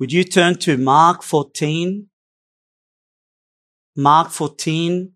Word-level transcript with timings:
Would 0.00 0.12
you 0.12 0.24
turn 0.24 0.56
to 0.58 0.76
Mark 0.76 1.22
14? 1.22 2.08
Mark 3.96 4.30
14. 4.30 5.12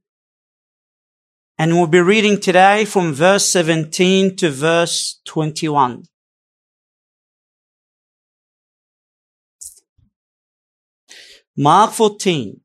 And 1.58 1.72
we'll 1.74 1.88
be 1.88 2.00
reading 2.00 2.38
today 2.38 2.84
from 2.84 3.12
verse 3.12 3.48
17 3.48 4.36
to 4.36 4.50
verse 4.50 5.20
21. 5.24 6.04
Mark 11.56 11.90
14 11.90 12.60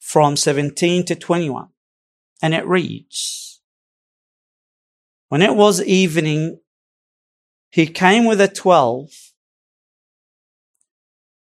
from 0.00 0.36
17 0.36 1.04
to 1.04 1.14
21. 1.14 1.68
And 2.42 2.52
it 2.52 2.66
reads, 2.66 3.60
When 5.28 5.40
it 5.40 5.54
was 5.54 5.80
evening, 5.84 6.58
he 7.70 7.86
came 7.86 8.24
with 8.24 8.38
the 8.38 8.48
twelve. 8.48 9.27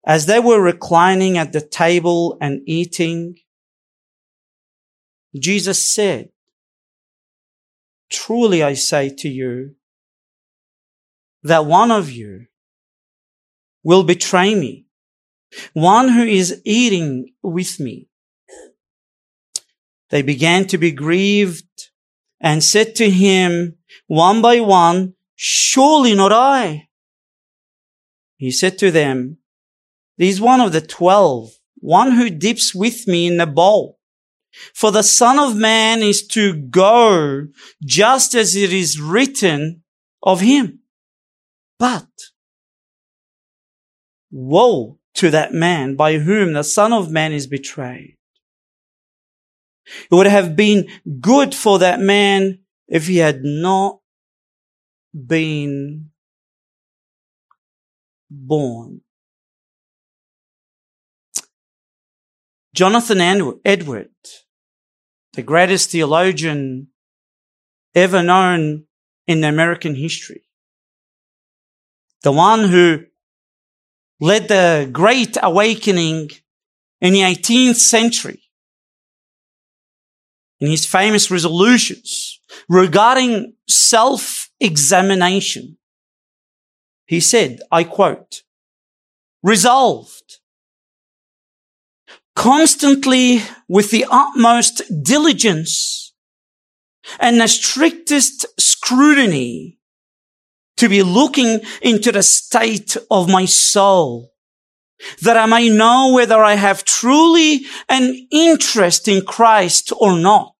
As 0.09 0.25
they 0.25 0.41
were 0.41 0.59
reclining 0.59 1.37
at 1.37 1.53
the 1.53 1.61
table 1.61 2.39
and 2.41 2.63
eating, 2.65 3.37
Jesus 5.39 5.93
said, 5.93 6.31
Truly 8.11 8.63
I 8.63 8.73
say 8.73 9.11
to 9.11 9.29
you 9.29 9.75
that 11.43 11.67
one 11.67 11.91
of 11.91 12.11
you 12.11 12.47
will 13.85 14.03
betray 14.03 14.55
me, 14.55 14.87
one 15.75 16.09
who 16.09 16.23
is 16.23 16.63
eating 16.65 17.35
with 17.43 17.79
me. 17.79 18.09
They 20.09 20.23
began 20.23 20.67
to 20.69 20.79
be 20.79 20.91
grieved 20.91 21.91
and 22.41 22.65
said 22.65 22.95
to 22.97 23.11
him 23.11 23.77
one 24.07 24.41
by 24.41 24.61
one, 24.61 25.17
Surely 25.37 26.15
not 26.15 26.33
I. 26.33 26.89
He 28.39 28.51
said 28.51 28.79
to 28.79 28.91
them, 28.91 29.38
There's 30.19 30.41
one 30.41 30.61
of 30.61 30.73
the 30.73 30.81
twelve, 30.81 31.53
one 31.77 32.13
who 32.13 32.29
dips 32.29 32.75
with 32.75 33.07
me 33.07 33.27
in 33.27 33.37
the 33.37 33.47
bowl. 33.47 33.99
For 34.75 34.91
the 34.91 35.03
Son 35.03 35.39
of 35.39 35.57
Man 35.57 36.03
is 36.03 36.27
to 36.29 36.55
go 36.55 37.47
just 37.85 38.35
as 38.35 38.57
it 38.57 38.73
is 38.73 39.01
written 39.01 39.85
of 40.23 40.41
him. 40.41 40.81
But 41.79 42.09
woe 44.31 44.99
to 45.15 45.31
that 45.31 45.53
man 45.53 45.95
by 45.95 46.19
whom 46.19 46.53
the 46.53 46.65
Son 46.65 46.93
of 46.93 47.11
Man 47.11 47.33
is 47.33 47.47
betrayed. 47.47 48.17
It 50.11 50.15
would 50.15 50.27
have 50.27 50.57
been 50.57 50.89
good 51.21 51.55
for 51.55 51.79
that 51.79 52.01
man 52.01 52.59
if 52.89 53.07
he 53.07 53.19
had 53.19 53.43
not 53.43 54.01
been 55.15 56.11
born. 58.31 59.03
Jonathan 62.79 63.21
Edward, 63.65 64.15
the 65.33 65.43
greatest 65.43 65.91
theologian 65.91 66.87
ever 67.93 68.23
known 68.23 68.85
in 69.27 69.43
American 69.43 69.97
history, 69.97 70.43
the 72.23 72.31
one 72.31 72.69
who 72.69 73.01
led 74.21 74.47
the 74.47 74.89
Great 74.93 75.37
Awakening 75.43 76.31
in 77.01 77.15
the 77.15 77.23
18th 77.23 77.79
century, 77.79 78.45
in 80.61 80.71
his 80.71 80.87
famous 80.87 81.33
resolutions 81.33 82.41
regarding 82.69 83.55
self-examination. 83.67 85.79
He 87.07 87.19
said, 87.19 87.59
I 87.73 87.83
quote, 87.83 88.45
resolved 89.43 90.39
constantly 92.39 93.43
with 93.69 93.91
the 93.91 94.07
utmost 94.09 94.81
diligence 95.03 96.15
and 97.19 97.41
the 97.41 97.49
strictest 97.49 98.47
scrutiny 98.61 99.77
to 100.77 100.89
be 100.89 101.03
looking 101.03 101.61
into 101.83 102.13
the 102.13 102.23
state 102.23 102.97
of 103.11 103.29
my 103.29 103.45
soul 103.45 104.33
that 105.21 105.37
I 105.37 105.47
may 105.47 105.69
know 105.69 106.13
whether 106.15 106.39
I 106.45 106.55
have 106.55 106.85
truly 106.85 107.63
an 107.89 108.29
interest 108.31 109.09
in 109.09 109.23
Christ 109.23 109.93
or 109.99 110.17
not. 110.17 110.55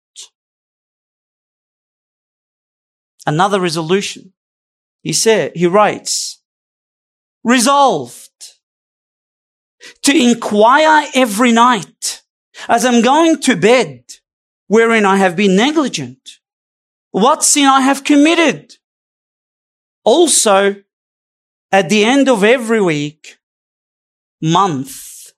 Another 3.25 3.61
resolution. 3.61 4.33
He 5.03 5.13
said, 5.13 5.53
he 5.55 5.69
writes, 5.69 6.43
resolved 7.45 8.58
to 10.03 10.17
inquire 10.17 11.09
every 11.15 11.53
night 11.53 12.23
as 12.69 12.85
I'm 12.85 13.03
going 13.03 13.41
to 13.43 13.57
bed 13.57 14.05
wherein 14.67 15.05
I 15.05 15.17
have 15.17 15.37
been 15.37 15.57
negligent, 15.57 16.39
what 17.11 17.43
sin 17.43 17.67
I 17.67 17.81
have 17.81 18.05
committed. 18.05 18.75
Also, 20.05 20.77
at 21.73 21.89
the 21.89 22.05
end 22.05 22.29
of 22.29 22.45
every 22.45 22.81
week, 22.81 23.39
month, 24.41 25.33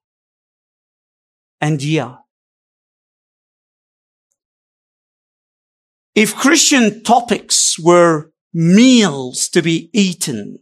and 1.60 1.82
year. 1.82 2.18
If 6.14 6.34
Christian 6.34 7.02
topics 7.02 7.78
were 7.78 8.30
meals 8.52 9.48
to 9.50 9.62
be 9.62 9.90
eaten, 9.92 10.58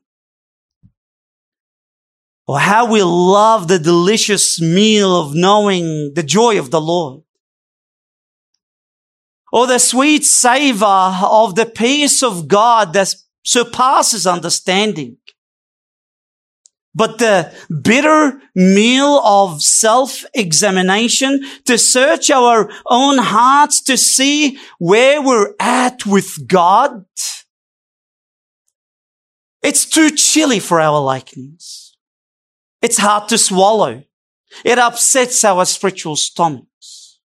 or 2.48 2.59
how 2.59 2.91
we 2.91 3.03
love 3.03 3.69
the 3.69 3.78
delicious 3.78 4.59
meal 4.59 5.14
of 5.14 5.34
knowing 5.34 6.14
the 6.14 6.22
joy 6.22 6.59
of 6.59 6.70
the 6.70 6.81
Lord, 6.81 7.22
or 9.53 9.66
the 9.66 9.78
sweet 9.78 10.25
savor 10.25 11.12
of 11.22 11.54
the 11.54 11.66
peace 11.66 12.22
of 12.22 12.48
God 12.48 12.94
that 12.94 13.14
surpasses 13.44 14.26
understanding, 14.26 15.19
but 16.94 17.19
the 17.19 17.54
bitter 17.82 18.41
meal 18.54 19.20
of 19.22 19.62
self-examination 19.62 21.44
to 21.66 21.76
search 21.76 22.31
our 22.31 22.70
own 22.87 23.19
hearts 23.19 23.82
to 23.82 23.97
see 23.98 24.58
where 24.78 25.20
we're 25.20 25.54
at 25.60 26.06
with 26.06 26.48
God. 26.48 27.04
It's 29.62 29.84
too 29.84 30.10
chilly 30.10 30.60
for 30.60 30.81
our 30.81 31.00
likings. 31.00 31.88
It's 32.80 32.98
hard 32.98 33.28
to 33.28 33.38
swallow. 33.38 34.04
It 34.64 34.78
upsets 34.78 35.44
our 35.44 35.64
spiritual 35.64 36.16
stomachs. 36.16 37.20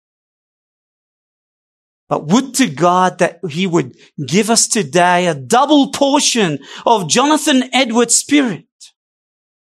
But 2.08 2.26
would 2.26 2.54
to 2.56 2.68
God 2.68 3.18
that 3.18 3.40
He 3.48 3.66
would 3.66 3.96
give 4.26 4.50
us 4.50 4.66
today 4.66 5.26
a 5.26 5.34
double 5.34 5.92
portion 5.92 6.58
of 6.84 7.08
Jonathan 7.08 7.70
Edwards' 7.72 8.16
spirit 8.16 8.66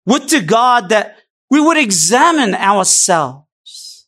would 0.05 0.27
to 0.29 0.41
God 0.41 0.89
that 0.89 1.17
we 1.49 1.61
would 1.61 1.77
examine 1.77 2.55
ourselves. 2.55 4.07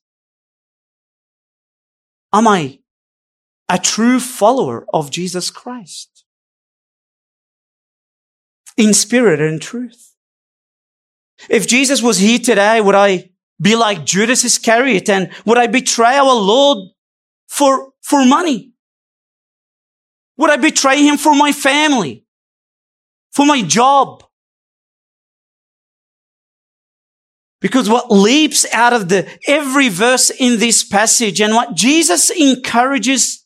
Am 2.34 2.48
I 2.48 2.80
a 3.70 3.80
true 3.80 4.20
follower 4.20 4.86
of 4.94 5.12
Jesus 5.12 5.50
Christ? 5.50 6.26
In 8.76 8.94
spirit 8.94 9.40
and 9.40 9.62
truth. 9.62 10.15
If 11.50 11.68
Jesus 11.68 12.02
was 12.02 12.18
here 12.18 12.40
today, 12.40 12.82
would 12.82 12.96
I 12.96 13.32
be 13.62 13.76
like 13.76 14.06
Judas 14.06 14.44
Iscariot 14.44 15.10
and 15.10 15.32
would 15.46 15.58
I 15.58 15.68
betray 15.68 16.16
our 16.18 16.36
Lord 16.36 16.90
for, 17.48 17.92
for 18.02 18.26
money? 18.26 18.74
Would 20.38 20.50
I 20.50 20.58
betray 20.58 21.04
him 21.04 21.18
for 21.18 21.36
my 21.36 21.52
family? 21.52 22.26
For 23.32 23.46
my 23.46 23.62
job? 23.62 24.24
Because 27.62 27.90
what 27.90 28.12
leaps 28.12 28.66
out 28.74 28.94
of 28.94 29.10
the 29.10 29.28
every 29.48 29.90
verse 29.90 30.30
in 30.30 30.60
this 30.60 30.84
passage 30.84 31.42
and 31.42 31.54
what 31.54 31.76
Jesus 31.76 32.30
encourages 32.30 33.46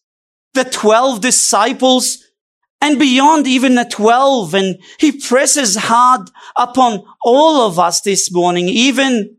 the 0.53 0.65
12 0.65 1.21
disciples 1.21 2.25
and 2.81 2.97
beyond 2.97 3.47
even 3.47 3.75
the 3.75 3.85
12 3.85 4.53
and 4.53 4.77
he 4.99 5.11
presses 5.11 5.75
hard 5.75 6.29
upon 6.55 7.03
all 7.21 7.67
of 7.67 7.77
us 7.77 8.01
this 8.01 8.31
morning, 8.31 8.69
even, 8.69 9.37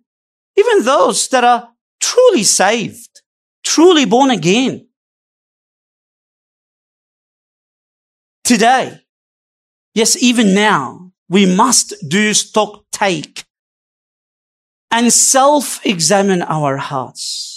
even 0.57 0.85
those 0.85 1.29
that 1.29 1.45
are 1.45 1.71
truly 2.01 2.43
saved, 2.43 3.23
truly 3.65 4.05
born 4.05 4.31
again. 4.31 4.87
Today, 8.45 9.01
yes, 9.95 10.21
even 10.23 10.55
now, 10.55 11.13
we 11.29 11.47
must 11.47 11.95
do 12.09 12.35
stock 12.35 12.85
take 12.91 13.45
and 14.91 15.13
self-examine 15.13 16.43
our 16.43 16.77
hearts. 16.77 17.50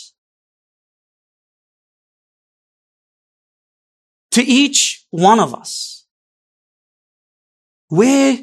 To 4.34 4.42
each 4.44 5.06
one 5.12 5.40
of 5.40 5.54
us, 5.54 6.08
where 7.90 8.40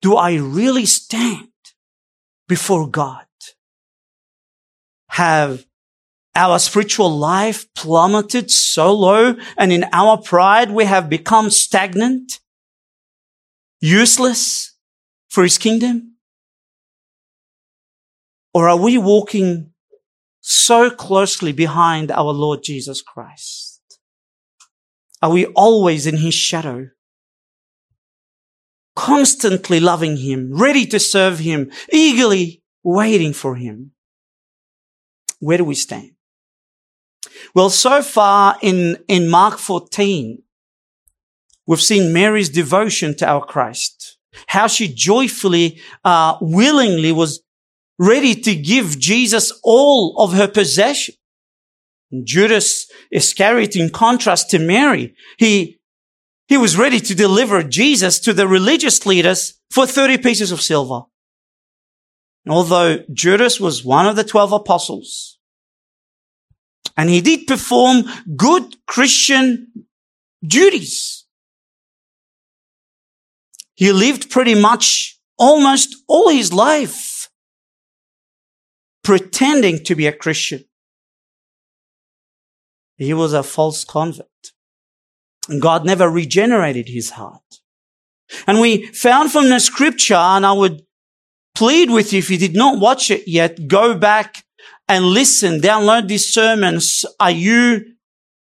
do 0.00 0.14
I 0.14 0.36
really 0.36 0.86
stand 0.86 1.48
before 2.46 2.88
God? 2.88 3.26
Have 5.08 5.66
our 6.36 6.60
spiritual 6.60 7.10
life 7.10 7.66
plummeted 7.74 8.52
so 8.52 8.94
low 8.94 9.34
and 9.58 9.72
in 9.72 9.84
our 9.92 10.16
pride 10.16 10.70
we 10.70 10.84
have 10.84 11.10
become 11.10 11.50
stagnant, 11.50 12.38
useless 13.80 14.76
for 15.28 15.42
his 15.42 15.58
kingdom? 15.58 16.14
Or 18.54 18.68
are 18.68 18.76
we 18.78 18.96
walking 18.96 19.72
so 20.40 20.88
closely 20.88 21.50
behind 21.50 22.12
our 22.12 22.32
Lord 22.32 22.62
Jesus 22.62 23.02
Christ? 23.02 23.69
Are 25.22 25.30
we 25.30 25.46
always 25.46 26.06
in 26.06 26.18
his 26.18 26.34
shadow? 26.34 26.90
Constantly 28.96 29.80
loving 29.80 30.16
him, 30.16 30.52
ready 30.52 30.86
to 30.86 30.98
serve 30.98 31.38
him, 31.38 31.70
eagerly 31.92 32.62
waiting 32.82 33.32
for 33.32 33.56
him? 33.56 33.92
Where 35.38 35.58
do 35.58 35.64
we 35.64 35.74
stand? 35.74 36.12
Well, 37.54 37.70
so 37.70 38.02
far 38.02 38.56
in, 38.62 38.98
in 39.08 39.28
Mark 39.28 39.58
14, 39.58 40.42
we've 41.66 41.80
seen 41.80 42.12
Mary's 42.12 42.48
devotion 42.48 43.16
to 43.16 43.26
our 43.26 43.44
Christ, 43.44 44.18
how 44.48 44.66
she 44.66 44.88
joyfully, 44.92 45.80
uh, 46.04 46.36
willingly 46.40 47.12
was 47.12 47.42
ready 47.98 48.34
to 48.34 48.54
give 48.54 48.98
Jesus 48.98 49.52
all 49.62 50.16
of 50.18 50.32
her 50.32 50.48
possession. 50.48 51.14
Judas 52.24 52.89
Iscariot, 53.10 53.76
in 53.76 53.90
contrast 53.90 54.50
to 54.50 54.58
Mary, 54.58 55.14
he, 55.38 55.80
he 56.48 56.56
was 56.56 56.78
ready 56.78 57.00
to 57.00 57.14
deliver 57.14 57.62
Jesus 57.62 58.20
to 58.20 58.32
the 58.32 58.46
religious 58.46 59.04
leaders 59.06 59.60
for 59.70 59.86
30 59.86 60.18
pieces 60.18 60.52
of 60.52 60.60
silver. 60.60 61.02
Although 62.48 63.04
Judas 63.12 63.60
was 63.60 63.84
one 63.84 64.06
of 64.06 64.16
the 64.16 64.24
12 64.24 64.52
apostles, 64.52 65.38
and 66.96 67.08
he 67.08 67.20
did 67.20 67.46
perform 67.46 68.04
good 68.36 68.76
Christian 68.86 69.86
duties. 70.46 71.26
He 73.74 73.92
lived 73.92 74.30
pretty 74.30 74.54
much 74.54 75.18
almost 75.38 75.96
all 76.06 76.28
his 76.28 76.52
life 76.52 77.30
pretending 79.02 79.82
to 79.84 79.94
be 79.94 80.06
a 80.06 80.12
Christian. 80.12 80.64
He 83.00 83.14
was 83.14 83.32
a 83.32 83.42
false 83.42 83.82
convert. 83.82 84.26
And 85.48 85.60
God 85.60 85.86
never 85.86 86.08
regenerated 86.08 86.88
his 86.88 87.10
heart. 87.10 87.60
And 88.46 88.60
we 88.60 88.86
found 88.88 89.32
from 89.32 89.48
the 89.48 89.58
scripture, 89.58 90.14
and 90.14 90.44
I 90.44 90.52
would 90.52 90.82
plead 91.54 91.90
with 91.90 92.12
you, 92.12 92.18
if 92.18 92.30
you 92.30 92.36
did 92.36 92.54
not 92.54 92.78
watch 92.78 93.10
it 93.10 93.26
yet, 93.26 93.66
go 93.66 93.96
back 93.96 94.44
and 94.86 95.06
listen, 95.06 95.60
download 95.60 96.08
these 96.08 96.28
sermons. 96.28 97.06
Are 97.18 97.30
you 97.30 97.94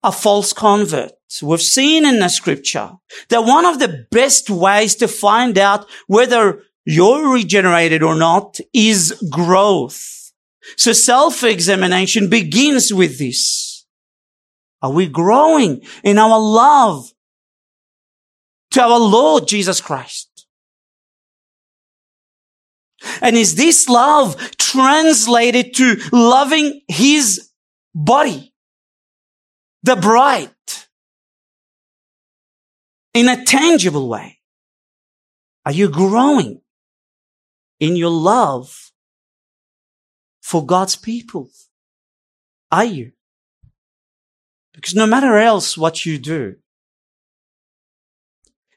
a 0.03 0.12
false 0.12 0.51
convert? 0.51 1.13
We've 1.42 1.62
seen 1.62 2.06
in 2.06 2.19
the 2.19 2.27
scripture 2.27 2.92
that 3.30 3.45
one 3.45 3.65
of 3.65 3.80
the 3.80 4.06
best 4.12 4.50
ways 4.50 4.95
to 4.95 5.07
find 5.07 5.57
out 5.57 5.88
whether 6.07 6.63
you're 6.83 7.33
regenerated 7.33 8.03
or 8.03 8.15
not 8.15 8.59
is 8.74 9.13
growth. 9.31 10.33
So 10.75 10.92
self-examination 10.92 12.30
begins 12.30 12.94
with 12.94 13.18
this. 13.18 13.70
Are 14.81 14.91
we 14.91 15.07
growing 15.07 15.83
in 16.03 16.17
our 16.17 16.39
love 16.39 17.11
to 18.71 18.81
our 18.81 18.99
Lord 18.99 19.47
Jesus 19.47 19.79
Christ? 19.79 20.47
And 23.21 23.35
is 23.35 23.55
this 23.55 23.89
love 23.89 24.37
translated 24.57 25.73
to 25.75 25.97
loving 26.11 26.81
his 26.87 27.49
body, 27.93 28.53
the 29.83 29.95
bride, 29.95 30.49
in 33.13 33.27
a 33.27 33.43
tangible 33.43 34.07
way? 34.07 34.39
Are 35.65 35.71
you 35.71 35.89
growing 35.89 36.61
in 37.79 37.95
your 37.95 38.11
love 38.11 38.91
for 40.41 40.65
God's 40.65 40.95
people? 40.95 41.49
Are 42.71 42.85
you? 42.85 43.11
Because 44.73 44.95
no 44.95 45.06
matter 45.06 45.38
else 45.38 45.77
what 45.77 46.06
you 46.06 46.18
do, 46.18 46.56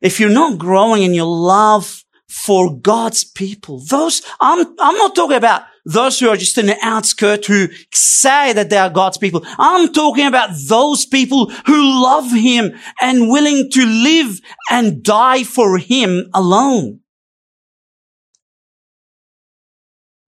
if 0.00 0.20
you're 0.20 0.30
not 0.30 0.58
growing 0.58 1.02
in 1.02 1.14
your 1.14 1.26
love 1.26 2.04
for 2.34 2.76
God's 2.76 3.22
people. 3.22 3.78
Those, 3.78 4.20
I'm, 4.40 4.66
I'm 4.80 4.96
not 4.96 5.14
talking 5.14 5.36
about 5.36 5.62
those 5.84 6.18
who 6.18 6.28
are 6.28 6.36
just 6.36 6.58
in 6.58 6.66
the 6.66 6.76
outskirts 6.82 7.46
who 7.46 7.68
say 7.92 8.52
that 8.52 8.70
they 8.70 8.76
are 8.76 8.90
God's 8.90 9.18
people. 9.18 9.44
I'm 9.56 9.92
talking 9.92 10.26
about 10.26 10.50
those 10.66 11.06
people 11.06 11.50
who 11.66 12.02
love 12.02 12.30
Him 12.32 12.72
and 13.00 13.30
willing 13.30 13.70
to 13.70 13.86
live 13.86 14.40
and 14.68 15.02
die 15.02 15.44
for 15.44 15.78
Him 15.78 16.28
alone. 16.34 17.00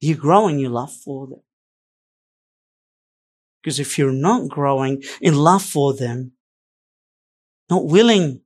You're 0.01 0.17
growing 0.17 0.61
your 0.61 0.71
love 0.71 0.93
for 0.93 1.27
them. 1.27 1.41
Because 3.67 3.81
if 3.81 3.99
you're 3.99 4.13
not 4.13 4.49
growing 4.49 5.03
in 5.21 5.35
love 5.35 5.61
for 5.61 5.93
them, 5.93 6.35
not 7.69 7.85
willing 7.85 8.43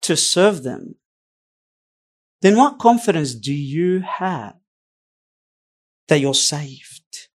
to 0.00 0.16
serve 0.16 0.64
them, 0.64 0.96
then 2.40 2.56
what 2.56 2.80
confidence 2.80 3.36
do 3.36 3.54
you 3.54 4.00
have 4.00 4.56
that 6.08 6.18
you're 6.18 6.34
saved? 6.34 7.28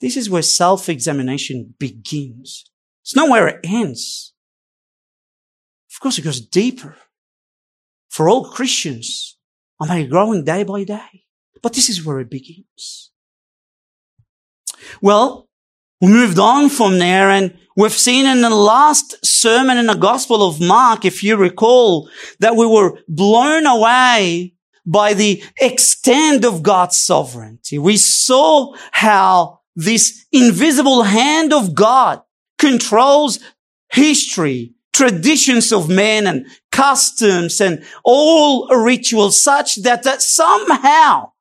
This 0.00 0.16
is 0.16 0.30
where 0.30 0.40
self-examination 0.40 1.74
begins. 1.78 2.64
It's 3.02 3.14
not 3.14 3.28
where 3.28 3.46
it 3.46 3.60
ends. 3.64 4.32
Of 5.94 6.00
course, 6.00 6.16
it 6.16 6.22
goes 6.22 6.40
deeper. 6.40 6.96
For 8.08 8.30
all 8.30 8.50
Christians, 8.50 9.36
am 9.78 9.90
I 9.90 10.04
growing 10.04 10.42
day 10.42 10.62
by 10.62 10.84
day? 10.84 11.26
But 11.62 11.74
this 11.74 11.90
is 11.90 12.02
where 12.02 12.20
it 12.20 12.30
begins. 12.30 13.10
Well, 15.00 15.48
we 16.00 16.08
moved 16.08 16.38
on 16.38 16.68
from 16.68 16.98
there 16.98 17.30
and 17.30 17.56
we've 17.76 17.92
seen 17.92 18.26
in 18.26 18.40
the 18.40 18.50
last 18.50 19.24
sermon 19.24 19.78
in 19.78 19.86
the 19.86 19.94
Gospel 19.94 20.46
of 20.46 20.60
Mark, 20.60 21.04
if 21.04 21.22
you 21.22 21.36
recall, 21.36 22.08
that 22.40 22.56
we 22.56 22.66
were 22.66 22.98
blown 23.08 23.66
away 23.66 24.54
by 24.86 25.14
the 25.14 25.42
extent 25.58 26.44
of 26.44 26.62
God's 26.62 26.96
sovereignty. 26.96 27.78
We 27.78 27.96
saw 27.96 28.74
how 28.92 29.60
this 29.76 30.26
invisible 30.30 31.02
hand 31.02 31.52
of 31.52 31.74
God 31.74 32.22
controls 32.58 33.38
history, 33.90 34.74
traditions 34.92 35.72
of 35.72 35.88
men 35.88 36.26
and 36.26 36.46
customs 36.70 37.60
and 37.60 37.84
all 38.04 38.68
rituals 38.68 39.42
such 39.42 39.76
that, 39.76 40.02
that 40.04 40.22
somehow 40.22 41.32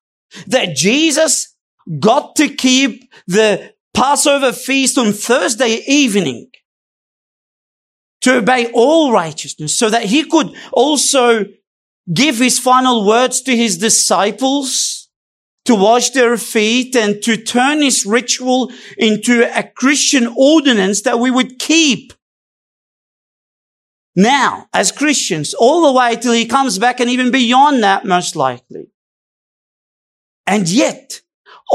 that 0.48 0.76
Jesus 0.76 1.53
got 2.00 2.36
to 2.38 2.50
keep 2.50 3.12
the 3.28 3.74
Passover 3.94 4.52
feast 4.52 4.98
on 4.98 5.14
Thursday 5.14 5.84
evening 5.88 6.50
to 8.22 8.38
obey 8.38 8.72
all 8.74 9.12
righteousness 9.12 9.78
so 9.78 9.90
that 9.90 10.06
he 10.06 10.24
could 10.24 10.54
also 10.72 11.46
give 12.12 12.38
his 12.38 12.58
final 12.58 13.06
words 13.06 13.42
to 13.42 13.56
his 13.56 13.78
disciples 13.78 15.10
to 15.66 15.76
wash 15.76 16.10
their 16.10 16.38
feet 16.38 16.96
and 16.96 17.22
to 17.24 17.38
turn 17.38 17.82
his 17.82 18.06
ritual 18.06 18.72
into 18.98 19.44
a 19.58 19.64
Christian 19.64 20.34
ordinance 20.38 21.02
that 21.04 21.20
we 21.20 21.32
would 21.32 21.60
keep 21.60 22.14
now 24.16 24.68
as 24.74 24.92
Christians 24.92 25.54
all 25.54 25.86
the 25.86 25.98
way 25.98 26.16
till 26.16 26.34
he 26.34 26.46
comes 26.46 26.78
back 26.80 27.00
and 27.00 27.10
even 27.10 27.32
beyond 27.32 27.84
that 27.84 28.06
most 28.06 28.36
likely. 28.36 28.88
And 30.46 30.68
yet 30.68 31.22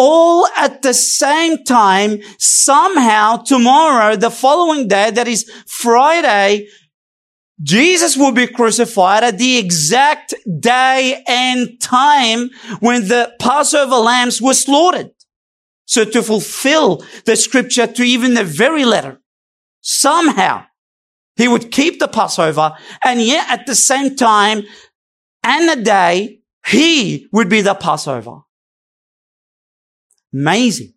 all 0.01 0.47
at 0.57 0.83
the 0.83 0.95
same 0.95 1.65
time, 1.65 2.21
somehow 2.39 3.39
tomorrow, 3.39 4.15
the 4.15 4.31
following 4.31 4.87
day, 4.87 5.11
that 5.11 5.27
is 5.27 5.51
Friday, 5.67 6.69
Jesus 7.61 8.17
will 8.17 8.31
be 8.31 8.47
crucified 8.47 9.25
at 9.25 9.39
the 9.39 9.59
exact 9.59 10.35
day 10.61 11.25
and 11.27 11.81
time 11.81 12.51
when 12.79 13.09
the 13.09 13.35
Passover 13.41 13.97
lambs 13.97 14.41
were 14.41 14.55
slaughtered. 14.55 15.11
So 15.85 16.05
to 16.05 16.23
fulfill 16.23 17.03
the 17.25 17.35
scripture 17.35 17.89
to 17.89 18.05
even 18.05 18.35
the 18.35 18.45
very 18.45 18.85
letter, 18.85 19.21
somehow 19.81 20.67
he 21.35 21.49
would 21.49 21.73
keep 21.73 21.99
the 21.99 22.07
Passover 22.07 22.77
and 23.03 23.21
yet 23.21 23.51
at 23.51 23.67
the 23.67 23.75
same 23.75 24.15
time 24.15 24.63
and 25.43 25.69
the 25.69 25.83
day, 25.83 26.39
he 26.65 27.27
would 27.33 27.49
be 27.49 27.63
the 27.63 27.75
Passover. 27.75 28.43
Amazing. 30.33 30.95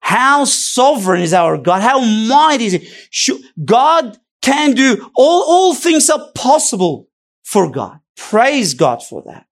How 0.00 0.44
sovereign 0.44 1.22
is 1.22 1.34
our 1.34 1.58
God? 1.58 1.82
How 1.82 2.00
mighty 2.00 2.66
is 2.66 2.72
he? 2.72 3.44
God 3.64 4.16
can 4.40 4.72
do 4.74 5.10
all, 5.14 5.44
all 5.46 5.74
things 5.74 6.08
are 6.08 6.30
possible 6.34 7.08
for 7.44 7.70
God. 7.70 7.98
Praise 8.16 8.74
God 8.74 9.02
for 9.02 9.22
that. 9.26 9.46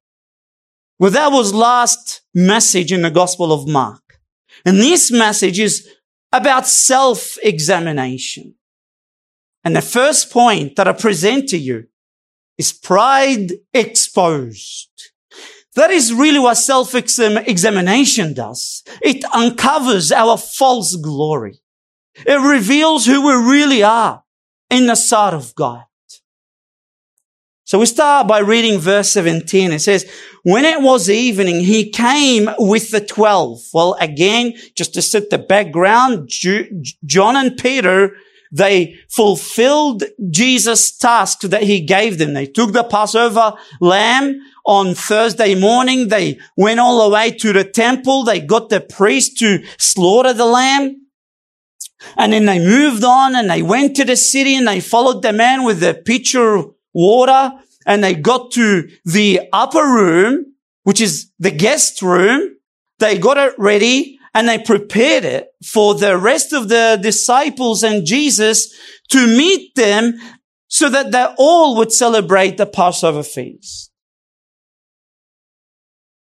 Well, 0.98 1.10
that 1.10 1.30
was 1.32 1.52
last 1.52 2.22
message 2.34 2.92
in 2.92 3.02
the 3.02 3.10
Gospel 3.10 3.52
of 3.52 3.68
Mark. 3.68 4.18
And 4.64 4.78
this 4.78 5.10
message 5.10 5.58
is 5.58 5.88
about 6.32 6.66
self-examination. 6.66 8.54
And 9.62 9.76
the 9.76 9.82
first 9.82 10.30
point 10.30 10.76
that 10.76 10.88
I 10.88 10.92
present 10.92 11.48
to 11.50 11.58
you 11.58 11.88
is 12.56 12.72
pride 12.72 13.52
exposed. 13.74 14.95
That 15.76 15.90
is 15.90 16.12
really 16.12 16.38
what 16.38 16.56
self-examination 16.56 18.34
does. 18.34 18.82
It 19.02 19.24
uncovers 19.32 20.10
our 20.10 20.36
false 20.36 20.96
glory. 20.96 21.60
It 22.26 22.40
reveals 22.40 23.06
who 23.06 23.26
we 23.26 23.34
really 23.34 23.82
are 23.82 24.24
in 24.70 24.86
the 24.86 24.94
sight 24.94 25.34
of 25.34 25.54
God. 25.54 25.84
So 27.64 27.78
we 27.80 27.86
start 27.86 28.26
by 28.26 28.38
reading 28.38 28.78
verse 28.78 29.10
17. 29.10 29.72
It 29.72 29.80
says, 29.80 30.10
when 30.44 30.64
it 30.64 30.80
was 30.80 31.10
evening, 31.10 31.60
he 31.60 31.90
came 31.90 32.48
with 32.58 32.90
the 32.90 33.00
12. 33.00 33.58
Well, 33.74 33.96
again, 34.00 34.54
just 34.76 34.94
to 34.94 35.02
set 35.02 35.30
the 35.30 35.38
background, 35.38 36.30
John 37.04 37.36
and 37.36 37.56
Peter, 37.56 38.12
they 38.52 38.96
fulfilled 39.08 40.04
Jesus' 40.30 40.96
task 40.96 41.40
that 41.40 41.64
he 41.64 41.80
gave 41.80 42.18
them. 42.18 42.34
They 42.34 42.46
took 42.46 42.72
the 42.72 42.84
Passover 42.84 43.54
lamb 43.80 44.40
on 44.64 44.94
Thursday 44.94 45.54
morning. 45.54 46.08
They 46.08 46.38
went 46.56 46.80
all 46.80 47.04
the 47.04 47.14
way 47.14 47.30
to 47.32 47.52
the 47.52 47.64
temple. 47.64 48.24
They 48.24 48.40
got 48.40 48.68
the 48.68 48.80
priest 48.80 49.38
to 49.38 49.64
slaughter 49.78 50.32
the 50.32 50.46
lamb. 50.46 51.06
And 52.16 52.32
then 52.32 52.44
they 52.44 52.58
moved 52.58 53.04
on 53.04 53.34
and 53.34 53.50
they 53.50 53.62
went 53.62 53.96
to 53.96 54.04
the 54.04 54.16
city 54.16 54.54
and 54.54 54.68
they 54.68 54.80
followed 54.80 55.22
the 55.22 55.32
man 55.32 55.64
with 55.64 55.80
the 55.80 55.94
pitcher 55.94 56.56
of 56.56 56.74
water 56.92 57.52
and 57.86 58.02
they 58.02 58.14
got 58.14 58.52
to 58.52 58.88
the 59.04 59.40
upper 59.52 59.82
room, 59.82 60.54
which 60.82 61.00
is 61.00 61.30
the 61.38 61.50
guest 61.50 62.02
room. 62.02 62.56
They 62.98 63.18
got 63.18 63.38
it 63.38 63.54
ready 63.58 64.15
and 64.36 64.46
they 64.46 64.58
prepared 64.58 65.24
it 65.24 65.48
for 65.64 65.94
the 65.94 66.18
rest 66.18 66.52
of 66.52 66.68
the 66.68 66.98
disciples 67.00 67.82
and 67.82 68.04
Jesus 68.04 68.70
to 69.08 69.26
meet 69.26 69.74
them 69.76 70.12
so 70.68 70.90
that 70.90 71.10
they 71.10 71.26
all 71.38 71.78
would 71.78 71.90
celebrate 71.90 72.58
the 72.58 72.66
Passover 72.66 73.22
feast. 73.22 73.90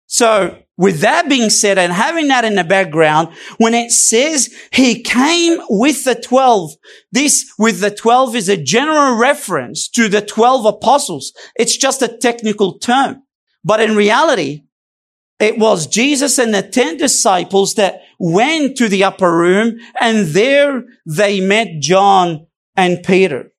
So 0.08 0.58
with 0.78 1.02
that 1.02 1.30
being 1.30 1.52
said 1.52 1.78
and 1.78 1.94
having 1.94 2.28
that 2.30 2.44
in 2.44 2.56
the 2.56 2.64
background, 2.64 3.36
when 3.60 3.76
it 3.76 3.92
says 3.92 4.52
he 4.72 5.04
came 5.04 5.60
with 5.70 6.04
the 6.04 6.16
12, 6.16 6.72
this 7.12 7.54
with 7.60 7.82
the 7.82 7.92
12 7.92 8.36
is 8.36 8.50
a 8.50 8.58
general 8.58 9.16
reference 9.16 9.88
to 9.90 10.10
the 10.10 10.26
12 10.26 10.66
apostles. 10.66 11.34
It's 11.56 11.78
just 11.78 12.02
a 12.02 12.18
technical 12.18 12.80
term. 12.80 13.22
But 13.64 13.80
in 13.80 13.96
reality, 13.96 14.64
it 15.42 15.58
was 15.58 15.88
Jesus 15.88 16.38
and 16.38 16.54
the 16.54 16.62
10 16.62 16.98
disciples 16.98 17.74
that 17.74 18.02
went 18.20 18.78
to 18.78 18.88
the 18.88 19.04
upper 19.04 19.36
room 19.36 19.80
and 20.00 20.28
there 20.28 20.84
they 21.06 21.42
met 21.42 21.82
John 21.82 22.46
and 22.76 23.04
Peter. 23.04 23.52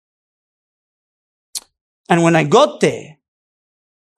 And 2.08 2.22
when 2.22 2.36
I 2.36 2.44
got 2.44 2.80
there, 2.80 3.18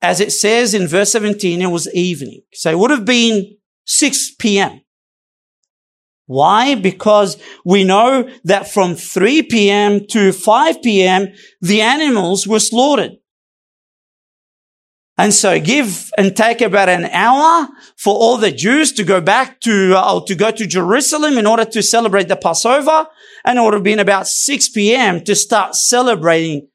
as 0.01 0.19
it 0.19 0.31
says 0.31 0.73
in 0.73 0.87
verse 0.87 1.11
17, 1.11 1.61
it 1.61 1.71
was 1.71 1.91
evening. 1.93 2.41
So 2.53 2.69
it 2.69 2.77
would 2.77 2.91
have 2.91 3.05
been 3.05 3.57
6 3.85 4.35
p.m. 4.35 4.81
Why? 6.27 6.75
Because 6.75 7.41
we 7.63 7.83
know 7.83 8.29
that 8.43 8.67
from 8.67 8.95
3 8.95 9.43
p.m. 9.43 10.05
to 10.07 10.31
5 10.31 10.81
p.m., 10.83 11.27
the 11.61 11.81
animals 11.81 12.47
were 12.47 12.59
slaughtered. 12.59 13.13
And 15.17 15.33
so 15.33 15.59
give 15.59 16.11
and 16.17 16.35
take 16.35 16.59
about 16.59 16.89
an 16.89 17.05
hour 17.05 17.69
for 17.95 18.13
all 18.13 18.37
the 18.37 18.51
Jews 18.51 18.91
to 18.93 19.03
go 19.03 19.21
back 19.21 19.61
to, 19.61 19.93
uh, 19.95 20.25
to 20.25 20.35
go 20.35 20.51
to 20.51 20.67
Jerusalem 20.67 21.37
in 21.37 21.47
order 21.47 21.63
to 21.63 21.81
celebrate 21.81 22.27
the 22.27 22.35
Passover. 22.35 23.07
And 23.45 23.57
it 23.57 23.61
would 23.61 23.73
have 23.73 23.83
been 23.83 23.99
about 23.99 24.27
6 24.27 24.69
p.m. 24.69 25.23
to 25.23 25.33
start 25.35 25.75
celebrating 25.75 26.67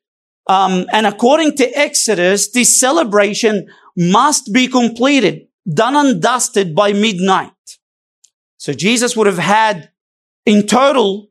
um, 0.50 0.86
and 0.92 1.06
according 1.06 1.56
to 1.58 1.78
Exodus, 1.78 2.50
this 2.50 2.76
celebration 2.78 3.68
must 3.96 4.52
be 4.52 4.66
completed, 4.66 5.46
done 5.72 5.94
and 5.94 6.20
dusted 6.20 6.74
by 6.74 6.92
midnight. 6.92 7.52
So 8.56 8.72
Jesus 8.72 9.16
would 9.16 9.28
have 9.28 9.38
had 9.38 9.90
in 10.44 10.66
total 10.66 11.28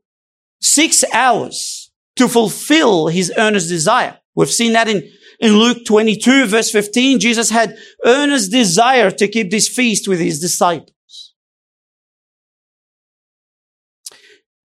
six 0.61 1.03
hours 1.13 1.91
to 2.15 2.29
fulfill 2.29 3.07
his 3.07 3.33
earnest 3.37 3.67
desire. 3.67 4.17
We've 4.35 4.49
seen 4.49 4.71
that 4.71 4.87
in, 4.87 5.03
in 5.39 5.53
Luke 5.53 5.85
22 5.85 6.47
verse 6.47 6.71
15. 6.71 7.19
Jesus 7.19 7.49
had 7.49 7.77
earnest 8.05 8.51
desire 8.51 9.11
to 9.11 9.27
keep 9.27 9.51
this 9.51 9.67
feast 9.67 10.07
with 10.07 10.19
his 10.19 10.39
disciples. 10.39 11.33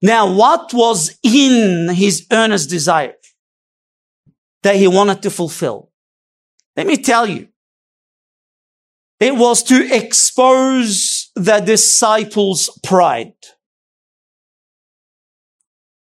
Now, 0.03 0.31
what 0.31 0.75
was 0.75 1.19
in 1.23 1.89
his 1.95 2.27
earnest 2.31 2.69
desire? 2.69 3.15
that 4.65 4.77
he 4.77 4.89
wanted 4.89 5.23
to 5.23 5.31
fulfill. 5.31 5.91
Let 6.77 6.89
me 6.89 6.97
tell 6.97 7.29
you, 7.29 7.49
it 9.21 9.37
was 9.37 9.63
to 9.65 9.95
expose 9.95 11.31
the 11.37 11.61
disciples' 11.61 12.77
pride. 12.83 13.35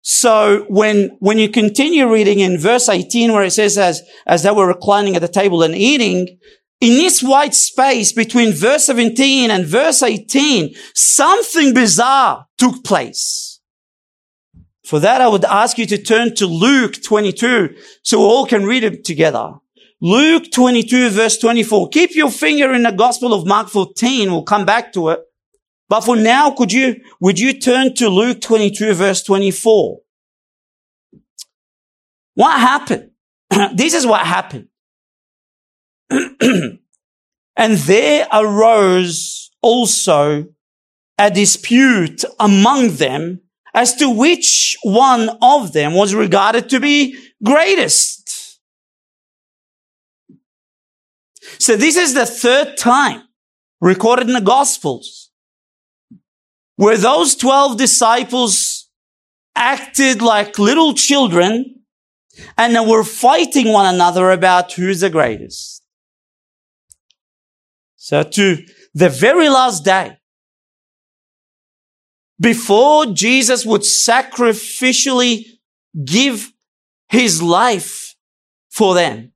So 0.03 0.65
when, 0.67 1.15
when 1.19 1.39
you 1.39 1.47
continue 1.47 2.11
reading 2.11 2.39
in 2.39 2.57
verse 2.57 2.89
18 2.89 3.31
where 3.31 3.43
it 3.43 3.51
says 3.51 3.77
as, 3.77 4.01
as 4.27 4.43
they 4.43 4.51
were 4.51 4.67
reclining 4.67 5.15
at 5.15 5.21
the 5.21 5.29
table 5.29 5.63
and 5.63 5.73
eating, 5.73 6.39
in 6.81 6.89
this 6.95 7.23
white 7.23 7.55
space 7.55 8.11
between 8.11 8.51
verse 8.51 8.85
17 8.87 9.49
and 9.49 9.65
verse 9.65 10.03
18, 10.03 10.75
something 10.93 11.73
bizarre 11.73 12.47
took 12.57 12.83
place. 12.83 13.61
For 14.83 14.99
that, 14.99 15.21
I 15.21 15.29
would 15.29 15.45
ask 15.45 15.77
you 15.77 15.85
to 15.85 15.97
turn 15.97 16.35
to 16.35 16.47
Luke 16.47 17.01
22 17.01 17.73
so 18.03 18.19
we 18.19 18.25
all 18.25 18.45
can 18.45 18.65
read 18.65 18.83
it 18.83 19.05
together. 19.05 19.53
Luke 20.01 20.51
22 20.51 21.11
verse 21.11 21.37
24. 21.37 21.87
Keep 21.87 22.15
your 22.15 22.29
finger 22.29 22.73
in 22.73 22.83
the 22.83 22.91
Gospel 22.91 23.33
of 23.33 23.47
Mark 23.47 23.69
14. 23.69 24.29
We'll 24.29 24.43
come 24.43 24.65
back 24.65 24.91
to 24.93 25.09
it. 25.09 25.21
But 25.93 26.01
for 26.01 26.15
now, 26.15 26.49
could 26.49 26.73
you, 26.73 27.01
would 27.19 27.37
you 27.37 27.53
turn 27.59 27.93
to 27.97 28.09
Luke 28.09 28.41
22 28.41 28.95
verse 28.95 29.21
24? 29.21 29.99
What 32.33 32.59
happened? 32.59 33.11
this 33.75 33.93
is 33.93 34.03
what 34.03 34.25
happened. 34.25 34.69
and 36.09 36.79
there 37.55 38.27
arose 38.33 39.51
also 39.61 40.47
a 41.19 41.29
dispute 41.29 42.25
among 42.39 42.95
them 42.95 43.41
as 43.75 43.93
to 43.97 44.09
which 44.09 44.75
one 44.81 45.29
of 45.43 45.73
them 45.73 45.93
was 45.93 46.15
regarded 46.15 46.69
to 46.69 46.79
be 46.79 47.15
greatest. 47.43 48.59
So 51.59 51.75
this 51.75 51.95
is 51.95 52.15
the 52.15 52.25
third 52.25 52.77
time 52.77 53.21
recorded 53.79 54.27
in 54.27 54.33
the 54.33 54.41
Gospels 54.41 55.29
where 56.75 56.97
those 56.97 57.35
12 57.35 57.77
disciples 57.77 58.89
acted 59.55 60.21
like 60.21 60.57
little 60.57 60.93
children 60.93 61.81
and 62.57 62.75
they 62.75 62.85
were 62.85 63.03
fighting 63.03 63.71
one 63.71 63.93
another 63.93 64.31
about 64.31 64.73
who's 64.73 65.01
the 65.01 65.09
greatest. 65.09 65.83
So 67.95 68.23
to 68.23 68.57
the 68.93 69.09
very 69.09 69.49
last 69.49 69.85
day, 69.85 70.17
before 72.39 73.05
Jesus 73.05 73.65
would 73.65 73.81
sacrificially 73.81 75.45
give 76.03 76.51
his 77.09 77.41
life 77.41 78.15
for 78.69 78.95
them. 78.95 79.31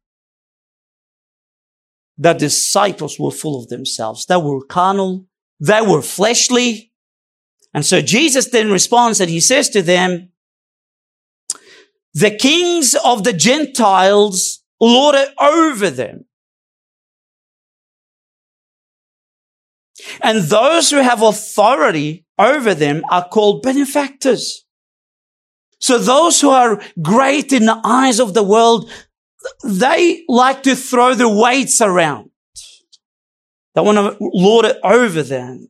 The 2.17 2.34
disciples 2.34 3.20
were 3.20 3.32
full 3.32 3.62
of 3.62 3.70
themselves. 3.70 4.25
They 4.25 4.38
were 4.38 4.65
carnal. 4.65 5.27
They 5.60 5.82
were 5.82 6.01
fleshly. 6.01 6.87
And 7.77 7.86
so 7.86 8.01
Jesus 8.01 8.50
then 8.50 8.72
responds 8.72 9.22
and 9.22 9.29
he 9.29 9.39
says 9.39 9.69
to 9.69 9.84
them, 9.84 10.29
the 12.15 12.31
kings 12.31 12.96
of 13.05 13.24
the 13.24 13.34
Gentiles 13.34 14.63
lord 14.81 15.13
it 15.13 15.29
over 15.39 15.91
them. 15.91 16.25
And 20.24 20.39
those 20.46 20.89
who 20.89 20.98
have 20.98 21.22
authority 21.22 22.25
over 22.39 22.74
them 22.74 23.03
are 23.12 23.29
called 23.29 23.62
benefactors. 23.62 24.65
So 25.79 26.00
those 26.00 26.41
who 26.41 26.50
are 26.50 26.81
great 27.00 27.53
in 27.53 27.67
the 27.67 27.79
eyes 27.84 28.19
of 28.19 28.34
the 28.34 28.41
world, 28.41 28.89
they 29.63 30.24
like 30.27 30.63
to 30.63 30.75
throw 30.75 31.13
the 31.13 31.29
weights 31.29 31.79
around. 31.79 32.31
They 33.75 33.81
want 33.81 34.00
to 34.00 34.17
lord 34.19 34.65
it 34.65 34.77
over 34.84 35.22
them. 35.22 35.67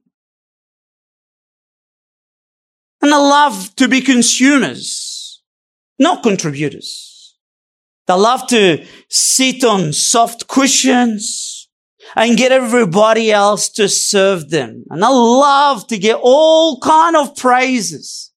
And 3.08 3.14
they 3.14 3.20
love 3.20 3.74
to 3.78 3.88
be 3.88 4.02
consumers, 4.02 5.42
not 5.98 6.24
contributors. 6.24 7.38
They 8.06 8.16
love 8.16 8.48
to 8.48 8.86
sit 9.08 9.64
on 9.64 9.94
soft 9.94 10.50
cushions 10.50 11.70
and 12.18 12.36
get 12.36 12.52
everybody 12.52 13.32
else 13.32 13.70
to 13.70 13.88
serve 13.88 14.50
them. 14.50 14.84
And 14.90 15.06
I 15.06 15.08
love 15.08 15.88
to 15.88 15.98
get 15.98 16.20
all 16.22 16.82
kind 16.82 17.16
of 17.16 17.38
praises. 17.38 18.34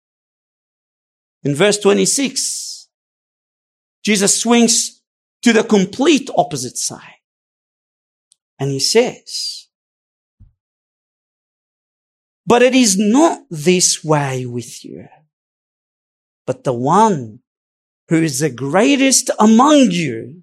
In 1.45 1.55
verse 1.55 1.79
26, 1.79 2.91
Jesus 4.05 4.39
swings 4.39 5.01
to 5.45 5.55
the 5.55 5.65
complete 5.65 6.29
opposite 6.37 6.77
side. 6.77 7.23
And 8.59 8.71
he 8.71 8.81
says, 8.81 9.58
but 12.49 12.63
it 12.63 12.75
is 12.75 12.97
not 12.97 13.43
this 13.51 14.03
way 14.03 14.47
with 14.47 14.83
you, 14.83 15.07
but 16.47 16.65
the 16.65 16.73
one 16.73 17.41
who 18.09 18.23
is 18.23 18.39
the 18.39 18.49
greatest 18.49 19.31
among 19.39 19.91
you 19.91 20.43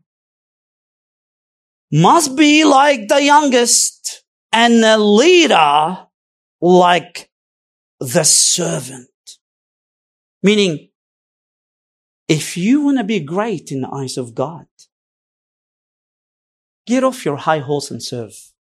must 1.91 2.35
be 2.37 2.63
like 2.63 3.07
the 3.07 3.23
youngest 3.23 4.23
and 4.51 4.83
the 4.83 4.99
leader 4.99 6.05
like 6.61 7.31
the 7.99 8.23
servant. 8.23 9.09
Meaning, 10.43 10.89
if 12.27 12.55
you 12.55 12.81
want 12.81 12.99
to 12.99 13.03
be 13.03 13.19
great 13.19 13.71
in 13.71 13.81
the 13.81 13.89
eyes 13.91 14.15
of 14.15 14.35
God, 14.35 14.67
get 16.85 17.03
off 17.03 17.25
your 17.25 17.37
high 17.37 17.59
horse 17.59 17.89
and 17.89 18.03
serve. 18.03 18.54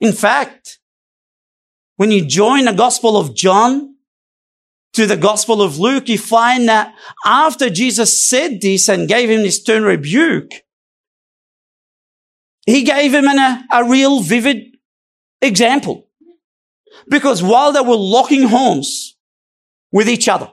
In 0.00 0.12
fact, 0.12 0.78
when 1.96 2.10
you 2.10 2.24
join 2.24 2.64
the 2.64 2.72
Gospel 2.72 3.16
of 3.16 3.34
John, 3.34 3.96
to 4.94 5.06
the 5.06 5.16
Gospel 5.16 5.62
of 5.62 5.78
Luke, 5.78 6.08
you 6.08 6.18
find 6.18 6.68
that 6.68 6.94
after 7.24 7.70
Jesus 7.70 8.28
said 8.28 8.60
this 8.60 8.88
and 8.88 9.08
gave 9.08 9.30
him 9.30 9.42
this 9.42 9.60
stern 9.60 9.84
rebuke, 9.84 10.50
he 12.66 12.82
gave 12.82 13.14
him 13.14 13.26
an, 13.26 13.38
a, 13.38 13.64
a 13.72 13.88
real 13.88 14.20
vivid 14.20 14.76
example. 15.40 16.08
Because 17.08 17.42
while 17.42 17.72
they 17.72 17.80
were 17.80 17.96
locking 17.96 18.42
horns 18.42 19.16
with 19.92 20.08
each 20.08 20.28
other, 20.28 20.50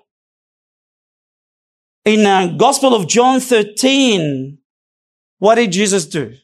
in 2.05 2.23
the 2.23 2.55
Gospel 2.57 2.93
of 2.93 3.07
John 3.07 3.39
13, 3.39 4.59
what 5.39 5.55
did 5.55 5.71
Jesus 5.71 6.05
do? 6.05 6.35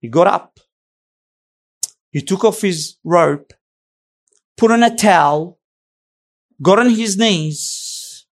He 0.00 0.08
got 0.08 0.26
up. 0.26 0.55
He 2.16 2.22
took 2.22 2.44
off 2.44 2.62
his 2.62 2.96
robe, 3.04 3.52
put 4.56 4.70
on 4.70 4.82
a 4.82 4.96
towel, 4.96 5.58
got 6.62 6.78
on 6.78 6.88
his 6.88 7.18
knees 7.18 8.24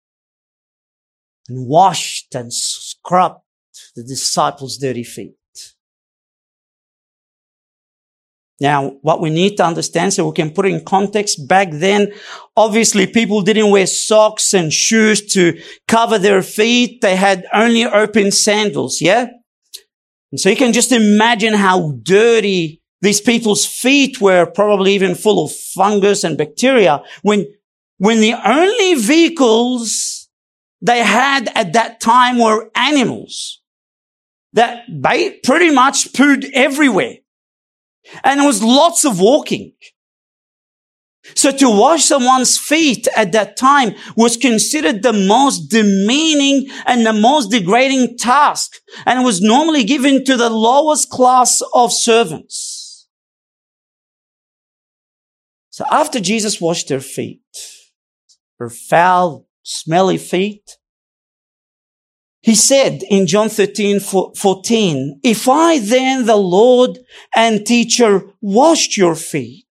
and 1.48 1.66
washed 1.66 2.32
and 2.36 2.54
scrubbed 2.54 3.42
the 3.96 4.04
disciples' 4.04 4.76
dirty 4.76 5.02
feet. 5.02 5.34
Now, 8.60 8.90
what 9.02 9.20
we 9.20 9.30
need 9.30 9.56
to 9.56 9.64
understand 9.64 10.12
so 10.12 10.28
we 10.28 10.34
can 10.34 10.52
put 10.52 10.66
it 10.66 10.74
in 10.74 10.84
context 10.84 11.48
back 11.48 11.70
then, 11.72 12.12
obviously 12.56 13.08
people 13.08 13.42
didn't 13.42 13.72
wear 13.72 13.88
socks 13.88 14.54
and 14.54 14.72
shoes 14.72 15.26
to 15.32 15.60
cover 15.88 16.20
their 16.20 16.42
feet. 16.42 17.00
They 17.00 17.16
had 17.16 17.46
only 17.52 17.84
open 17.84 18.30
sandals. 18.30 19.00
Yeah. 19.00 19.26
And 20.30 20.38
so 20.38 20.50
you 20.50 20.56
can 20.56 20.72
just 20.72 20.92
imagine 20.92 21.54
how 21.54 21.98
dirty 22.04 22.81
these 23.02 23.20
people's 23.20 23.66
feet 23.66 24.20
were 24.20 24.46
probably 24.46 24.94
even 24.94 25.14
full 25.14 25.44
of 25.44 25.52
fungus 25.52 26.24
and 26.24 26.38
bacteria 26.38 27.02
when 27.22 27.46
when 27.98 28.20
the 28.20 28.34
only 28.44 28.94
vehicles 28.94 30.28
they 30.80 31.02
had 31.04 31.48
at 31.54 31.74
that 31.74 32.00
time 32.00 32.38
were 32.38 32.70
animals 32.74 33.60
that 34.52 34.84
bait 35.00 35.42
pretty 35.42 35.70
much 35.70 36.12
pooed 36.12 36.50
everywhere. 36.52 37.16
And 38.24 38.40
it 38.40 38.46
was 38.46 38.62
lots 38.62 39.04
of 39.04 39.20
walking. 39.20 39.72
So 41.36 41.52
to 41.52 41.70
wash 41.70 42.04
someone's 42.04 42.58
feet 42.58 43.06
at 43.16 43.30
that 43.32 43.56
time 43.56 43.94
was 44.16 44.36
considered 44.36 45.02
the 45.02 45.12
most 45.12 45.68
demeaning 45.68 46.68
and 46.84 47.06
the 47.06 47.12
most 47.12 47.52
degrading 47.52 48.18
task. 48.18 48.80
And 49.06 49.24
was 49.24 49.40
normally 49.40 49.84
given 49.84 50.24
to 50.24 50.36
the 50.36 50.50
lowest 50.50 51.10
class 51.10 51.62
of 51.72 51.92
servants. 51.92 52.81
So 55.72 55.86
after 55.90 56.20
Jesus 56.20 56.60
washed 56.60 56.88
their 56.88 57.00
feet, 57.00 57.40
her 58.58 58.68
foul, 58.68 59.48
smelly 59.62 60.18
feet. 60.18 60.76
He 62.42 62.54
said 62.54 63.02
in 63.08 63.26
John 63.26 63.48
13, 63.48 63.98
14, 63.98 65.20
if 65.24 65.48
I 65.48 65.78
then, 65.78 66.26
the 66.26 66.36
Lord 66.36 66.98
and 67.34 67.64
teacher, 67.64 68.22
washed 68.42 68.98
your 68.98 69.14
feet, 69.14 69.64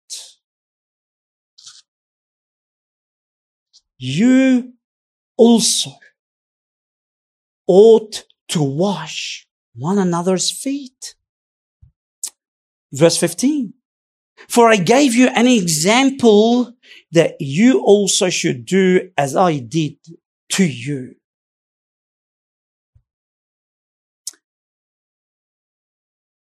you 4.00 4.74
also 5.38 5.92
ought 7.68 8.24
to 8.48 8.64
wash 8.64 9.46
one 9.76 10.00
another's 10.00 10.50
feet. 10.50 11.14
Verse 12.92 13.18
15. 13.18 13.76
For 14.48 14.70
I 14.70 14.78
gave 14.78 15.16
you 15.16 15.28
an 15.28 15.48
example 15.48 16.74
that 17.12 17.36
you 17.40 17.82
also 17.82 18.30
should 18.30 18.66
do 18.66 19.12
as 19.18 19.36
I 19.36 19.60
did 19.60 19.98
to 20.54 20.66
you. 20.66 21.16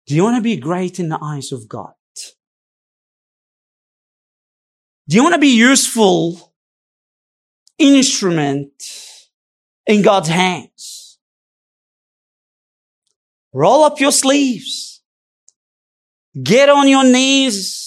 Do 0.07 0.15
you 0.15 0.23
want 0.23 0.37
to 0.37 0.43
be 0.43 0.57
great 0.57 1.01
in 1.01 1.09
the 1.09 1.19
eyes 1.21 1.51
of 1.53 1.69
God? 1.69 1.93
Do 5.09 5.17
you 5.17 5.23
want 5.23 5.35
to 5.35 5.41
be 5.41 5.57
useful 5.57 6.53
instrument 7.79 8.71
in 9.87 10.03
God's 10.03 10.29
hands? 10.29 11.19
Roll 13.53 13.85
up 13.85 14.01
your 14.01 14.13
sleeves. 14.13 15.01
Get 16.41 16.69
on 16.69 16.89
your 16.89 17.05
knees. 17.05 17.86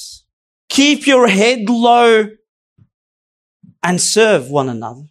Keep 0.79 1.07
your 1.07 1.27
head 1.27 1.69
low 1.69 2.29
and 3.83 3.99
serve 3.99 4.49
one 4.49 4.69
another. 4.69 5.07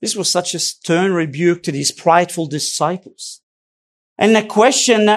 This 0.00 0.16
was 0.16 0.28
such 0.28 0.52
a 0.52 0.58
stern 0.58 1.12
rebuke 1.12 1.62
to 1.62 1.70
these 1.70 1.92
prideful 1.92 2.46
disciples. 2.46 3.42
And 4.18 4.34
the 4.34 4.42
question 4.42 5.08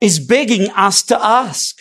is 0.00 0.24
begging 0.24 0.70
us 0.70 1.02
to 1.06 1.20
ask, 1.20 1.78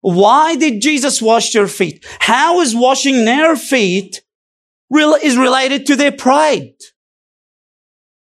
why 0.00 0.54
did 0.54 0.80
Jesus 0.80 1.20
wash 1.20 1.52
their 1.52 1.66
feet? 1.66 2.06
How 2.20 2.60
is 2.60 2.76
washing 2.76 3.24
their 3.24 3.56
feet 3.56 4.22
is 4.94 5.36
related 5.36 5.86
to 5.86 5.96
their 5.96 6.12
pride? 6.12 6.76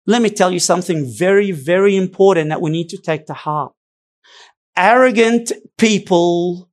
Let 0.06 0.22
me 0.22 0.30
tell 0.30 0.52
you 0.52 0.58
something 0.58 1.04
very, 1.06 1.50
very 1.50 1.96
important 1.96 2.48
that 2.48 2.62
we 2.62 2.70
need 2.70 2.88
to 2.88 2.96
take 2.96 3.26
to 3.26 3.34
heart. 3.34 3.74
Arrogant 4.76 5.52
people 5.76 6.70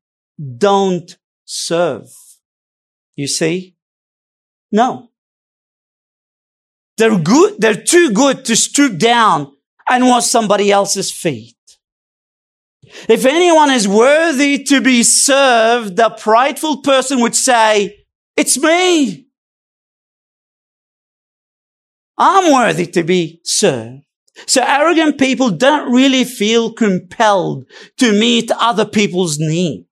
don't 0.57 1.17
serve. 1.45 2.09
You 3.15 3.27
see? 3.27 3.75
No. 4.71 5.09
They're 6.97 7.19
good. 7.19 7.59
They're 7.59 7.81
too 7.81 8.11
good 8.11 8.45
to 8.45 8.55
stoop 8.55 8.97
down 8.97 9.53
and 9.89 10.07
wash 10.07 10.25
somebody 10.25 10.71
else's 10.71 11.11
feet. 11.11 11.55
If 13.09 13.25
anyone 13.25 13.71
is 13.71 13.87
worthy 13.87 14.63
to 14.65 14.81
be 14.81 15.03
served, 15.03 15.97
the 15.97 16.09
prideful 16.09 16.81
person 16.81 17.21
would 17.21 17.35
say, 17.35 18.05
it's 18.35 18.57
me. 18.57 19.27
I'm 22.17 22.53
worthy 22.53 22.87
to 22.87 23.03
be 23.03 23.41
served. 23.43 24.06
So 24.45 24.61
arrogant 24.65 25.17
people 25.17 25.49
don't 25.49 25.91
really 25.91 26.23
feel 26.23 26.71
compelled 26.71 27.65
to 27.97 28.11
meet 28.11 28.51
other 28.51 28.85
people's 28.85 29.39
needs. 29.39 29.87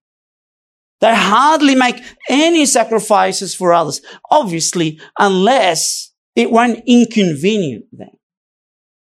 They 1.00 1.14
hardly 1.14 1.74
make 1.74 2.02
any 2.28 2.64
sacrifices 2.64 3.54
for 3.54 3.72
others, 3.72 4.00
obviously, 4.30 5.00
unless 5.18 6.12
it 6.34 6.50
won't 6.50 6.82
inconvenience 6.86 7.84
them. 7.92 8.10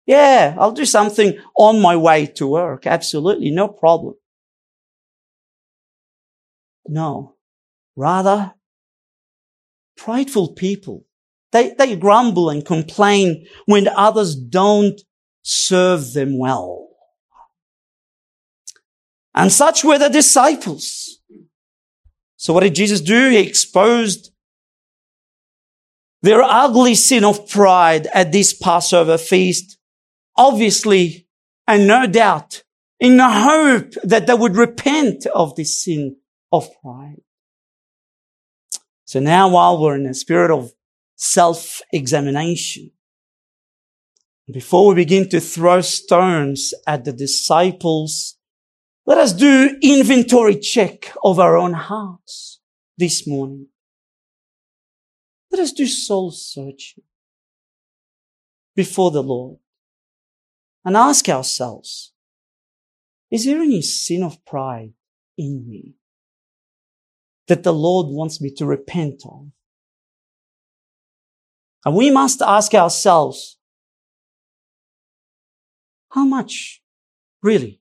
Yeah, 0.06 0.54
I'll 0.58 0.72
do 0.72 0.84
something 0.84 1.38
on 1.56 1.80
my 1.80 1.96
way 1.96 2.26
to 2.36 2.46
work. 2.46 2.86
Absolutely, 2.86 3.50
no 3.50 3.68
problem. 3.68 4.14
No. 6.86 7.36
Rather, 7.96 8.54
prideful 9.96 10.52
people, 10.52 11.04
they, 11.52 11.74
they 11.78 11.96
grumble 11.96 12.50
and 12.50 12.64
complain 12.64 13.46
when 13.66 13.88
others 13.88 14.34
don't 14.34 15.00
serve 15.44 16.12
them 16.12 16.36
well. 16.36 16.88
And 19.32 19.52
such 19.52 19.84
were 19.84 19.98
the 19.98 20.08
disciples. 20.08 21.20
So 22.36 22.52
what 22.52 22.64
did 22.64 22.74
Jesus 22.74 23.00
do? 23.00 23.30
He 23.30 23.38
exposed 23.38 24.32
their 26.22 26.42
ugly 26.42 26.96
sin 26.96 27.24
of 27.24 27.48
pride 27.48 28.08
at 28.12 28.32
this 28.32 28.52
Passover 28.52 29.18
feast 29.18 29.78
obviously, 30.36 31.26
and 31.66 31.86
no 31.86 32.06
doubt, 32.06 32.62
in 33.00 33.16
the 33.16 33.28
hope 33.28 33.92
that 34.02 34.26
they 34.26 34.34
would 34.34 34.56
repent 34.56 35.26
of 35.26 35.54
this 35.56 35.82
sin 35.82 36.16
of 36.52 36.68
pride. 36.82 37.22
So 39.04 39.20
now 39.20 39.48
while 39.48 39.80
we're 39.80 39.96
in 39.96 40.06
a 40.06 40.14
spirit 40.14 40.50
of 40.50 40.72
self-examination, 41.16 42.90
before 44.52 44.88
we 44.88 44.94
begin 44.94 45.28
to 45.30 45.40
throw 45.40 45.80
stones 45.80 46.74
at 46.86 47.04
the 47.04 47.12
disciples, 47.12 48.36
let 49.06 49.18
us 49.18 49.32
do 49.32 49.78
inventory 49.82 50.58
check 50.58 51.12
of 51.22 51.38
our 51.38 51.56
own 51.56 51.72
hearts 51.72 52.60
this 52.98 53.26
morning. 53.26 53.68
Let 55.50 55.60
us 55.60 55.72
do 55.72 55.86
soul 55.86 56.30
searching 56.30 57.04
before 58.74 59.10
the 59.10 59.22
Lord 59.22 59.58
and 60.84 60.96
ask 60.96 61.28
ourselves, 61.28 62.12
is 63.30 63.44
there 63.44 63.60
any 63.60 63.80
sin 63.82 64.22
of 64.22 64.44
pride 64.44 64.92
in 65.38 65.68
me 65.68 65.94
that 67.48 67.62
the 67.62 67.72
Lord 67.72 68.08
wants 68.08 68.40
me 68.40 68.50
to 68.56 68.66
repent 68.66 69.22
of? 69.24 69.46
And 71.84 71.94
we 71.94 72.10
must 72.10 72.40
ask 72.42 72.74
ourselves, 72.74 73.58
how 76.14 76.24
much 76.24 76.80
really 77.42 77.80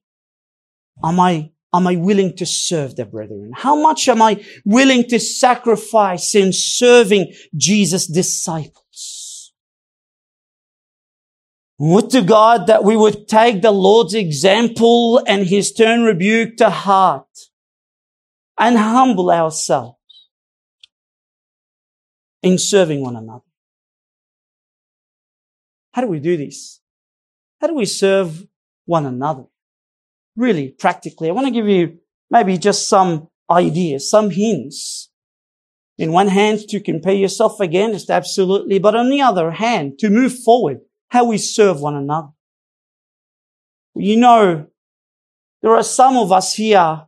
am 1.04 1.20
I, 1.20 1.52
am 1.72 1.86
I 1.86 1.94
willing 1.94 2.36
to 2.38 2.44
serve 2.44 2.96
the 2.96 3.04
brethren? 3.04 3.52
How 3.54 3.76
much 3.76 4.08
am 4.08 4.20
I 4.20 4.44
willing 4.64 5.04
to 5.10 5.20
sacrifice 5.20 6.34
in 6.34 6.52
serving 6.52 7.32
Jesus' 7.56 8.08
disciples? 8.08 9.52
Would 11.78 12.10
to 12.10 12.22
God 12.22 12.66
that 12.66 12.82
we 12.82 12.96
would 12.96 13.28
take 13.28 13.62
the 13.62 13.70
Lord's 13.70 14.14
example 14.14 15.22
and 15.28 15.46
his 15.46 15.68
stern 15.68 16.02
rebuke 16.02 16.56
to 16.56 16.70
heart 16.70 17.28
and 18.58 18.76
humble 18.76 19.30
ourselves 19.30 19.98
in 22.42 22.58
serving 22.58 23.00
one 23.00 23.14
another. 23.14 23.44
How 25.92 26.02
do 26.02 26.08
we 26.08 26.18
do 26.18 26.36
this? 26.36 26.80
How 27.64 27.68
do 27.68 27.76
we 27.76 27.86
serve 27.86 28.46
one 28.84 29.06
another? 29.06 29.44
Really, 30.36 30.68
practically, 30.68 31.30
I 31.30 31.32
want 31.32 31.46
to 31.46 31.50
give 31.50 31.66
you 31.66 31.98
maybe 32.30 32.58
just 32.58 32.90
some 32.90 33.28
ideas, 33.50 34.10
some 34.10 34.28
hints. 34.28 35.08
In 35.96 36.12
one 36.12 36.28
hand, 36.28 36.58
to 36.68 36.78
compare 36.78 37.14
yourself 37.14 37.60
against, 37.60 38.10
absolutely. 38.10 38.78
But 38.78 38.94
on 38.94 39.08
the 39.08 39.22
other 39.22 39.50
hand, 39.50 39.98
to 40.00 40.10
move 40.10 40.38
forward, 40.40 40.80
how 41.08 41.24
we 41.24 41.38
serve 41.38 41.80
one 41.80 41.96
another. 41.96 42.28
You 43.94 44.18
know, 44.18 44.66
there 45.62 45.74
are 45.74 45.82
some 45.82 46.18
of 46.18 46.32
us 46.32 46.52
here 46.52 47.06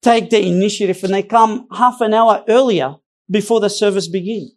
take 0.00 0.30
the 0.30 0.46
initiative 0.46 1.02
and 1.02 1.12
they 1.12 1.24
come 1.24 1.66
half 1.72 2.00
an 2.02 2.14
hour 2.14 2.44
earlier 2.48 2.94
before 3.28 3.58
the 3.58 3.68
service 3.68 4.06
begins. 4.06 4.52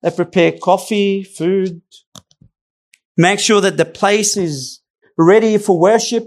They 0.00 0.10
prepare 0.10 0.52
coffee, 0.52 1.22
food, 1.22 1.82
Make 3.20 3.38
sure 3.38 3.60
that 3.60 3.76
the 3.76 3.84
place 3.84 4.38
is 4.38 4.80
ready 5.18 5.58
for 5.58 5.78
worship. 5.78 6.24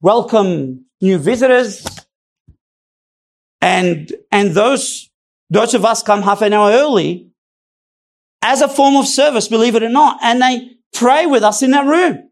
Welcome 0.00 0.84
new 1.00 1.18
visitors. 1.18 1.84
And, 3.60 4.12
and 4.30 4.52
those, 4.52 5.10
those 5.50 5.74
of 5.74 5.84
us 5.84 6.04
come 6.04 6.22
half 6.22 6.40
an 6.40 6.52
hour 6.52 6.70
early 6.70 7.32
as 8.42 8.60
a 8.60 8.68
form 8.68 8.94
of 8.94 9.08
service, 9.08 9.48
believe 9.48 9.74
it 9.74 9.82
or 9.82 9.88
not. 9.88 10.20
And 10.22 10.40
they 10.40 10.70
pray 10.92 11.26
with 11.26 11.42
us 11.42 11.64
in 11.64 11.72
that 11.72 11.86
room. 11.86 12.30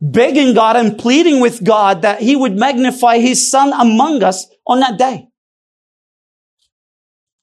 Begging 0.00 0.54
God 0.54 0.76
and 0.76 0.96
pleading 0.96 1.40
with 1.40 1.64
God 1.64 2.02
that 2.02 2.20
he 2.20 2.36
would 2.36 2.54
magnify 2.54 3.18
his 3.18 3.50
son 3.50 3.72
among 3.72 4.22
us 4.22 4.46
on 4.68 4.78
that 4.78 5.00
day. 5.00 5.26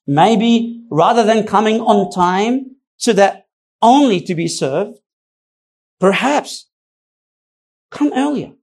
Maybe 0.08 0.79
rather 0.90 1.24
than 1.24 1.46
coming 1.46 1.80
on 1.82 2.12
time 2.12 2.76
so 2.98 3.14
that 3.14 3.48
only 3.82 4.22
to 4.22 4.36
be 4.36 4.48
served, 4.48 5.00
perhaps 6.00 6.70
come 7.92 8.12
earlier 8.14 8.54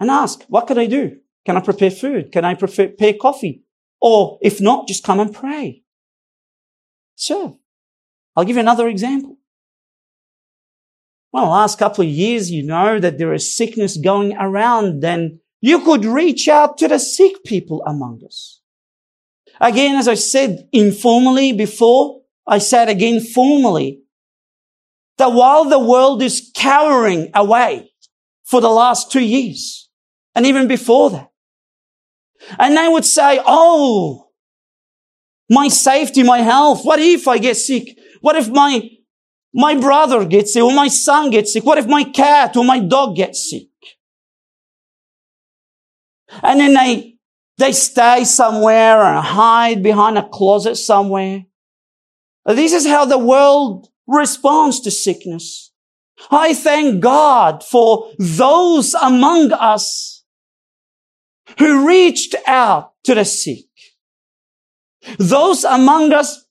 and 0.00 0.10
ask, 0.10 0.44
what 0.48 0.66
can 0.66 0.78
I 0.78 0.86
do? 0.86 1.18
Can 1.44 1.56
I 1.56 1.60
prepare 1.60 1.90
food? 1.90 2.32
Can 2.32 2.44
I 2.44 2.54
prepare 2.54 3.14
coffee? 3.20 3.62
Or 4.00 4.38
if 4.42 4.60
not, 4.60 4.86
just 4.86 5.04
come 5.04 5.20
and 5.20 5.34
pray. 5.34 5.82
Serve. 7.16 7.54
I'll 8.36 8.44
give 8.44 8.56
you 8.56 8.60
another 8.60 8.88
example. 8.88 9.38
Well, 11.32 11.48
last 11.48 11.78
couple 11.78 12.04
of 12.04 12.10
years, 12.10 12.50
you 12.50 12.62
know 12.62 12.98
that 13.00 13.18
there 13.18 13.32
is 13.32 13.54
sickness 13.54 13.96
going 13.96 14.36
around, 14.36 15.00
then 15.00 15.40
you 15.60 15.80
could 15.80 16.04
reach 16.04 16.48
out 16.48 16.78
to 16.78 16.88
the 16.88 16.98
sick 16.98 17.44
people 17.44 17.82
among 17.84 18.22
us. 18.24 18.60
Again, 19.60 19.96
as 19.96 20.08
I 20.08 20.14
said 20.14 20.68
informally 20.72 21.52
before, 21.52 22.22
I 22.46 22.58
said 22.58 22.88
again 22.88 23.20
formally, 23.20 24.02
that 25.18 25.32
while 25.32 25.64
the 25.64 25.78
world 25.78 26.22
is 26.22 26.50
cowering 26.54 27.30
away 27.34 27.90
for 28.44 28.60
the 28.60 28.70
last 28.70 29.10
two 29.10 29.24
years, 29.24 29.90
and 30.34 30.46
even 30.46 30.68
before 30.68 31.10
that, 31.10 31.30
and 32.58 32.76
they 32.76 32.88
would 32.88 33.04
say, 33.04 33.40
Oh, 33.44 34.28
my 35.50 35.68
safety, 35.68 36.22
my 36.22 36.38
health. 36.38 36.84
What 36.84 37.00
if 37.00 37.26
I 37.26 37.38
get 37.38 37.56
sick? 37.56 37.98
What 38.20 38.36
if 38.36 38.48
my, 38.48 38.88
my 39.52 39.74
brother 39.74 40.24
gets 40.24 40.52
sick 40.52 40.62
or 40.62 40.72
my 40.72 40.88
son 40.88 41.30
gets 41.30 41.52
sick? 41.52 41.64
What 41.64 41.78
if 41.78 41.86
my 41.86 42.04
cat 42.04 42.56
or 42.56 42.64
my 42.64 42.78
dog 42.78 43.16
gets 43.16 43.50
sick? 43.50 43.68
And 46.42 46.60
then 46.60 46.74
they 46.74 47.17
they 47.58 47.72
stay 47.72 48.24
somewhere 48.24 49.02
and 49.02 49.24
hide 49.24 49.82
behind 49.82 50.16
a 50.16 50.28
closet 50.28 50.76
somewhere. 50.76 51.44
This 52.46 52.72
is 52.72 52.86
how 52.86 53.04
the 53.04 53.18
world 53.18 53.88
responds 54.06 54.80
to 54.80 54.90
sickness. 54.90 55.72
I 56.30 56.54
thank 56.54 57.00
God 57.00 57.62
for 57.62 58.10
those 58.18 58.94
among 58.94 59.52
us 59.52 60.24
who 61.58 61.86
reached 61.86 62.34
out 62.46 62.92
to 63.04 63.14
the 63.14 63.24
sick. 63.24 63.66
Those 65.18 65.64
among 65.64 66.12
us 66.12 66.44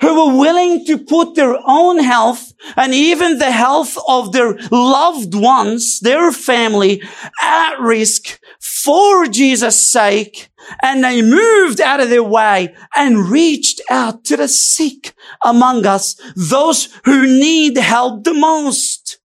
who 0.00 0.14
were 0.14 0.38
willing 0.38 0.84
to 0.86 0.98
put 0.98 1.34
their 1.34 1.56
own 1.66 1.98
health 1.98 2.52
and 2.76 2.92
even 2.94 3.38
the 3.38 3.52
health 3.52 3.96
of 4.08 4.32
their 4.32 4.54
loved 4.70 5.34
ones, 5.34 6.00
their 6.00 6.32
family 6.32 7.02
at 7.42 7.78
risk 7.80 8.40
for 8.60 9.26
Jesus' 9.26 9.90
sake. 9.90 10.50
And 10.82 11.04
they 11.04 11.22
moved 11.22 11.80
out 11.80 12.00
of 12.00 12.10
their 12.10 12.22
way 12.22 12.74
and 12.96 13.28
reached 13.28 13.80
out 13.90 14.24
to 14.24 14.36
the 14.36 14.48
sick 14.48 15.14
among 15.44 15.86
us, 15.86 16.16
those 16.34 16.88
who 17.04 17.26
need 17.26 17.76
help 17.76 18.24
the 18.24 18.34
most. 18.34 19.18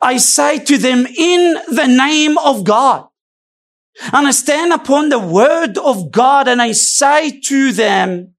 I 0.00 0.16
say 0.16 0.58
to 0.58 0.78
them 0.78 1.06
in 1.06 1.56
the 1.68 1.86
name 1.86 2.38
of 2.38 2.64
God, 2.64 3.08
and 4.12 4.26
I 4.26 4.30
stand 4.30 4.72
upon 4.72 5.10
the 5.10 5.18
word 5.18 5.76
of 5.78 6.10
God 6.10 6.48
and 6.48 6.62
I 6.62 6.72
say 6.72 7.38
to 7.40 7.72
them, 7.72 8.31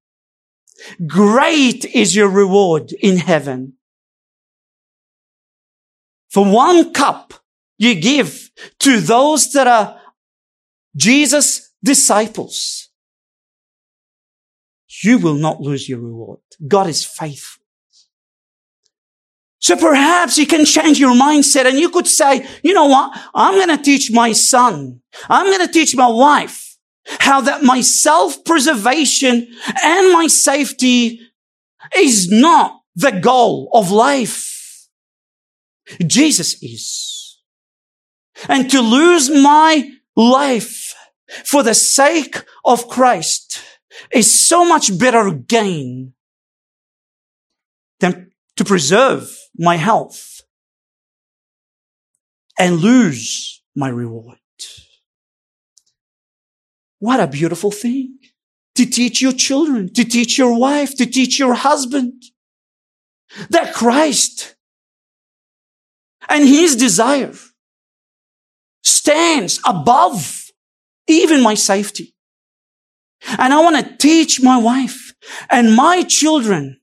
great 1.07 1.85
is 1.85 2.15
your 2.15 2.29
reward 2.29 2.91
in 2.93 3.17
heaven. 3.17 3.73
For 6.29 6.45
one 6.45 6.93
cup 6.93 7.33
you 7.77 7.95
give 7.95 8.49
to 8.79 8.99
those 8.99 9.51
that 9.53 9.67
are 9.67 9.99
Jesus' 10.95 11.71
disciples, 11.83 12.89
you 15.03 15.17
will 15.17 15.35
not 15.35 15.61
lose 15.61 15.87
your 15.89 15.99
reward. 15.99 16.39
God 16.67 16.87
is 16.87 17.05
faithful. 17.05 17.63
So 19.59 19.77
perhaps 19.77 20.37
you 20.37 20.45
can 20.45 20.65
change 20.65 20.99
your 20.99 21.15
mindset 21.15 21.65
and 21.65 21.79
you 21.79 21.89
could 21.89 22.07
say, 22.07 22.45
you 22.63 22.73
know 22.73 22.87
what? 22.87 23.17
I'm 23.33 23.55
going 23.55 23.75
to 23.77 23.81
teach 23.81 24.11
my 24.11 24.33
son. 24.33 24.99
I'm 25.29 25.45
going 25.45 25.65
to 25.65 25.71
teach 25.71 25.95
my 25.95 26.07
wife 26.07 26.72
how 27.05 27.41
that 27.41 27.63
my 27.63 27.81
self-preservation 27.81 29.47
and 29.83 30.13
my 30.13 30.27
safety 30.27 31.19
is 31.97 32.31
not 32.31 32.81
the 32.95 33.11
goal 33.11 33.69
of 33.73 33.91
life. 33.91 34.87
Jesus 36.05 36.61
is. 36.63 37.39
And 38.47 38.69
to 38.71 38.81
lose 38.81 39.29
my 39.29 39.91
life 40.15 40.95
for 41.45 41.63
the 41.63 41.73
sake 41.73 42.43
of 42.63 42.87
Christ 42.87 43.61
is 44.11 44.47
so 44.47 44.65
much 44.65 44.97
better 44.97 45.31
gain 45.31 46.13
than 47.99 48.31
to 48.55 48.65
preserve 48.65 49.29
my 49.57 49.77
health 49.77 50.41
and 52.57 52.79
lose 52.79 53.61
my 53.75 53.89
reward. 53.89 54.37
What 57.03 57.19
a 57.19 57.27
beautiful 57.27 57.69
thing. 57.69 58.17
to 58.75 58.85
teach 58.85 59.21
your 59.21 59.33
children, 59.33 59.91
to 59.93 60.03
teach 60.03 60.37
your 60.37 60.57
wife, 60.57 60.95
to 60.95 61.05
teach 61.05 61.37
your 61.37 61.53
husband 61.53 62.23
that 63.49 63.73
Christ 63.73 64.55
and 66.29 66.47
his 66.47 66.75
desire 66.75 67.33
stands 68.83 69.59
above 69.65 70.51
even 71.07 71.41
my 71.41 71.53
safety. 71.53 72.15
And 73.37 73.53
I 73.53 73.61
want 73.61 73.75
to 73.77 73.97
teach 73.97 74.41
my 74.41 74.57
wife 74.57 75.13
and 75.49 75.75
my 75.75 76.03
children 76.03 76.79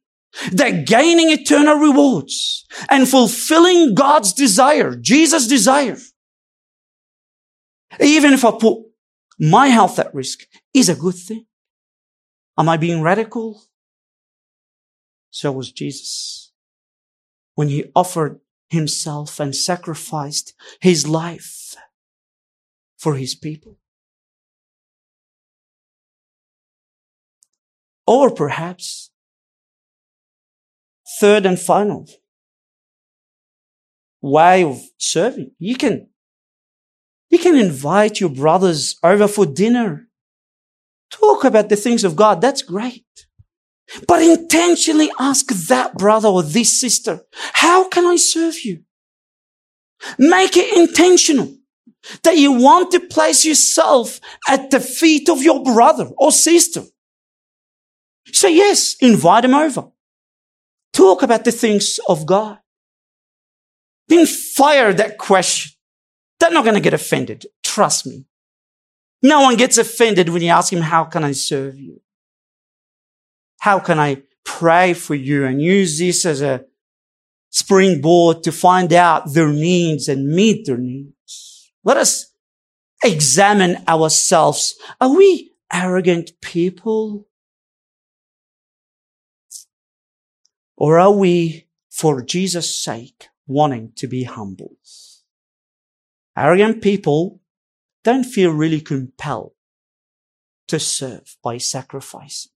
that 0.52 0.87
gaining 0.87 1.30
eternal 1.30 1.76
rewards 1.76 2.66
and 2.88 3.09
fulfilling 3.09 3.94
God's 3.94 4.33
desire, 4.33 4.94
Jesus' 4.94 5.48
desire, 5.48 5.98
even 7.98 8.33
if 8.33 8.44
I 8.44 8.52
put 8.52 8.89
my 9.40 9.68
health 9.68 9.98
at 9.98 10.14
risk, 10.14 10.46
is 10.74 10.88
a 10.88 10.94
good 10.94 11.14
thing. 11.14 11.46
Am 12.59 12.68
I 12.68 12.76
being 12.76 13.00
radical? 13.00 13.62
So 15.31 15.50
was 15.50 15.72
Jesus. 15.72 16.53
When 17.55 17.68
he 17.68 17.90
offered 17.96 18.40
himself 18.68 19.40
and 19.40 19.57
sacrificed 19.57 20.55
his 20.81 21.09
life 21.09 21.74
for 22.98 23.14
his 23.16 23.35
people. 23.35 23.79
Or 28.07 28.31
perhaps, 28.31 29.11
third 31.18 31.46
and 31.46 31.59
final 31.59 32.07
way 34.20 34.64
of 34.64 34.81
serving. 34.98 35.53
You 35.59 35.76
can, 35.76 36.10
you 37.30 37.38
can 37.38 37.56
invite 37.56 38.20
your 38.20 38.30
brothers 38.30 38.98
over 39.02 39.28
for 39.28 39.46
dinner. 39.46 40.08
Talk 41.10 41.44
about 41.44 41.68
the 41.68 41.76
things 41.76 42.04
of 42.04 42.16
God. 42.16 42.40
That's 42.40 42.62
great. 42.62 43.04
But 44.06 44.22
intentionally 44.22 45.10
ask 45.18 45.46
that 45.68 45.94
brother 45.96 46.28
or 46.28 46.42
this 46.42 46.80
sister, 46.80 47.22
how 47.54 47.88
can 47.88 48.06
I 48.06 48.16
serve 48.16 48.64
you? 48.64 48.82
Make 50.18 50.56
it 50.56 50.76
intentional 50.76 51.56
that 52.22 52.36
you 52.36 52.52
want 52.52 52.92
to 52.92 53.00
place 53.00 53.44
yourself 53.44 54.20
at 54.48 54.70
the 54.70 54.80
feet 54.80 55.28
of 55.28 55.42
your 55.42 55.62
brother 55.62 56.08
or 56.16 56.32
sister. 56.32 56.84
Say 58.32 58.56
yes, 58.56 58.96
invite 59.00 59.44
him 59.44 59.54
over. 59.54 59.88
Talk 60.92 61.22
about 61.22 61.44
the 61.44 61.52
things 61.52 61.98
of 62.08 62.26
God. 62.26 62.58
Then 64.08 64.26
fire 64.26 64.92
that 64.92 65.18
question. 65.18 65.72
They're 66.40 66.50
not 66.50 66.64
going 66.64 66.74
to 66.74 66.81
get 66.81 66.94
offended. 66.94 67.46
Trust 67.62 68.07
me. 68.07 68.24
No 69.22 69.42
one 69.42 69.57
gets 69.57 69.76
offended 69.76 70.31
when 70.31 70.42
you 70.42 70.48
ask 70.48 70.72
him, 70.72 70.81
how 70.81 71.05
can 71.05 71.22
I 71.22 71.33
serve 71.33 71.79
you? 71.79 72.00
How 73.61 73.79
can 73.79 73.98
I 73.98 74.22
pray 74.44 74.94
for 74.94 75.14
you 75.14 75.44
and 75.44 75.61
use 75.61 75.98
this 75.98 76.24
as 76.24 76.40
a 76.40 76.64
springboard 77.50 78.42
to 78.44 78.53
find 78.53 78.92
out 78.92 79.35
their 79.35 79.48
needs 79.48 80.09
and 80.09 80.29
meet 80.29 80.66
their 80.66 80.79
needs? 80.79 81.70
Let 81.85 81.98
us 81.98 82.33
examine 83.05 83.76
ourselves. 83.87 84.74
Are 84.98 85.14
we 85.14 85.53
arrogant 85.70 86.33
people? 86.40 87.29
Or 90.76 90.98
are 90.98 91.12
we, 91.12 91.66
for 91.90 92.22
Jesus' 92.22 92.74
sake, 92.74 93.29
wanting 93.46 93.92
to 93.96 94.07
be 94.07 94.24
humble? 94.24 94.76
Arrogant 96.40 96.83
people 96.83 97.40
don't 98.03 98.24
feel 98.24 98.50
really 98.50 98.81
compelled 98.81 99.53
to 100.68 100.81
serve 100.81 101.37
by 101.44 101.59
sacrifice. 101.59 102.48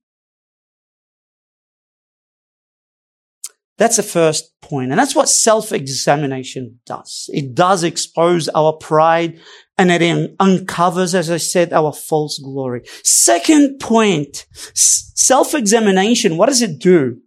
That's 3.76 3.96
the 3.96 4.02
first 4.02 4.58
point. 4.62 4.90
And 4.90 4.98
that's 4.98 5.14
what 5.14 5.28
self-examination 5.28 6.80
does. 6.86 7.28
It 7.34 7.54
does 7.54 7.84
expose 7.84 8.48
our 8.48 8.72
pride 8.72 9.38
and 9.76 9.90
it 9.90 10.34
uncovers, 10.40 11.14
as 11.14 11.30
I 11.30 11.36
said, 11.36 11.74
our 11.74 11.92
false 11.92 12.38
glory. 12.38 12.84
Second 13.02 13.80
point, 13.80 14.46
self-examination. 14.54 16.38
What 16.38 16.48
does 16.48 16.62
it 16.62 16.78
do? 16.78 17.20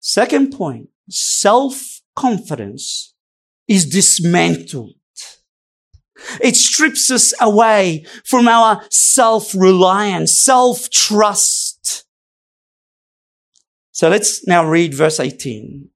Second 0.00 0.52
point, 0.52 0.88
self-confidence 1.10 3.12
is 3.68 3.86
dismantled. 3.86 4.94
It 6.40 6.56
strips 6.56 7.10
us 7.10 7.34
away 7.40 8.06
from 8.24 8.48
our 8.48 8.82
self-reliance, 8.90 10.42
self-trust. 10.42 12.04
So 13.92 14.08
let's 14.08 14.46
now 14.46 14.64
read 14.68 14.94
verse 14.94 15.20
18. 15.20 15.88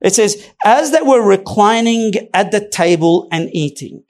It 0.00 0.14
says, 0.14 0.44
as 0.64 0.92
they 0.92 1.02
were 1.02 1.26
reclining 1.26 2.12
at 2.32 2.52
the 2.52 2.66
table 2.68 3.28
and 3.32 3.50
eating. 3.52 4.04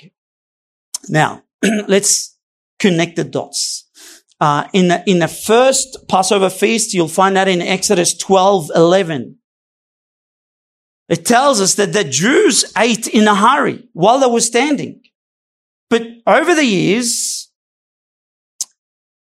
Now, 1.08 1.44
let's 1.88 2.36
connect 2.78 3.16
the 3.16 3.24
dots. 3.24 3.88
Uh, 4.40 4.68
in 4.72 4.88
the, 4.88 5.02
in 5.10 5.18
the 5.18 5.28
first 5.28 5.96
Passover 6.08 6.50
feast, 6.50 6.94
you'll 6.94 7.08
find 7.08 7.36
that 7.36 7.48
in 7.48 7.60
Exodus 7.60 8.16
12, 8.16 8.70
11. 8.74 9.37
It 11.08 11.24
tells 11.24 11.60
us 11.60 11.74
that 11.76 11.92
the 11.92 12.04
Jews 12.04 12.70
ate 12.76 13.06
in 13.06 13.26
a 13.26 13.34
hurry 13.34 13.88
while 13.92 14.20
they 14.20 14.26
were 14.26 14.40
standing. 14.40 15.00
But 15.88 16.02
over 16.26 16.54
the 16.54 16.64
years, 16.64 17.50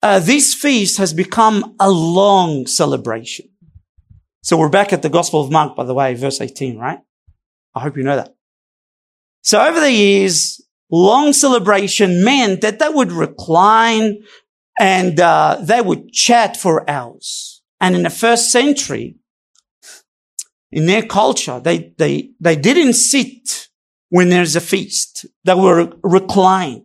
uh, 0.02 0.18
this 0.18 0.54
feast 0.54 0.98
has 0.98 1.12
become 1.12 1.76
a 1.78 1.90
long 1.90 2.66
celebration. 2.66 3.46
So 4.42 4.56
we're 4.56 4.68
back 4.68 4.92
at 4.92 5.02
the 5.02 5.08
Gospel 5.08 5.42
of 5.42 5.52
Mark, 5.52 5.76
by 5.76 5.84
the 5.84 5.94
way, 5.94 6.14
verse 6.14 6.40
18, 6.40 6.76
right? 6.76 6.98
I 7.74 7.80
hope 7.80 7.96
you 7.96 8.02
know 8.02 8.16
that. 8.16 8.34
So 9.42 9.64
over 9.64 9.78
the 9.78 9.92
years, 9.92 10.60
long 10.90 11.32
celebration 11.32 12.24
meant 12.24 12.62
that 12.62 12.78
they 12.78 12.88
would 12.88 13.12
recline 13.12 14.22
and 14.78 15.20
uh, 15.20 15.58
they 15.60 15.80
would 15.80 16.10
chat 16.12 16.56
for 16.56 16.88
hours. 16.88 17.62
And 17.80 17.94
in 17.94 18.02
the 18.02 18.10
first 18.10 18.50
century, 18.50 19.19
in 20.72 20.86
their 20.86 21.02
culture, 21.02 21.60
they, 21.60 21.92
they, 21.98 22.30
they 22.40 22.56
didn't 22.56 22.94
sit 22.94 23.68
when 24.08 24.28
there's 24.28 24.56
a 24.56 24.60
feast. 24.60 25.26
They 25.44 25.54
were 25.54 25.92
reclined. 26.02 26.84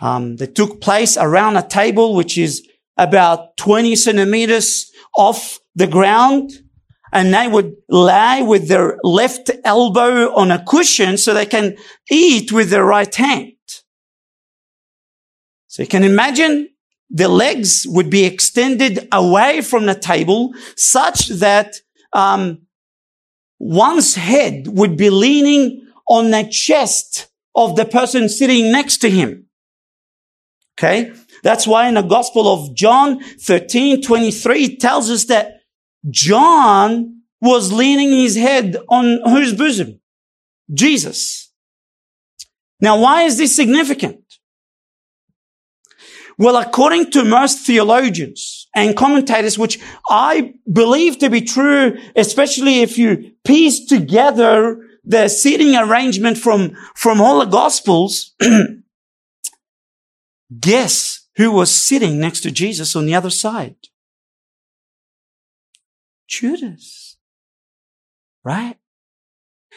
Um, 0.00 0.36
they 0.36 0.46
took 0.46 0.80
place 0.80 1.16
around 1.16 1.56
a 1.56 1.66
table 1.66 2.14
which 2.14 2.36
is 2.36 2.66
about 2.96 3.56
20 3.56 3.96
centimeters 3.96 4.90
off 5.16 5.60
the 5.74 5.86
ground 5.86 6.52
and 7.12 7.32
they 7.32 7.46
would 7.46 7.76
lie 7.88 8.42
with 8.42 8.68
their 8.68 8.98
left 9.04 9.50
elbow 9.64 10.34
on 10.34 10.50
a 10.50 10.64
cushion 10.64 11.16
so 11.16 11.32
they 11.32 11.46
can 11.46 11.76
eat 12.10 12.50
with 12.50 12.70
their 12.70 12.84
right 12.84 13.14
hand. 13.14 13.52
So 15.68 15.82
you 15.82 15.88
can 15.88 16.04
imagine 16.04 16.68
the 17.10 17.28
legs 17.28 17.86
would 17.88 18.10
be 18.10 18.24
extended 18.24 19.08
away 19.12 19.60
from 19.60 19.86
the 19.86 19.94
table 19.94 20.52
such 20.76 21.28
that 21.28 21.76
um, 22.14 22.62
one's 23.58 24.14
head 24.14 24.68
would 24.68 24.96
be 24.96 25.10
leaning 25.10 25.86
on 26.08 26.30
the 26.30 26.48
chest 26.50 27.28
of 27.54 27.76
the 27.76 27.84
person 27.84 28.28
sitting 28.28 28.72
next 28.72 28.98
to 28.98 29.10
him. 29.10 29.46
Okay. 30.78 31.12
That's 31.42 31.66
why 31.66 31.88
in 31.88 31.94
the 31.94 32.02
gospel 32.02 32.48
of 32.48 32.74
John 32.74 33.22
13, 33.22 34.02
23, 34.02 34.64
it 34.64 34.80
tells 34.80 35.10
us 35.10 35.26
that 35.26 35.60
John 36.10 37.22
was 37.40 37.72
leaning 37.72 38.10
his 38.10 38.36
head 38.36 38.76
on 38.88 39.20
whose 39.24 39.54
bosom? 39.54 40.00
Jesus. 40.72 41.52
Now, 42.80 42.98
why 43.00 43.22
is 43.22 43.38
this 43.38 43.54
significant? 43.54 44.20
Well, 46.38 46.56
according 46.56 47.10
to 47.12 47.24
most 47.24 47.66
theologians 47.66 48.53
and 48.74 48.96
commentators, 48.96 49.58
which 49.58 49.78
I 50.08 50.54
believe 50.70 51.18
to 51.18 51.30
be 51.30 51.40
true, 51.40 51.98
especially 52.16 52.80
if 52.80 52.98
you 52.98 53.32
piece 53.44 53.86
together 53.86 54.80
the 55.04 55.28
seating 55.28 55.76
arrangement 55.76 56.38
from, 56.38 56.76
from 56.96 57.20
all 57.20 57.40
the 57.40 57.46
gospels, 57.46 58.34
Guess 60.60 61.28
who 61.36 61.50
was 61.50 61.74
sitting 61.74 62.20
next 62.20 62.40
to 62.40 62.50
Jesus 62.50 62.94
on 62.94 63.06
the 63.06 63.14
other 63.14 63.30
side? 63.30 63.76
Judas. 66.28 67.16
Right? 68.44 68.76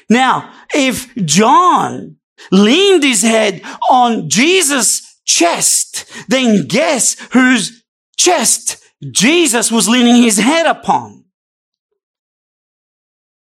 Now, 0.10 0.54
if 0.74 1.14
John 1.16 2.18
leaned 2.52 3.04
his 3.04 3.22
head 3.22 3.62
on 3.90 4.30
Jesus' 4.30 5.20
chest, 5.26 6.06
then 6.28 6.68
guess 6.68 7.16
whose 7.32 7.84
chest 8.18 8.84
Jesus 9.12 9.72
was 9.72 9.88
leaning 9.88 10.22
his 10.22 10.38
head 10.38 10.66
upon? 10.66 11.26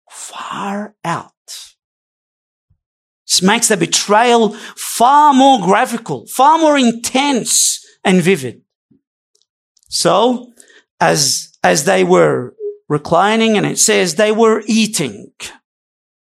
Far 0.09 0.95
out. 1.03 1.31
This 3.27 3.41
makes 3.41 3.67
the 3.67 3.77
betrayal 3.77 4.49
far 4.75 5.33
more 5.33 5.59
graphical, 5.59 6.25
far 6.27 6.57
more 6.57 6.77
intense 6.77 7.85
and 8.03 8.21
vivid. 8.21 8.61
So, 9.89 10.53
as, 10.99 11.57
as 11.63 11.85
they 11.85 12.03
were 12.03 12.55
reclining 12.89 13.57
and 13.57 13.65
it 13.65 13.79
says 13.79 14.15
they 14.15 14.31
were 14.31 14.63
eating. 14.67 15.31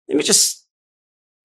Let 0.07 0.17
me 0.17 0.23
just 0.23 0.65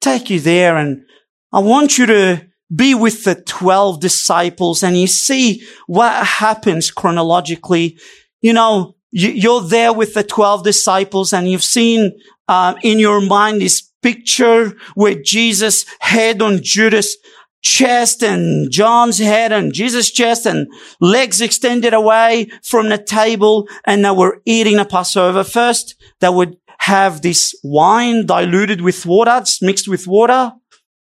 take 0.00 0.30
you 0.30 0.40
there 0.40 0.76
and 0.76 1.04
I 1.52 1.60
want 1.60 1.98
you 1.98 2.06
to 2.06 2.46
be 2.74 2.94
with 2.94 3.24
the 3.24 3.34
12 3.34 4.00
disciples 4.00 4.82
and 4.82 4.98
you 4.98 5.06
see 5.06 5.62
what 5.86 6.26
happens 6.26 6.90
chronologically. 6.90 7.98
You 8.40 8.52
know, 8.52 8.96
you're 9.10 9.62
there 9.62 9.92
with 9.92 10.14
the 10.14 10.24
12 10.24 10.64
disciples 10.64 11.32
and 11.32 11.48
you've 11.48 11.64
seen 11.64 12.12
uh, 12.48 12.74
in 12.82 12.98
your 12.98 13.20
mind 13.20 13.60
this 13.60 13.82
picture 14.02 14.74
where 14.94 15.14
Jesus 15.14 15.86
head 16.00 16.42
on 16.42 16.60
Judas 16.62 17.16
chest 17.62 18.22
and 18.22 18.70
John's 18.70 19.18
head 19.18 19.50
and 19.50 19.72
Jesus' 19.72 20.10
chest 20.10 20.44
and 20.46 20.66
legs 21.00 21.40
extended 21.40 21.94
away 21.94 22.50
from 22.62 22.90
the 22.90 22.98
table 22.98 23.66
and 23.86 24.04
they 24.04 24.10
were 24.10 24.42
eating 24.44 24.76
the 24.76 24.84
Passover. 24.84 25.42
First, 25.44 25.94
they 26.20 26.28
would 26.28 26.56
have 26.80 27.22
this 27.22 27.58
wine 27.64 28.26
diluted 28.26 28.82
with 28.82 29.06
water, 29.06 29.38
it's 29.40 29.62
mixed 29.62 29.88
with 29.88 30.06
water. 30.06 30.52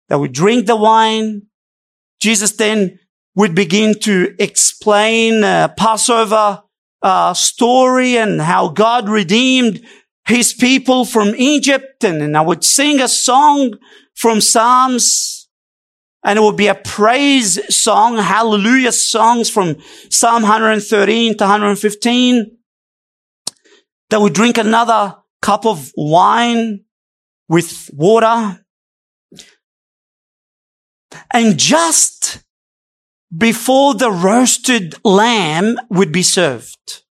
They 0.10 0.16
would 0.16 0.34
drink 0.34 0.68
the 0.68 0.76
wine. 0.76 1.44
Jesus 2.20 2.52
then 2.54 3.00
would 3.36 3.56
begin 3.56 4.00
to 4.02 4.36
explain 4.40 5.44
a 5.44 5.74
Passover 5.76 6.64
uh, 7.02 7.34
story 7.34 8.18
and 8.18 8.42
how 8.42 8.70
God 8.70 9.10
redeemed 9.10 9.82
his 10.28 10.54
people 10.54 11.06
from 11.06 11.36
Egypt. 11.36 12.04
And, 12.04 12.22
and 12.22 12.38
I 12.38 12.42
would 12.42 12.64
sing 12.64 13.02
a 13.02 13.08
song 13.08 13.74
from 14.16 14.40
Psalms 14.40 15.44
and 16.24 16.40
it 16.40 16.42
would 16.42 16.56
be 16.56 16.68
a 16.68 16.76
praise 16.76 17.60
song, 17.76 18.18
hallelujah 18.18 18.94
songs 18.94 19.50
from 19.50 19.76
Psalm 20.10 20.44
113 20.44 21.38
to 21.38 21.44
115. 21.44 22.58
They 24.10 24.18
would 24.18 24.34
drink 24.34 24.58
another 24.58 25.18
cup 25.42 25.66
of 25.66 25.92
wine 25.98 26.86
with 27.50 27.90
water. 27.94 28.63
And 31.32 31.58
just 31.58 32.44
before 33.36 33.94
the 33.94 34.12
roasted 34.12 34.96
lamb 35.04 35.78
would 35.90 36.12
be 36.12 36.24
served. 36.24 37.04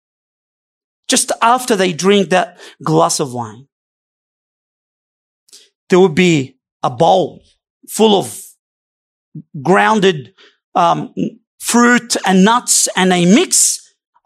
Just 1.09 1.33
after 1.43 1.75
they 1.75 1.93
drink 1.93 2.31
that 2.31 2.59
glass 2.83 3.21
of 3.21 3.33
wine. 3.33 3.67
There 5.89 5.99
would 5.99 6.15
be 6.15 6.57
a 6.83 6.91
bowl 6.91 7.43
full 7.89 8.19
of 8.19 8.45
grounded 9.63 10.35
um, 10.75 11.15
fruit 11.59 12.17
and 12.27 12.45
nuts 12.45 12.89
and 12.97 13.11
they 13.11 13.25
mix 13.25 13.80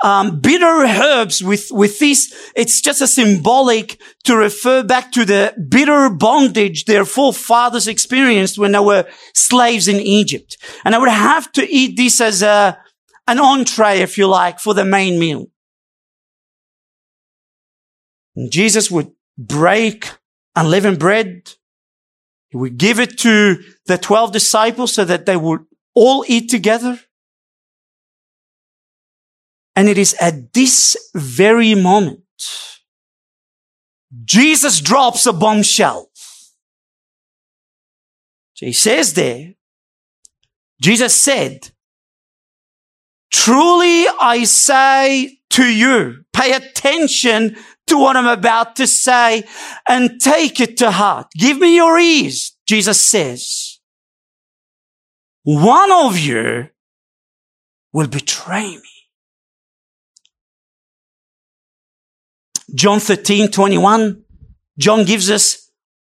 um, 0.05 0.38
bitter 0.38 0.85
herbs 0.85 1.43
with 1.43 1.69
with 1.73 1.99
this. 1.99 2.33
It's 2.55 2.83
just 2.83 3.01
a 3.01 3.07
symbolic 3.07 3.99
to 4.25 4.37
refer 4.37 4.83
back 4.83 5.12
to 5.12 5.25
the 5.25 5.55
bitter 5.69 6.11
bondage 6.11 6.85
their 6.85 7.07
forefathers 7.07 7.88
experienced 7.88 8.59
when 8.59 8.73
they 8.73 8.81
were 8.81 9.07
slaves 9.33 9.88
in 9.88 9.97
Egypt, 9.97 10.59
and 10.85 10.95
I 10.95 10.99
would 10.99 11.09
have 11.09 11.51
to 11.53 11.67
eat 11.67 11.97
this 11.97 12.21
as 12.21 12.43
a 12.43 12.79
an 13.27 13.40
entree, 13.40 14.01
if 14.01 14.19
you 14.19 14.27
like, 14.27 14.61
for 14.61 14.75
the 14.75 14.85
main 14.85 15.19
meal. 15.19 15.47
And 18.37 18.53
Jesus 18.53 18.90
would 18.90 19.11
break 19.38 20.11
unleavened 20.55 20.99
bread. 20.99 21.51
He 22.51 22.59
would 22.59 22.77
give 22.77 23.01
it 23.01 23.17
to 23.21 23.57
the 23.87 23.97
12 23.97 24.33
disciples 24.33 24.93
so 24.93 25.07
that 25.07 25.25
they 25.25 25.38
would 25.38 25.64
all 25.95 26.27
eat 26.29 26.51
together. 26.51 27.01
And 29.77 29.89
it 29.89 29.99
is 29.99 30.15
at 30.21 30.53
this 30.53 30.97
very 31.15 31.75
moment, 31.75 32.21
Jesus 34.25 34.81
drops 34.81 35.27
a 35.27 35.33
bombshell. 35.33 36.11
So 38.55 38.67
he 38.67 38.73
says 38.73 39.15
there, 39.15 39.55
Jesus 40.81 41.21
said, 41.21 41.71
truly 43.33 44.07
I 44.21 44.45
say 44.45 45.39
to 45.51 45.65
you, 45.65 46.25
pay 46.33 46.53
attention 46.53 47.57
to 47.87 47.99
what 47.99 48.17
I'm 48.17 48.27
about 48.27 48.77
to 48.77 48.87
say 48.87 49.45
and 49.89 50.21
take 50.21 50.61
it 50.61 50.77
to 50.79 50.93
heart. 50.93 51.27
Give 51.37 51.59
me 51.59 51.75
your 51.75 51.99
ears, 51.99 52.57
Jesus 52.67 53.01
says. 53.01 53.81
One 55.43 55.91
of 55.91 56.19
you 56.19 56.69
will 57.93 58.07
betray 58.07 58.77
me. 58.77 58.93
John 62.75 63.01
13, 63.01 63.49
21, 63.49 64.23
John 64.79 65.05
gives 65.05 65.31
us 65.31 65.71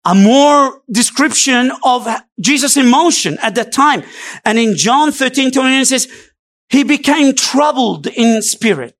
a 0.05 0.15
more 0.15 0.81
description 0.91 1.73
of 1.85 2.09
Jesus' 2.41 2.77
emotion 2.77 3.39
at 3.43 3.55
that 3.57 3.73
time. 3.73 4.05
And 4.45 4.59
in 4.59 4.77
John 4.77 5.13
13, 5.13 5.51
21, 5.51 5.81
it 5.81 5.87
says, 5.87 6.09
he 6.69 6.85
became 6.85 7.35
troubled 7.35 8.07
in 8.07 8.41
spirit. 8.43 8.95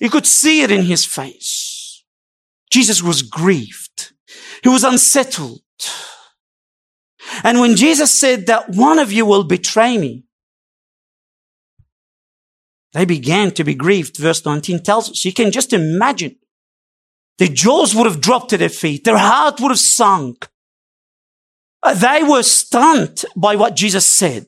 You 0.00 0.10
could 0.10 0.26
see 0.26 0.62
it 0.62 0.70
in 0.70 0.82
his 0.82 1.04
face. 1.04 2.04
Jesus 2.70 3.02
was 3.02 3.22
grieved. 3.22 4.12
He 4.62 4.68
was 4.68 4.84
unsettled. 4.84 5.60
And 7.42 7.60
when 7.60 7.76
Jesus 7.76 8.12
said 8.12 8.46
that 8.46 8.70
one 8.70 8.98
of 8.98 9.12
you 9.12 9.26
will 9.26 9.44
betray 9.44 9.98
me, 9.98 10.24
they 12.92 13.04
began 13.04 13.50
to 13.52 13.64
be 13.64 13.74
grieved. 13.74 14.16
Verse 14.16 14.44
19 14.44 14.82
tells 14.82 15.10
us. 15.10 15.24
You 15.24 15.32
can 15.32 15.50
just 15.50 15.72
imagine. 15.72 16.36
Their 17.38 17.48
jaws 17.48 17.94
would 17.94 18.06
have 18.06 18.20
dropped 18.20 18.50
to 18.50 18.56
their 18.56 18.68
feet. 18.68 19.04
Their 19.04 19.18
heart 19.18 19.60
would 19.60 19.70
have 19.70 19.78
sunk. 19.78 20.48
Uh, 21.82 21.94
they 21.94 22.22
were 22.22 22.42
stunned 22.42 23.24
by 23.36 23.56
what 23.56 23.76
Jesus 23.76 24.06
said. 24.06 24.46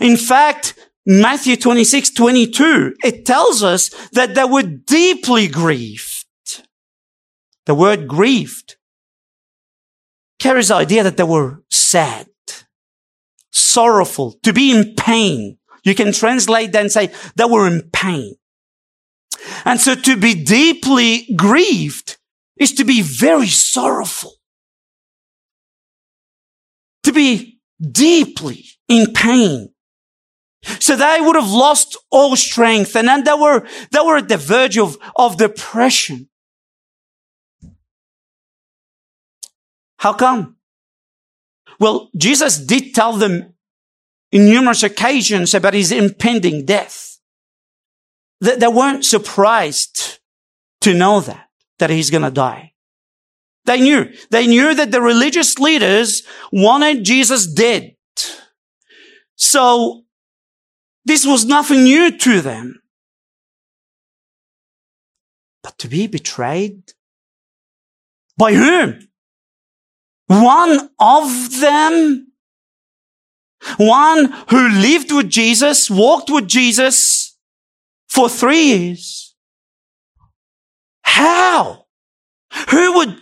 In 0.00 0.16
fact, 0.16 0.74
Matthew 1.06 1.56
26, 1.56 2.10
22, 2.10 2.96
it 3.02 3.24
tells 3.24 3.62
us 3.62 3.88
that 4.10 4.34
they 4.34 4.44
were 4.44 4.62
deeply 4.62 5.48
grieved. 5.48 6.26
The 7.64 7.74
word 7.74 8.08
grieved 8.08 8.76
carries 10.38 10.68
the 10.68 10.74
idea 10.74 11.02
that 11.02 11.16
they 11.16 11.24
were 11.24 11.62
sad, 11.70 12.28
sorrowful, 13.50 14.38
to 14.42 14.52
be 14.52 14.70
in 14.70 14.94
pain. 14.94 15.58
You 15.88 15.94
can 15.94 16.12
translate 16.12 16.72
that 16.72 16.82
and 16.82 16.92
say 16.92 17.10
they 17.36 17.46
were 17.46 17.66
in 17.66 17.88
pain. 17.90 18.34
And 19.64 19.80
so 19.80 19.94
to 19.94 20.16
be 20.18 20.34
deeply 20.34 21.26
grieved 21.34 22.18
is 22.58 22.74
to 22.74 22.84
be 22.84 23.00
very 23.00 23.46
sorrowful. 23.46 24.34
To 27.04 27.12
be 27.12 27.58
deeply 27.80 28.66
in 28.86 29.14
pain. 29.14 29.70
So 30.78 30.94
they 30.94 31.20
would 31.22 31.36
have 31.36 31.50
lost 31.50 31.96
all 32.10 32.36
strength 32.36 32.94
and 32.94 33.08
then 33.08 33.24
they 33.24 33.32
were, 33.32 33.66
they 33.90 34.00
were 34.00 34.18
at 34.18 34.28
the 34.28 34.36
verge 34.36 34.76
of, 34.76 34.98
of 35.16 35.38
depression. 35.38 36.28
How 39.96 40.12
come? 40.12 40.56
Well, 41.80 42.10
Jesus 42.14 42.58
did 42.58 42.94
tell 42.94 43.14
them 43.14 43.54
in 44.30 44.46
numerous 44.46 44.82
occasions 44.82 45.54
about 45.54 45.74
his 45.74 45.92
impending 45.92 46.64
death. 46.64 47.18
They 48.40 48.68
weren't 48.68 49.04
surprised 49.04 50.20
to 50.82 50.94
know 50.94 51.20
that, 51.20 51.48
that 51.78 51.90
he's 51.90 52.10
going 52.10 52.22
to 52.22 52.30
die. 52.30 52.72
They 53.64 53.80
knew. 53.80 54.10
They 54.30 54.46
knew 54.46 54.74
that 54.74 54.90
the 54.92 55.02
religious 55.02 55.58
leaders 55.58 56.22
wanted 56.52 57.04
Jesus 57.04 57.46
dead. 57.46 57.96
So 59.36 60.04
this 61.04 61.26
was 61.26 61.44
nothing 61.44 61.84
new 61.84 62.16
to 62.16 62.40
them. 62.40 62.80
But 65.62 65.78
to 65.78 65.88
be 65.88 66.06
betrayed? 66.06 66.92
By 68.36 68.54
whom? 68.54 69.08
One 70.28 70.90
of 70.98 71.60
them 71.60 72.27
one 73.76 74.32
who 74.50 74.68
lived 74.68 75.12
with 75.12 75.28
Jesus, 75.28 75.90
walked 75.90 76.30
with 76.30 76.48
Jesus 76.48 77.36
for 78.08 78.28
three 78.28 78.62
years. 78.62 79.34
How? 81.02 81.86
Who 82.70 82.94
would 82.94 83.16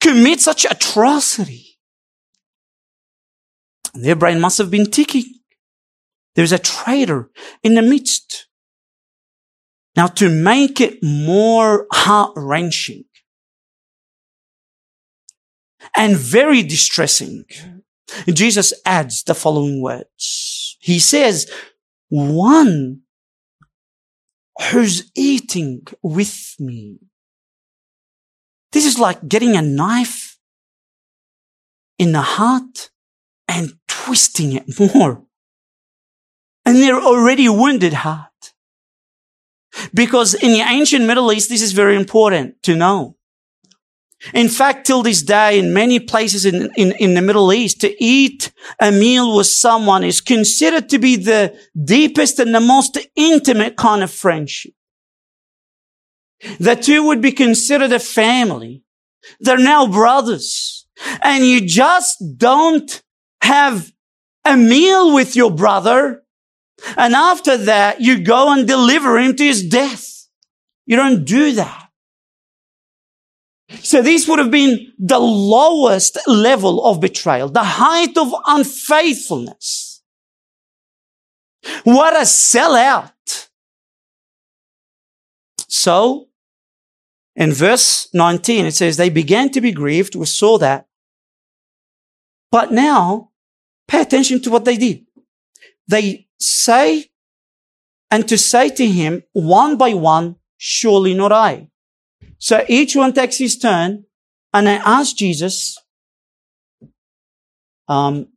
commit 0.00 0.40
such 0.40 0.64
atrocity? 0.64 1.78
Their 3.94 4.16
brain 4.16 4.40
must 4.40 4.58
have 4.58 4.70
been 4.70 4.90
ticking. 4.90 5.24
There's 6.34 6.52
a 6.52 6.58
traitor 6.58 7.30
in 7.62 7.74
the 7.74 7.82
midst. 7.82 8.46
Now, 9.96 10.06
to 10.06 10.28
make 10.28 10.80
it 10.80 11.02
more 11.02 11.86
heart 11.90 12.32
wrenching, 12.36 13.04
and 15.96 16.16
very 16.16 16.62
distressing. 16.62 17.44
Jesus 18.32 18.72
adds 18.84 19.22
the 19.22 19.34
following 19.34 19.82
words. 19.82 20.76
He 20.80 20.98
says, 20.98 21.50
one 22.08 23.00
who's 24.70 25.10
eating 25.14 25.82
with 26.02 26.54
me. 26.58 26.98
This 28.72 28.86
is 28.86 28.98
like 28.98 29.28
getting 29.28 29.56
a 29.56 29.62
knife 29.62 30.38
in 31.98 32.12
the 32.12 32.22
heart 32.22 32.90
and 33.46 33.74
twisting 33.88 34.52
it 34.52 34.78
more. 34.78 35.24
And 36.64 36.76
they're 36.76 37.00
already 37.00 37.48
wounded 37.48 37.92
heart. 37.92 38.28
Because 39.94 40.34
in 40.34 40.52
the 40.52 40.60
ancient 40.60 41.04
Middle 41.04 41.32
East, 41.32 41.48
this 41.48 41.62
is 41.62 41.72
very 41.72 41.96
important 41.96 42.62
to 42.64 42.74
know. 42.74 43.17
In 44.34 44.48
fact, 44.48 44.86
till 44.86 45.02
this 45.02 45.22
day, 45.22 45.58
in 45.58 45.72
many 45.72 46.00
places 46.00 46.44
in, 46.44 46.70
in, 46.76 46.92
in, 46.92 47.14
the 47.14 47.22
Middle 47.22 47.52
East, 47.52 47.80
to 47.82 48.04
eat 48.04 48.50
a 48.80 48.90
meal 48.90 49.36
with 49.36 49.46
someone 49.46 50.02
is 50.02 50.20
considered 50.20 50.88
to 50.88 50.98
be 50.98 51.14
the 51.14 51.56
deepest 51.84 52.40
and 52.40 52.52
the 52.52 52.60
most 52.60 52.98
intimate 53.14 53.76
kind 53.76 54.02
of 54.02 54.10
friendship. 54.10 54.72
The 56.58 56.74
two 56.74 57.04
would 57.04 57.20
be 57.20 57.32
considered 57.32 57.92
a 57.92 58.00
family. 58.00 58.82
They're 59.40 59.56
now 59.56 59.86
brothers. 59.86 60.86
And 61.22 61.44
you 61.44 61.60
just 61.60 62.20
don't 62.36 63.02
have 63.42 63.92
a 64.44 64.56
meal 64.56 65.14
with 65.14 65.36
your 65.36 65.50
brother. 65.50 66.22
And 66.96 67.14
after 67.14 67.56
that, 67.56 68.00
you 68.00 68.20
go 68.20 68.52
and 68.52 68.66
deliver 68.66 69.18
him 69.18 69.36
to 69.36 69.44
his 69.44 69.68
death. 69.68 70.28
You 70.86 70.96
don't 70.96 71.24
do 71.24 71.52
that. 71.52 71.87
So 73.70 74.00
this 74.00 74.26
would 74.26 74.38
have 74.38 74.50
been 74.50 74.92
the 74.98 75.18
lowest 75.18 76.18
level 76.26 76.84
of 76.86 77.00
betrayal, 77.00 77.48
the 77.48 77.62
height 77.62 78.16
of 78.16 78.34
unfaithfulness. 78.46 80.02
What 81.84 82.14
a 82.14 82.20
sellout. 82.20 83.12
So, 85.68 86.28
in 87.36 87.52
verse 87.52 88.08
19, 88.14 88.66
it 88.66 88.74
says, 88.74 88.96
they 88.96 89.10
began 89.10 89.50
to 89.50 89.60
be 89.60 89.72
grieved. 89.72 90.14
We 90.14 90.26
saw 90.26 90.58
that. 90.58 90.86
But 92.50 92.72
now, 92.72 93.30
pay 93.86 94.00
attention 94.00 94.40
to 94.42 94.50
what 94.50 94.64
they 94.64 94.76
did. 94.76 95.06
They 95.86 96.26
say, 96.40 97.10
and 98.10 98.26
to 98.28 98.38
say 98.38 98.70
to 98.70 98.86
him, 98.86 99.22
one 99.32 99.76
by 99.76 99.92
one, 99.94 100.36
surely 100.56 101.14
not 101.14 101.32
I. 101.32 101.67
So 102.38 102.64
each 102.68 102.94
one 102.94 103.12
takes 103.12 103.38
his 103.38 103.58
turn 103.58 104.04
and 104.52 104.66
they 104.66 104.76
ask 104.76 105.16
Jesus, 105.16 105.78
um, 107.88 108.28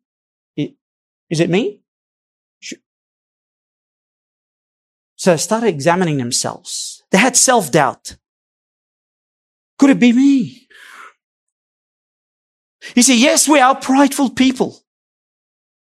is 0.57 1.39
it 1.39 1.49
me? 1.49 1.79
So 5.15 5.31
they 5.31 5.37
started 5.37 5.67
examining 5.67 6.17
themselves. 6.17 7.03
They 7.11 7.19
had 7.19 7.37
self-doubt. 7.37 8.17
Could 9.77 9.91
it 9.91 9.99
be 9.99 10.13
me? 10.13 10.67
You 12.95 13.03
see, 13.03 13.21
yes, 13.21 13.47
we 13.47 13.59
are 13.59 13.75
prideful 13.75 14.31
people. 14.31 14.79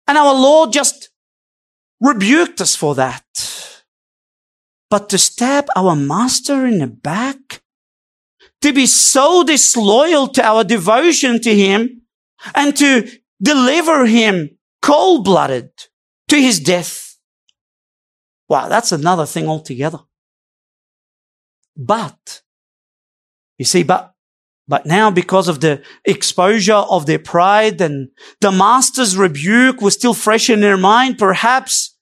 And 0.07 0.17
our 0.17 0.33
Lord 0.33 0.73
just 0.73 1.09
rebuked 2.01 2.59
us 2.59 2.75
for 2.75 2.95
that. 2.95 3.23
But 4.89 5.09
to 5.09 5.19
stab 5.19 5.67
our 5.75 5.95
master 5.95 6.65
in 6.65 6.79
the 6.79 6.87
back 6.87 7.61
to 8.61 8.73
be 8.73 8.85
so 8.85 9.43
disloyal 9.43 10.27
to 10.27 10.45
our 10.45 10.63
devotion 10.63 11.41
to 11.41 11.55
him 11.55 12.01
and 12.55 12.75
to 12.77 13.09
deliver 13.41 14.05
him 14.05 14.57
cold 14.81 15.25
blooded 15.25 15.69
to 16.27 16.37
his 16.37 16.59
death. 16.59 17.17
Wow, 18.47 18.67
that's 18.67 18.91
another 18.91 19.25
thing 19.25 19.47
altogether. 19.47 19.99
But, 21.77 22.41
you 23.57 23.65
see, 23.65 23.83
but, 23.83 24.13
but 24.67 24.85
now 24.85 25.11
because 25.11 25.47
of 25.47 25.61
the 25.61 25.81
exposure 26.03 26.73
of 26.73 27.05
their 27.05 27.19
pride 27.19 27.79
and 27.79 28.09
the 28.41 28.51
master's 28.51 29.15
rebuke 29.15 29.81
was 29.81 29.93
still 29.93 30.13
fresh 30.13 30.49
in 30.49 30.61
their 30.61 30.77
mind, 30.77 31.17
perhaps 31.17 31.95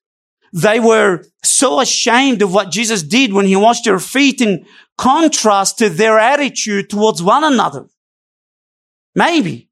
they 0.58 0.80
were 0.80 1.24
so 1.44 1.80
ashamed 1.80 2.42
of 2.42 2.52
what 2.52 2.72
Jesus 2.72 3.04
did 3.04 3.32
when 3.32 3.46
he 3.46 3.56
washed 3.56 3.86
their 3.86 4.00
feet 4.00 4.42
in 4.42 4.66
contrast 4.98 5.78
to 5.78 5.88
their 5.88 6.18
attitude 6.18 6.90
towards 6.90 7.22
one 7.22 7.44
another. 7.44 7.88
Maybe. 9.14 9.70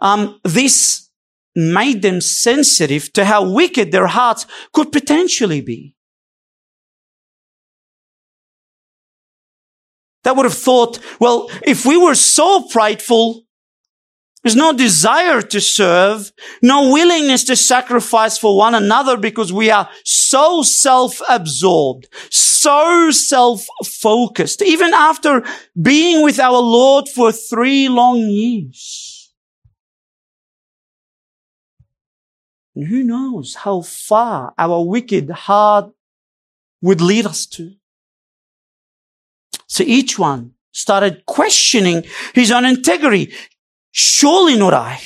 Um, 0.00 0.40
this 0.42 1.08
made 1.54 2.02
them 2.02 2.20
sensitive 2.20 3.12
to 3.12 3.24
how 3.24 3.48
wicked 3.48 3.92
their 3.92 4.08
hearts 4.08 4.44
could 4.72 4.90
potentially 4.90 5.60
be. 5.60 5.94
They 10.24 10.32
would 10.32 10.46
have 10.46 10.54
thought, 10.54 10.98
well, 11.20 11.48
if 11.62 11.86
we 11.86 11.96
were 11.96 12.16
so 12.16 12.62
prideful, 12.62 13.44
there's 14.42 14.56
no 14.56 14.72
desire 14.72 15.42
to 15.42 15.60
serve, 15.60 16.32
no 16.62 16.90
willingness 16.90 17.44
to 17.44 17.56
sacrifice 17.56 18.38
for 18.38 18.56
one 18.56 18.74
another 18.74 19.16
because 19.16 19.52
we 19.52 19.70
are 19.70 19.88
so 20.04 20.62
self-absorbed, 20.62 22.08
so 22.30 23.10
self-focused, 23.10 24.62
even 24.62 24.94
after 24.94 25.44
being 25.80 26.22
with 26.24 26.38
our 26.38 26.58
Lord 26.58 27.08
for 27.08 27.32
three 27.32 27.88
long 27.88 28.18
years. 28.18 29.30
And 32.74 32.86
who 32.86 33.04
knows 33.04 33.56
how 33.56 33.82
far 33.82 34.54
our 34.56 34.82
wicked 34.82 35.28
heart 35.28 35.90
would 36.80 37.02
lead 37.02 37.26
us 37.26 37.44
to. 37.46 37.74
So 39.66 39.84
each 39.86 40.18
one 40.18 40.52
started 40.72 41.26
questioning 41.26 42.04
his 42.32 42.50
own 42.50 42.64
integrity. 42.64 43.34
Surely 43.92 44.56
not 44.56 44.74
I. 44.74 45.00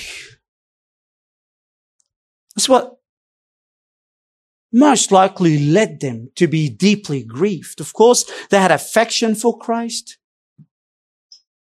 That's 2.55 2.68
what 2.68 2.99
most 4.72 5.12
likely 5.12 5.59
led 5.59 6.01
them 6.01 6.30
to 6.35 6.47
be 6.47 6.68
deeply 6.68 7.22
grieved. 7.22 7.80
Of 7.80 7.93
course, 7.93 8.24
they 8.51 8.59
had 8.59 8.72
affection 8.72 9.35
for 9.35 9.57
Christ, 9.57 10.18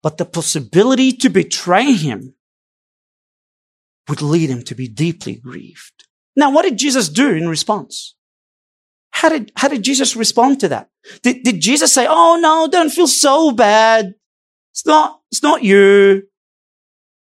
but 0.04 0.18
the 0.18 0.26
possibility 0.26 1.12
to 1.14 1.30
betray 1.30 1.94
him 1.94 2.36
would 4.10 4.22
lead 4.22 4.50
him 4.50 4.64
to 4.64 4.76
be 4.76 4.88
deeply 4.88 5.36
grieved. 5.36 6.08
Now, 6.36 6.52
what 6.52 6.64
did 6.64 6.78
Jesus 6.78 7.10
do 7.10 7.30
in 7.34 7.48
response? 7.48 8.16
How 9.12 9.30
did, 9.30 9.52
how 9.56 9.68
did 9.68 9.84
Jesus 9.84 10.16
respond 10.16 10.60
to 10.62 10.70
that? 10.70 10.90
Did, 11.22 11.44
did 11.44 11.62
Jesus 11.62 11.92
say, 11.94 12.06
Oh 12.10 12.40
no, 12.42 12.68
don't 12.68 12.90
feel 12.90 13.08
so 13.08 13.52
bad. 13.52 14.14
It's 14.72 14.86
not, 14.86 15.22
it's 15.32 15.44
not 15.44 15.64
you. 15.64 16.29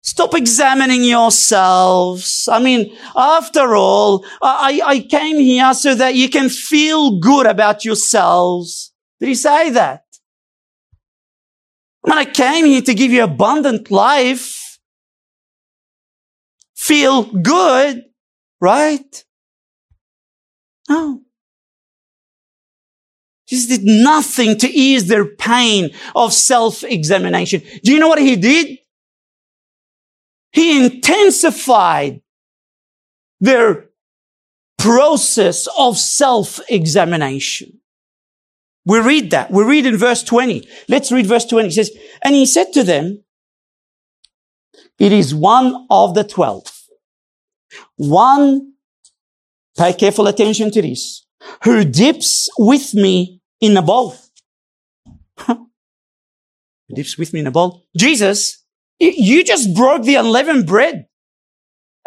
Stop 0.08 0.36
examining 0.36 1.04
yourselves. 1.04 2.48
I 2.50 2.60
mean, 2.60 2.96
after 3.14 3.76
all, 3.76 4.26
I, 4.42 4.82
I 4.86 5.00
came 5.02 5.38
here 5.38 5.74
so 5.74 5.96
that 5.96 6.16
you 6.16 6.30
can 6.30 6.48
feel 6.48 7.20
good 7.20 7.46
about 7.46 7.84
yourselves. 7.84 8.94
Did 9.20 9.28
he 9.28 9.36
say 9.36 9.70
that? 9.72 10.06
I 12.06 12.10
mean, 12.10 12.20
I 12.20 12.24
came 12.24 12.64
here 12.66 12.82
to 12.84 12.94
give 12.94 13.12
you 13.12 13.22
abundant 13.26 13.92
life. 13.92 14.80
Feel 16.74 17.24
good, 17.24 18.06
right? 18.62 19.26
No. 20.88 21.20
Jesus 23.50 23.78
did 23.78 23.86
nothing 23.86 24.58
to 24.60 24.70
ease 24.70 25.08
their 25.08 25.26
pain 25.26 25.90
of 26.16 26.32
self-examination. 26.32 27.62
Do 27.84 27.92
you 27.92 28.00
know 28.00 28.08
what 28.08 28.20
he 28.20 28.38
did? 28.38 28.78
He 30.52 30.86
intensified 30.86 32.22
their 33.40 33.90
process 34.78 35.68
of 35.78 35.98
self-examination. 35.98 37.80
We 38.86 39.00
read 39.00 39.32
that. 39.32 39.52
We 39.52 39.64
read 39.64 39.86
in 39.86 39.98
verse 39.98 40.24
20. 40.24 40.68
Let's 40.88 41.12
read 41.12 41.26
verse 41.26 41.46
20. 41.46 41.68
It 41.68 41.74
says, 41.74 41.92
and 42.24 42.34
he 42.36 42.46
said 42.46 42.72
to 42.74 42.84
them, 42.84 43.24
it 45.00 45.12
is 45.12 45.34
one 45.34 45.86
of 45.90 46.16
the 46.16 46.24
twelve. 46.24 46.66
One, 47.98 48.74
pay 49.78 49.94
careful 49.94 50.28
attention 50.28 50.72
to 50.72 50.82
this, 50.82 51.26
who 51.64 51.84
dips 51.84 52.50
with 52.58 52.94
me 52.96 53.42
in 53.62 53.78
a 53.78 53.82
bowl. 53.82 54.16
dips 56.96 57.18
with 57.18 57.34
me 57.34 57.42
in 57.42 57.48
a 57.48 57.52
bowl. 57.52 57.86
Jesus 57.96 58.64
you 59.00 59.44
just 59.44 59.76
broke 59.76 60.04
the 60.04 60.16
unleavened 60.16 60.66
bread 60.66 61.08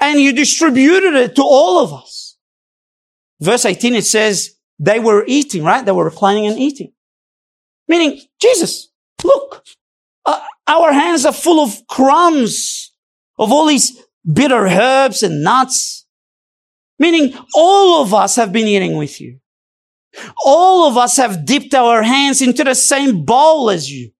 and 0.01 0.21
you 0.21 0.33
distributed 0.33 1.15
it 1.15 1.37
to 1.37 1.43
all 1.43 1.83
of 1.83 1.93
us. 1.93 2.37
Verse 3.41 3.65
18, 3.65 3.95
it 3.95 4.05
says 4.05 4.57
they 4.79 4.99
were 4.99 5.25
eating, 5.27 5.63
right? 5.63 5.85
They 5.85 5.93
were 5.93 6.05
reclining 6.05 6.47
and 6.47 6.59
eating. 6.59 6.93
Meaning, 7.87 8.21
Jesus, 8.41 8.89
look, 9.25 9.65
uh, 10.25 10.41
our 10.67 10.93
hands 10.93 11.27
are 11.27 11.33
full 11.33 11.63
of 11.63 11.87
crumbs 11.89 12.93
of 13.39 13.53
all 13.53 13.67
these 13.67 14.03
bitter 14.31 14.67
herbs 14.67 15.23
and 15.23 15.43
nuts. 15.43 16.07
Meaning 16.99 17.35
all 17.55 18.03
of 18.03 18.13
us 18.13 18.37
have 18.37 18.53
been 18.53 18.67
eating 18.67 18.97
with 18.97 19.21
you. 19.21 19.39
All 20.45 20.89
of 20.89 20.97
us 20.97 21.17
have 21.17 21.47
dipped 21.47 21.75
our 21.75 22.03
hands 22.03 22.43
into 22.43 22.65
the 22.65 22.75
same 22.75 23.25
bowl 23.25 23.71
as 23.71 23.91
you. 23.91 24.11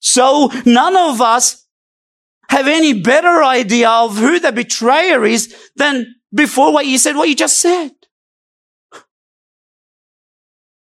So 0.00 0.50
none 0.64 0.96
of 0.96 1.20
us 1.20 1.66
have 2.48 2.66
any 2.66 2.94
better 2.94 3.44
idea 3.44 3.88
of 3.88 4.16
who 4.16 4.40
the 4.40 4.50
betrayer 4.50 5.24
is 5.24 5.54
than 5.76 6.16
before 6.34 6.72
what 6.72 6.86
you 6.86 6.98
said, 6.98 7.14
what 7.16 7.28
you 7.28 7.36
just 7.36 7.60
said. 7.60 7.92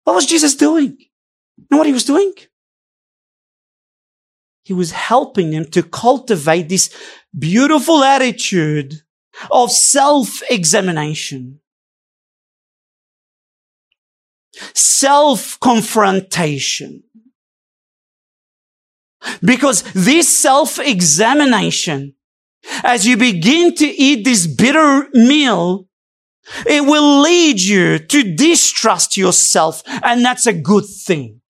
What 0.03 0.15
was 0.15 0.25
Jesus 0.25 0.55
doing? 0.55 0.97
You 0.99 1.67
know 1.69 1.77
what 1.77 1.85
he 1.87 1.93
was 1.93 2.05
doing? 2.05 2.33
He 4.63 4.73
was 4.73 4.91
helping 4.91 5.51
them 5.51 5.65
to 5.65 5.83
cultivate 5.83 6.69
this 6.69 6.89
beautiful 7.37 8.03
attitude 8.03 9.03
of 9.51 9.71
self-examination. 9.71 11.59
Self-confrontation. 14.73 17.03
Because 19.43 19.83
this 19.93 20.41
self-examination, 20.41 22.15
as 22.83 23.05
you 23.05 23.17
begin 23.17 23.75
to 23.75 23.85
eat 23.85 24.23
this 24.23 24.47
bitter 24.47 25.07
meal, 25.13 25.87
it 26.65 26.85
will 26.85 27.21
lead 27.21 27.61
you 27.61 27.99
to 27.99 28.35
distrust 28.35 29.15
yourself, 29.17 29.83
and 30.03 30.25
that's 30.25 30.47
a 30.47 30.53
good 30.53 30.85
thing. 30.85 31.41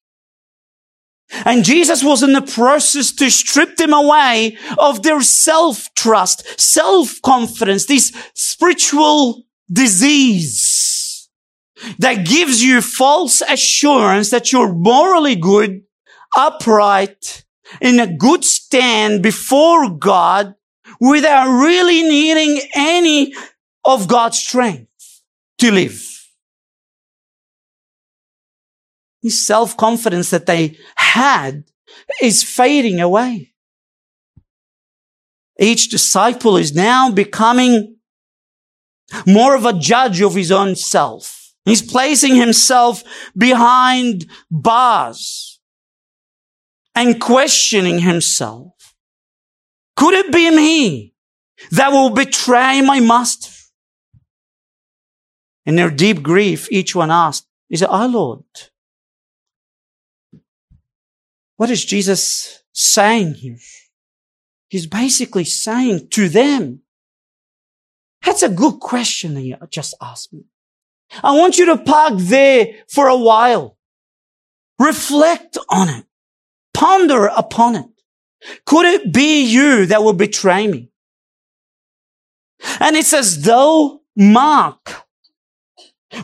And 1.46 1.64
Jesus 1.64 2.04
was 2.04 2.24
in 2.24 2.34
the 2.34 2.42
process 2.42 3.14
to 3.14 3.32
strip 3.32 3.78
them 3.78 3.94
away 3.94 4.58
of 4.78 5.02
their 5.02 5.22
self-trust, 5.22 6.60
self-confidence, 6.60 7.86
this 7.86 8.12
spiritual 8.34 9.44
disease 9.72 11.30
that 12.00 12.26
gives 12.26 12.62
you 12.62 12.82
false 12.82 13.42
assurance 13.42 14.30
that 14.30 14.52
you're 14.52 14.74
morally 14.74 15.36
good, 15.36 15.84
upright, 16.36 17.46
in 17.80 18.00
a 18.00 18.08
good 18.08 18.44
stand 18.44 19.22
before 19.24 19.90
God 19.90 20.56
without 21.00 21.48
really 21.62 22.02
needing 22.04 22.60
any 22.76 23.34
of 23.86 24.08
God's 24.08 24.38
strength 24.40 25.22
to 25.60 25.72
live. 25.72 26.08
This 29.24 29.46
self-confidence 29.46 30.32
that 30.32 30.48
they 30.48 30.78
had 30.96 31.66
is 32.22 32.44
fading 32.44 33.00
away. 33.00 33.54
Each 35.60 35.90
disciple 35.90 36.58
is 36.58 36.74
now 36.74 37.12
becoming 37.12 37.98
more 39.28 39.56
of 39.56 39.66
a 39.66 39.74
judge 39.74 40.22
of 40.22 40.34
his 40.34 40.52
own 40.52 40.76
self. 40.76 41.54
He's 41.66 41.82
placing 41.82 42.36
himself 42.36 43.04
behind 43.38 44.26
bars 44.50 45.51
and 46.96 47.20
questioning 47.20 48.00
himself. 48.00 48.96
Could 49.96 50.14
it 50.14 50.32
be 50.32 50.50
me 50.52 51.14
that 51.72 51.92
will 51.92 52.10
betray 52.10 52.82
my 52.82 53.00
master? 53.00 53.52
In 55.66 55.76
their 55.76 55.92
deep 55.92 56.24
grief, 56.24 56.68
each 56.72 56.96
one 56.96 57.12
asked, 57.12 57.48
Is 57.70 57.82
it 57.82 57.90
our 57.90 58.08
Lord? 58.08 58.44
What 61.58 61.70
is 61.70 61.86
Jesus 61.86 62.64
saying 62.74 63.36
here? 63.36 63.60
He's 64.70 64.88
basically 64.88 65.44
saying 65.44 66.10
to 66.12 66.30
them, 66.30 66.82
that's 68.24 68.44
a 68.44 68.50
good 68.50 68.80
question 68.80 69.34
that 69.34 69.42
you 69.42 69.58
just 69.70 69.96
asked 70.02 70.32
me. 70.32 70.46
I 71.24 71.38
want 71.38 71.58
you 71.58 71.66
to 71.68 71.78
park 71.78 72.14
there 72.18 72.68
for 72.88 73.08
a 73.08 73.18
while. 73.18 73.78
Reflect 74.80 75.58
on 75.70 75.90
it. 75.90 76.06
Ponder 76.74 77.26
upon 77.28 77.76
it. 77.76 77.86
Could 78.66 78.86
it 78.86 79.14
be 79.14 79.44
you 79.44 79.86
that 79.86 80.04
will 80.04 80.14
betray 80.14 80.68
me? 80.68 80.90
And 82.80 82.96
it's 82.96 83.14
as 83.14 83.44
though 83.44 84.02
Mark 84.16 85.04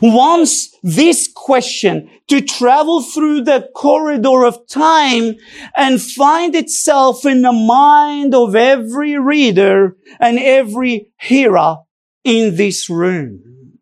wants 0.02 0.76
this 0.82 1.28
question 1.34 2.10
to 2.28 2.40
travel 2.40 3.02
through 3.02 3.42
the 3.42 3.68
corridor 3.74 4.44
of 4.44 4.66
time 4.68 5.34
and 5.76 6.00
find 6.00 6.54
itself 6.54 7.24
in 7.24 7.42
the 7.42 7.52
mind 7.52 8.34
of 8.34 8.54
every 8.54 9.18
reader 9.18 9.96
and 10.20 10.38
every 10.38 11.10
hearer 11.18 11.78
in 12.24 12.56
this 12.56 12.90
room. 12.90 13.78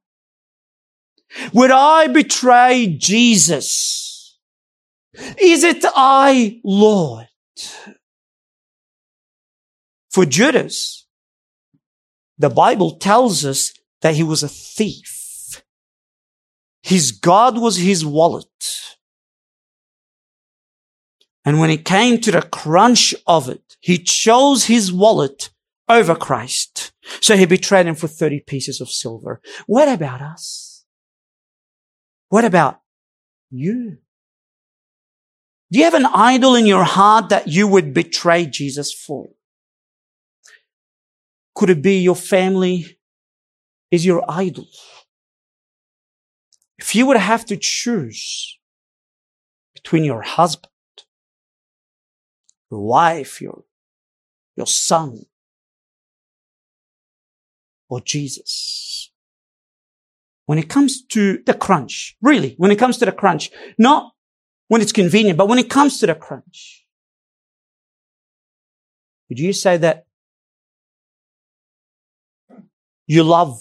Would 1.53 1.71
I 1.71 2.07
betray 2.07 2.97
Jesus? 2.99 4.06
Is 5.39 5.65
it 5.65 5.85
I, 5.95 6.61
Lord? 6.65 7.29
For 10.11 10.25
Judas, 10.25 11.07
the 12.39 12.51
Bible 12.51 12.97
tells 12.97 13.45
us 13.45 13.73
that 14.03 14.15
he 14.15 14.23
was 14.23 14.43
a 14.43 14.49
thief. 14.49 15.63
His 16.83 17.13
God 17.13 17.59
was 17.59 17.79
his 17.79 18.05
wallet. 18.05 18.47
And 21.45 21.61
when 21.61 21.71
it 21.71 21.85
came 21.85 22.21
to 22.21 22.31
the 22.31 22.43
crunch 22.43 23.15
of 23.27 23.49
it, 23.49 23.77
he 23.81 23.99
chose 23.99 24.65
his 24.65 24.93
wallet 24.93 25.51
over 25.89 26.15
Christ. 26.15 26.93
So 27.21 27.37
he 27.37 27.47
betrayed 27.47 27.87
him 27.87 27.95
for 27.95 28.09
30 28.09 28.41
pieces 28.41 28.81
of 28.81 28.91
silver. 28.91 29.41
What 29.67 29.89
about 29.89 30.21
us? 30.21 30.85
What 32.29 32.45
about 32.45 32.81
you? 33.51 33.99
Do 35.71 35.79
you 35.79 35.85
have 35.85 35.95
an 35.95 36.07
idol 36.07 36.55
in 36.55 36.67
your 36.67 36.85
heart 36.85 37.31
that 37.31 37.49
you 37.49 37.67
would 37.67 37.93
betray 37.93 38.47
Jesus 38.47 38.93
for? 38.93 39.31
Could 41.55 41.71
it 41.71 41.83
be 41.83 41.99
your 41.99 42.15
family 42.15 42.99
is 43.91 44.07
your 44.07 44.25
idol? 44.29 44.67
If 46.79 46.95
you 46.95 47.07
would 47.07 47.17
have 47.17 47.45
to 47.47 47.57
choose 47.57 48.59
between 49.75 50.05
your 50.05 50.23
husband, 50.23 50.71
your 52.71 52.81
wife, 52.81 53.41
your, 53.41 53.65
your 54.57 54.67
son, 54.67 55.23
or 57.89 58.01
Jesus, 58.01 59.11
when 60.45 60.59
it 60.59 60.69
comes 60.69 61.05
to 61.07 61.43
the 61.45 61.55
crunch, 61.55 62.17
really, 62.21 62.55
when 62.59 62.71
it 62.71 62.79
comes 62.79 62.99
to 62.99 63.05
the 63.05 63.13
crunch, 63.13 63.51
not 63.79 64.13
when 64.69 64.81
it's 64.81 64.93
convenient, 64.93 65.39
but 65.39 65.49
when 65.49 65.59
it 65.59 65.71
comes 65.71 65.99
to 66.01 66.07
the 66.07 66.15
crunch, 66.15 66.85
would 69.29 69.39
you 69.39 69.53
say 69.53 69.77
that 69.77 70.07
you 73.07 73.23
love 73.23 73.61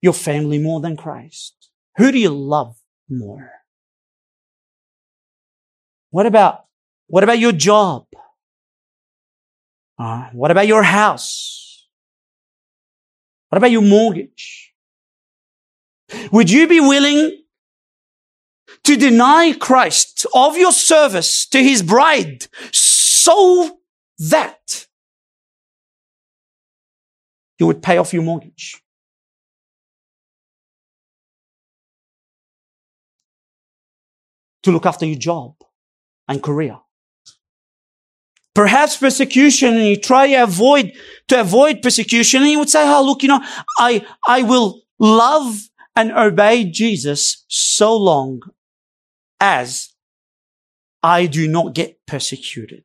your 0.00 0.14
family 0.14 0.58
more 0.58 0.80
than 0.80 0.96
Christ? 0.96 1.70
Who 1.96 2.10
do 2.12 2.18
you 2.18 2.30
love 2.30 2.76
more? 3.08 3.52
What 6.10 6.26
about, 6.26 6.64
what 7.06 7.22
about 7.22 7.38
your 7.38 7.52
job? 7.52 8.06
Uh, 9.98 10.30
what 10.32 10.50
about 10.50 10.66
your 10.66 10.82
house? 10.82 11.86
What 13.50 13.58
about 13.58 13.70
your 13.70 13.82
mortgage? 13.82 14.72
Would 16.32 16.50
you 16.50 16.66
be 16.66 16.80
willing 16.80 17.39
to 18.90 18.96
deny 18.96 19.52
Christ 19.52 20.26
of 20.34 20.56
your 20.56 20.72
service 20.72 21.46
to 21.46 21.62
his 21.62 21.80
bride 21.80 22.48
so 22.72 23.78
that 24.18 24.88
you 27.60 27.68
would 27.68 27.84
pay 27.84 27.98
off 27.98 28.12
your 28.12 28.24
mortgage? 28.24 28.82
to 34.62 34.70
look 34.70 34.84
after 34.84 35.06
your 35.06 35.18
job 35.18 35.54
and 36.28 36.42
career. 36.42 36.76
Perhaps 38.54 38.98
persecution 38.98 39.74
and 39.74 39.86
you 39.86 39.96
try 39.96 40.26
to 40.26 40.42
avoid, 40.42 40.92
to 41.28 41.40
avoid 41.40 41.80
persecution 41.80 42.42
and 42.42 42.50
you 42.50 42.58
would 42.58 42.68
say, 42.68 42.82
oh, 42.84 43.02
look, 43.02 43.22
you 43.22 43.28
know, 43.28 43.40
I, 43.78 44.04
I 44.28 44.42
will 44.42 44.82
love 44.98 45.70
and 45.96 46.12
obey 46.12 46.66
Jesus 46.66 47.46
so 47.48 47.96
long 47.96 48.42
as 49.40 49.90
I 51.02 51.26
do 51.26 51.48
not 51.48 51.74
get 51.74 51.98
persecuted. 52.06 52.84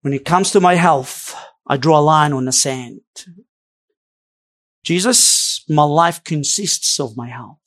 When 0.00 0.14
it 0.14 0.24
comes 0.24 0.50
to 0.52 0.60
my 0.60 0.74
health, 0.74 1.34
I 1.66 1.76
draw 1.76 1.98
a 1.98 2.00
line 2.00 2.32
on 2.32 2.46
the 2.46 2.52
sand. 2.52 3.00
Jesus, 4.82 5.62
my 5.68 5.82
life 5.82 6.24
consists 6.24 6.98
of 6.98 7.16
my 7.16 7.28
health. 7.28 7.58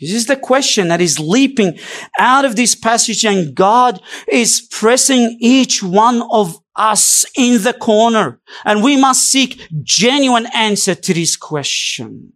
This 0.00 0.12
is 0.12 0.26
the 0.26 0.36
question 0.36 0.88
that 0.88 1.00
is 1.00 1.18
leaping 1.18 1.78
out 2.18 2.44
of 2.44 2.56
this 2.56 2.74
passage 2.74 3.24
and 3.24 3.54
God 3.54 4.00
is 4.28 4.60
pressing 4.70 5.38
each 5.40 5.82
one 5.82 6.22
of 6.30 6.58
us 6.76 7.24
in 7.36 7.62
the 7.62 7.72
corner 7.72 8.40
and 8.64 8.82
we 8.82 8.96
must 8.96 9.30
seek 9.30 9.66
genuine 9.82 10.46
answer 10.54 10.94
to 10.94 11.14
this 11.14 11.36
question. 11.36 12.32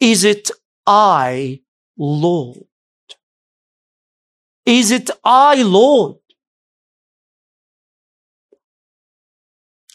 Is 0.00 0.24
it 0.24 0.50
I, 0.86 1.60
Lord? 1.96 2.64
Is 4.64 4.90
it 4.90 5.10
I, 5.24 5.62
Lord? 5.62 6.16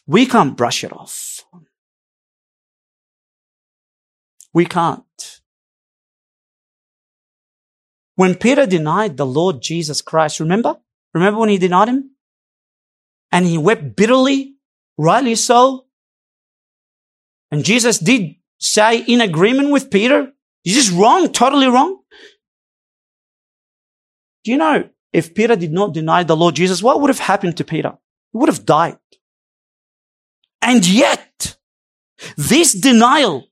We 0.08 0.26
can't 0.26 0.58
brush 0.58 0.84
it 0.84 0.92
off. 0.92 1.46
We 4.54 4.66
can't. 4.66 5.42
When 8.16 8.36
Peter 8.36 8.66
denied 8.66 9.18
the 9.18 9.26
Lord 9.26 9.62
Jesus 9.62 10.02
Christ, 10.02 10.40
remember? 10.40 10.78
Remember 11.14 11.40
when 11.40 11.50
he 11.50 11.58
denied 11.58 11.88
him? 11.88 12.12
And 13.32 13.46
he 13.46 13.58
wept 13.58 13.96
bitterly, 13.96 14.56
rightly 14.98 15.36
so. 15.36 15.86
And 17.50 17.64
Jesus 17.64 17.98
did 17.98 18.36
say 18.62 19.00
in 19.00 19.20
agreement 19.20 19.72
with 19.72 19.92
Peter, 19.92 20.32
Is 20.64 20.76
this 20.76 20.90
wrong, 20.92 21.34
totally 21.34 21.68
wrong. 21.68 22.00
Do 24.44 24.52
you 24.52 24.58
know 24.58 24.90
if 25.12 25.36
Peter 25.36 25.56
did 25.56 25.72
not 25.72 25.94
deny 25.94 26.24
the 26.24 26.38
Lord 26.38 26.56
Jesus, 26.56 26.82
what 26.82 27.02
would 27.02 27.10
have 27.10 27.20
happened 27.20 27.58
to 27.58 27.64
Peter? 27.64 27.98
He 28.32 28.38
would 28.38 28.50
have 28.50 28.66
died. 28.66 28.98
And 30.62 30.88
yet, 30.88 31.58
this 32.38 32.74
denial 32.74 33.48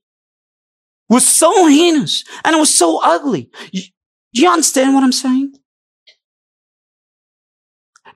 was 1.08 1.26
so 1.26 1.66
heinous 1.66 2.24
and 2.44 2.54
it 2.54 2.58
was 2.58 2.72
so 2.72 3.00
ugly. 3.02 3.50
Do 3.72 4.42
you 4.42 4.48
understand 4.48 4.94
what 4.94 5.02
I'm 5.02 5.12
saying? 5.12 5.54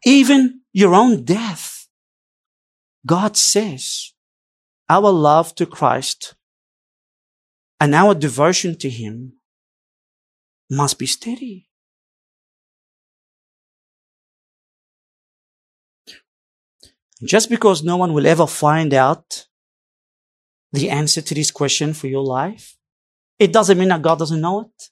Even 0.04 0.60
your 0.72 0.94
own 0.94 1.24
death. 1.24 1.88
God 3.04 3.36
says 3.36 4.12
our 4.88 5.10
love 5.10 5.54
to 5.56 5.66
Christ 5.66 6.36
and 7.84 7.94
our 7.94 8.14
devotion 8.14 8.74
to 8.78 8.88
Him 8.88 9.34
must 10.70 10.98
be 10.98 11.04
steady. 11.04 11.68
Just 17.22 17.50
because 17.50 17.84
no 17.84 17.98
one 17.98 18.14
will 18.14 18.26
ever 18.26 18.46
find 18.46 18.94
out 18.94 19.46
the 20.72 20.88
answer 20.88 21.20
to 21.20 21.34
this 21.34 21.50
question 21.50 21.92
for 21.92 22.06
your 22.06 22.24
life, 22.24 22.78
it 23.38 23.52
doesn't 23.52 23.76
mean 23.76 23.88
that 23.88 24.00
God 24.00 24.18
doesn't 24.18 24.40
know 24.40 24.62
it. 24.62 24.88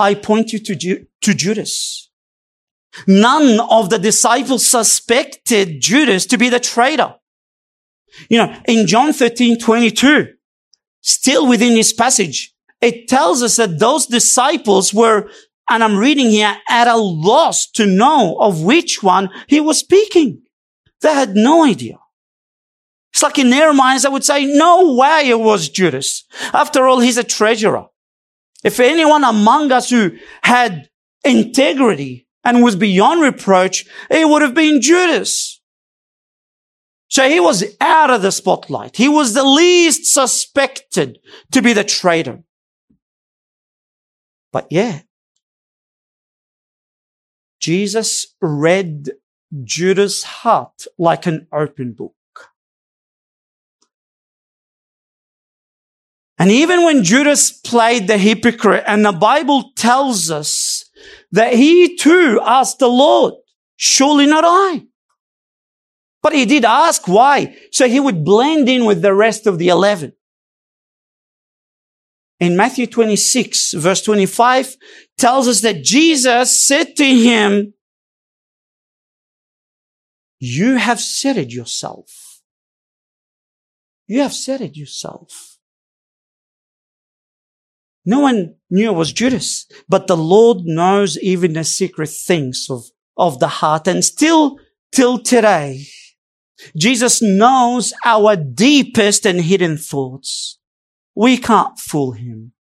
I 0.00 0.14
point 0.14 0.52
you 0.52 0.58
to, 0.58 0.74
Ju- 0.74 1.06
to 1.22 1.34
Judas. 1.34 2.10
None 3.06 3.60
of 3.60 3.88
the 3.88 4.00
disciples 4.00 4.66
suspected 4.66 5.80
Judas 5.80 6.26
to 6.26 6.36
be 6.36 6.48
the 6.48 6.58
traitor. 6.58 7.14
You 8.28 8.38
know, 8.38 8.56
in 8.66 8.86
John 8.86 9.12
13, 9.12 9.58
22, 9.58 10.28
still 11.00 11.46
within 11.46 11.74
this 11.74 11.92
passage, 11.92 12.54
it 12.80 13.08
tells 13.08 13.42
us 13.42 13.56
that 13.56 13.78
those 13.78 14.06
disciples 14.06 14.92
were, 14.92 15.30
and 15.68 15.82
I'm 15.82 15.96
reading 15.96 16.30
here, 16.30 16.56
at 16.68 16.88
a 16.88 16.96
loss 16.96 17.70
to 17.72 17.86
know 17.86 18.36
of 18.38 18.62
which 18.62 19.02
one 19.02 19.30
he 19.46 19.60
was 19.60 19.78
speaking. 19.78 20.42
They 21.00 21.12
had 21.12 21.34
no 21.34 21.64
idea. 21.64 21.98
It's 23.12 23.22
like 23.22 23.38
in 23.38 23.50
their 23.50 23.72
minds, 23.72 24.04
I 24.04 24.08
would 24.08 24.24
say, 24.24 24.44
no 24.44 24.94
way 24.94 25.28
it 25.28 25.38
was 25.38 25.68
Judas. 25.68 26.24
After 26.52 26.88
all, 26.88 26.98
he's 26.98 27.16
a 27.16 27.24
treasurer. 27.24 27.86
If 28.64 28.80
anyone 28.80 29.22
among 29.22 29.70
us 29.70 29.90
who 29.90 30.12
had 30.42 30.88
integrity 31.24 32.26
and 32.42 32.62
was 32.62 32.76
beyond 32.76 33.20
reproach, 33.20 33.86
it 34.10 34.28
would 34.28 34.42
have 34.42 34.54
been 34.54 34.80
Judas. 34.80 35.60
So 37.14 37.28
he 37.28 37.38
was 37.38 37.62
out 37.80 38.10
of 38.10 38.22
the 38.22 38.32
spotlight. 38.32 38.96
He 38.96 39.08
was 39.08 39.34
the 39.34 39.44
least 39.44 40.04
suspected 40.04 41.20
to 41.52 41.62
be 41.62 41.72
the 41.72 41.84
traitor. 41.84 42.42
But 44.52 44.66
yeah, 44.70 45.02
Jesus 47.60 48.34
read 48.40 49.10
Judas' 49.62 50.24
heart 50.24 50.86
like 50.98 51.26
an 51.26 51.46
open 51.52 51.92
book. 51.92 52.16
And 56.36 56.50
even 56.50 56.82
when 56.82 57.04
Judas 57.04 57.52
played 57.52 58.08
the 58.08 58.18
hypocrite, 58.18 58.82
and 58.88 59.04
the 59.04 59.12
Bible 59.12 59.70
tells 59.76 60.32
us 60.32 60.84
that 61.30 61.54
he 61.54 61.94
too 61.94 62.40
asked 62.44 62.80
the 62.80 62.88
Lord, 62.88 63.34
surely 63.76 64.26
not 64.26 64.42
I. 64.44 64.88
But 66.24 66.32
he 66.32 66.46
did 66.46 66.64
ask 66.64 67.06
why, 67.06 67.54
so 67.70 67.86
he 67.86 68.00
would 68.00 68.24
blend 68.24 68.66
in 68.66 68.86
with 68.86 69.02
the 69.02 69.12
rest 69.12 69.46
of 69.46 69.58
the 69.58 69.68
eleven. 69.68 70.14
In 72.40 72.56
Matthew 72.56 72.86
26 72.86 73.74
verse 73.74 74.00
25 74.00 74.76
tells 75.18 75.46
us 75.46 75.60
that 75.60 75.84
Jesus 75.84 76.66
said 76.66 76.96
to 76.96 77.04
him, 77.04 77.74
you 80.40 80.76
have 80.76 80.98
said 80.98 81.36
it 81.36 81.52
yourself. 81.52 82.40
You 84.06 84.20
have 84.22 84.32
said 84.32 84.62
it 84.62 84.78
yourself. 84.78 85.58
No 88.06 88.20
one 88.20 88.54
knew 88.70 88.90
it 88.90 88.94
was 88.94 89.12
Judas, 89.12 89.66
but 89.90 90.06
the 90.06 90.16
Lord 90.16 90.64
knows 90.64 91.18
even 91.18 91.52
the 91.52 91.64
secret 91.64 92.08
things 92.08 92.66
of, 92.70 92.84
of 93.18 93.40
the 93.40 93.48
heart. 93.48 93.86
And 93.86 94.02
still 94.02 94.58
till 94.90 95.18
today, 95.18 95.86
Jesus 96.76 97.20
knows 97.20 97.92
our 98.04 98.36
deepest 98.36 99.26
and 99.26 99.40
hidden 99.40 99.76
thoughts. 99.76 100.58
We 101.14 101.36
can't 101.36 101.78
fool 101.78 102.12
him. 102.12 102.52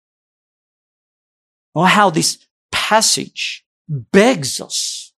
Or 1.76 1.88
how 1.88 2.10
this 2.10 2.38
passage 2.72 3.66
begs 3.88 4.62
us 4.62 5.14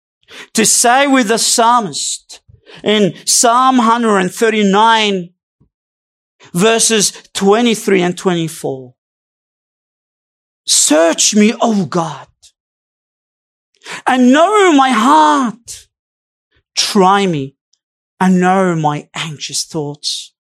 to 0.53 0.64
say 0.64 1.07
with 1.07 1.29
the 1.29 1.39
psalmist 1.39 2.43
in 2.83 3.14
Psalm 3.27 3.79
139 3.79 5.35
verses 6.53 7.12
23 7.35 8.03
and 8.03 8.18
24. 8.18 8.95
Search 10.66 11.35
me, 11.35 11.53
O 11.61 11.87
God, 11.87 12.27
and 14.07 14.33
know 14.33 14.72
my 14.72 14.91
heart. 14.91 15.89
Try 16.75 17.27
me 17.27 17.53
and 18.25 18.41
know 18.41 18.75
my 18.75 19.07
anxious 19.14 19.64
thoughts. 19.64 20.33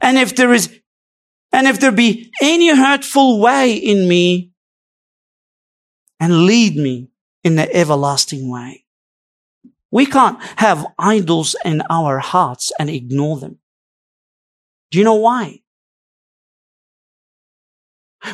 And 0.00 0.16
if 0.16 0.34
there 0.34 0.54
is, 0.54 0.80
and 1.52 1.66
if 1.66 1.78
there 1.78 1.92
be 1.92 2.32
any 2.40 2.74
hurtful 2.74 3.38
way 3.38 3.74
in 3.74 4.08
me, 4.08 4.52
and 6.18 6.46
lead 6.46 6.74
me 6.74 7.10
in 7.44 7.56
the 7.56 7.70
everlasting 7.76 8.48
way. 8.48 8.86
We 9.90 10.06
can't 10.06 10.42
have 10.56 10.86
idols 10.98 11.54
in 11.66 11.82
our 11.90 12.18
hearts 12.18 12.72
and 12.78 12.88
ignore 12.88 13.36
them. 13.36 13.58
Do 14.90 14.96
you 14.96 15.04
know 15.04 15.16
why? 15.16 15.60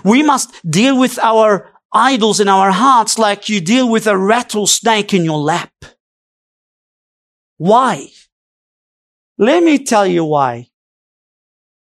We 0.04 0.22
must 0.22 0.48
deal 0.70 0.96
with 0.96 1.18
our 1.18 1.72
idols 1.92 2.38
in 2.38 2.46
our 2.46 2.70
hearts 2.70 3.18
like 3.18 3.48
you 3.48 3.60
deal 3.60 3.90
with 3.90 4.06
a 4.06 4.16
rattlesnake 4.16 5.12
in 5.12 5.24
your 5.24 5.38
lap. 5.38 5.72
Why? 7.58 8.06
Let 9.38 9.62
me 9.62 9.78
tell 9.78 10.06
you 10.06 10.24
why. 10.24 10.68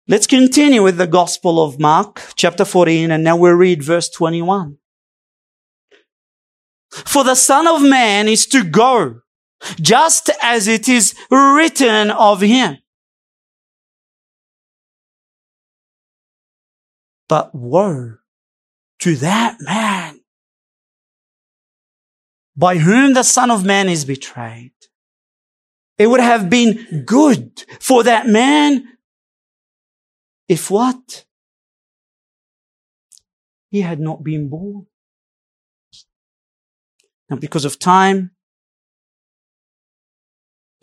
Let's 0.07 0.27
continue 0.27 0.83
with 0.83 0.99
the 0.99 1.07
Gospel 1.07 1.63
of 1.63 1.81
Mark, 1.81 2.21
chapter 2.37 2.65
14, 2.65 3.11
and 3.11 3.25
now 3.25 3.37
we'll 3.37 3.55
read 3.55 3.83
verse 3.83 4.11
21. 4.11 4.77
For 6.91 7.25
the 7.25 7.35
Son 7.35 7.67
of 7.67 7.83
Man 7.83 8.29
is 8.29 8.47
to 8.49 8.65
go, 8.65 9.21
just 9.81 10.31
as 10.43 10.69
it 10.69 10.89
is 10.89 11.15
written 11.31 12.11
of 12.11 12.43
him. 12.43 12.79
But 17.29 17.55
woe 17.55 18.17
to 19.01 19.17
that 19.17 19.57
man 19.61 20.21
by 22.57 22.77
whom 22.77 23.15
the 23.15 23.23
Son 23.23 23.51
of 23.51 23.65
Man 23.65 23.89
is 23.89 24.05
betrayed. 24.05 24.74
It 25.97 26.09
would 26.09 26.21
have 26.21 26.51
been 26.51 27.05
good 27.07 27.65
for 27.81 28.03
that 28.03 28.27
man 28.27 28.89
if 30.49 30.71
what? 30.71 31.25
He 33.71 33.81
had 33.81 34.01
not 34.01 34.23
been 34.23 34.49
born. 34.49 34.87
Now, 37.31 37.37
because 37.37 37.65
of 37.65 37.79
time 37.79 38.33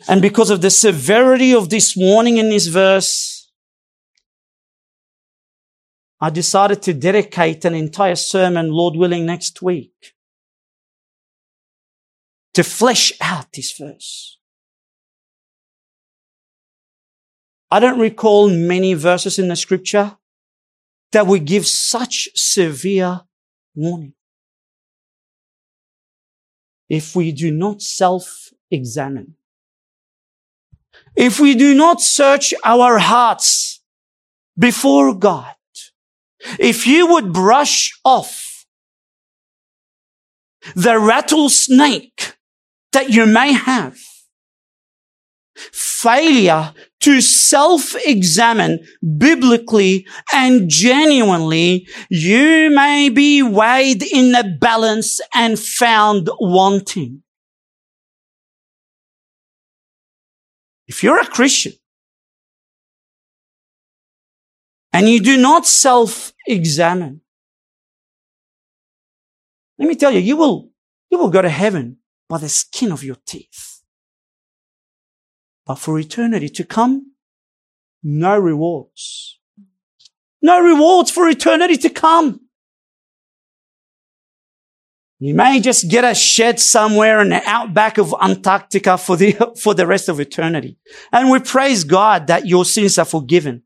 and 0.08 0.20
because 0.20 0.50
of 0.50 0.60
the 0.60 0.70
severity 0.70 1.54
of 1.54 1.70
this 1.70 1.96
warning 1.96 2.38
in 2.38 2.48
this 2.48 2.66
verse, 2.66 3.50
I 6.20 6.30
decided 6.30 6.82
to 6.82 6.94
dedicate 6.94 7.64
an 7.64 7.74
entire 7.74 8.16
sermon, 8.16 8.70
Lord 8.70 8.96
willing, 8.96 9.26
next 9.26 9.62
week 9.62 10.14
to 12.54 12.62
flesh 12.62 13.12
out 13.20 13.52
this 13.52 13.72
verse. 13.76 14.38
I 17.72 17.80
don't 17.80 17.98
recall 17.98 18.50
many 18.50 18.92
verses 18.92 19.38
in 19.38 19.48
the 19.48 19.56
scripture 19.56 20.18
that 21.12 21.26
would 21.26 21.46
give 21.46 21.66
such 21.66 22.28
severe 22.34 23.22
warning. 23.74 24.12
If 26.90 27.16
we 27.16 27.32
do 27.32 27.50
not 27.50 27.80
self-examine, 27.80 29.36
if 31.16 31.40
we 31.40 31.54
do 31.54 31.74
not 31.74 32.02
search 32.02 32.52
our 32.62 32.98
hearts 32.98 33.80
before 34.58 35.14
God, 35.14 35.54
if 36.58 36.86
you 36.86 37.06
would 37.06 37.32
brush 37.32 37.98
off 38.04 38.66
the 40.74 40.98
rattlesnake 40.98 42.36
that 42.92 43.08
you 43.08 43.24
may 43.24 43.54
have, 43.54 43.96
failure 45.72 46.74
to 47.00 47.20
self-examine 47.20 48.86
biblically 49.18 50.06
and 50.32 50.68
genuinely, 50.68 51.86
you 52.10 52.70
may 52.70 53.08
be 53.08 53.42
weighed 53.42 54.02
in 54.02 54.32
the 54.32 54.56
balance 54.60 55.20
and 55.34 55.58
found 55.58 56.28
wanting. 56.40 57.22
If 60.86 61.02
you're 61.02 61.20
a 61.20 61.26
Christian 61.26 61.72
and 64.92 65.08
you 65.08 65.20
do 65.20 65.38
not 65.38 65.66
self-examine, 65.66 67.20
let 69.78 69.88
me 69.88 69.94
tell 69.94 70.12
you, 70.12 70.20
you 70.20 70.36
will, 70.36 70.70
you 71.10 71.18
will 71.18 71.30
go 71.30 71.42
to 71.42 71.48
heaven 71.48 71.96
by 72.28 72.38
the 72.38 72.48
skin 72.48 72.92
of 72.92 73.02
your 73.02 73.16
teeth. 73.26 73.71
But 75.66 75.76
for 75.76 75.98
eternity 75.98 76.48
to 76.48 76.64
come, 76.64 77.12
no 78.02 78.38
rewards. 78.38 79.38
No 80.40 80.60
rewards 80.60 81.10
for 81.10 81.28
eternity 81.28 81.76
to 81.76 81.90
come. 81.90 82.40
You 85.20 85.34
may 85.34 85.60
just 85.60 85.88
get 85.88 86.02
a 86.02 86.16
shed 86.16 86.58
somewhere 86.58 87.20
in 87.20 87.28
the 87.28 87.40
outback 87.46 87.96
of 87.96 88.12
Antarctica 88.20 88.98
for 88.98 89.16
the, 89.16 89.52
for 89.56 89.72
the 89.72 89.86
rest 89.86 90.08
of 90.08 90.18
eternity. 90.18 90.78
And 91.12 91.30
we 91.30 91.38
praise 91.38 91.84
God 91.84 92.26
that 92.26 92.46
your 92.46 92.64
sins 92.64 92.98
are 92.98 93.04
forgiven. 93.04 93.62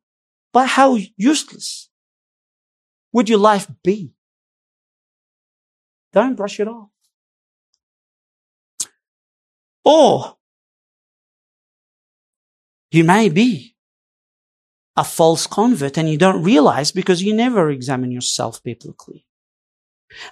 But 0.53 0.69
how 0.69 0.99
useless 1.17 1.89
would 3.13 3.31
your 3.31 3.39
life 3.39 3.67
be? 3.83 4.13
Don't 6.13 6.35
brush 6.35 6.61
it 6.61 6.69
off. 6.69 6.91
Or 9.83 10.37
you 12.97 13.05
may 13.05 13.29
be 13.29 13.77
a 14.97 15.05
false 15.05 15.47
convert 15.47 15.99
and 15.99 16.09
you 16.09 16.17
don't 16.17 16.43
realize 16.43 16.91
because 16.91 17.23
you 17.23 17.35
never 17.35 17.71
examine 17.71 18.11
yourself 18.11 18.63
biblically. 18.63 19.27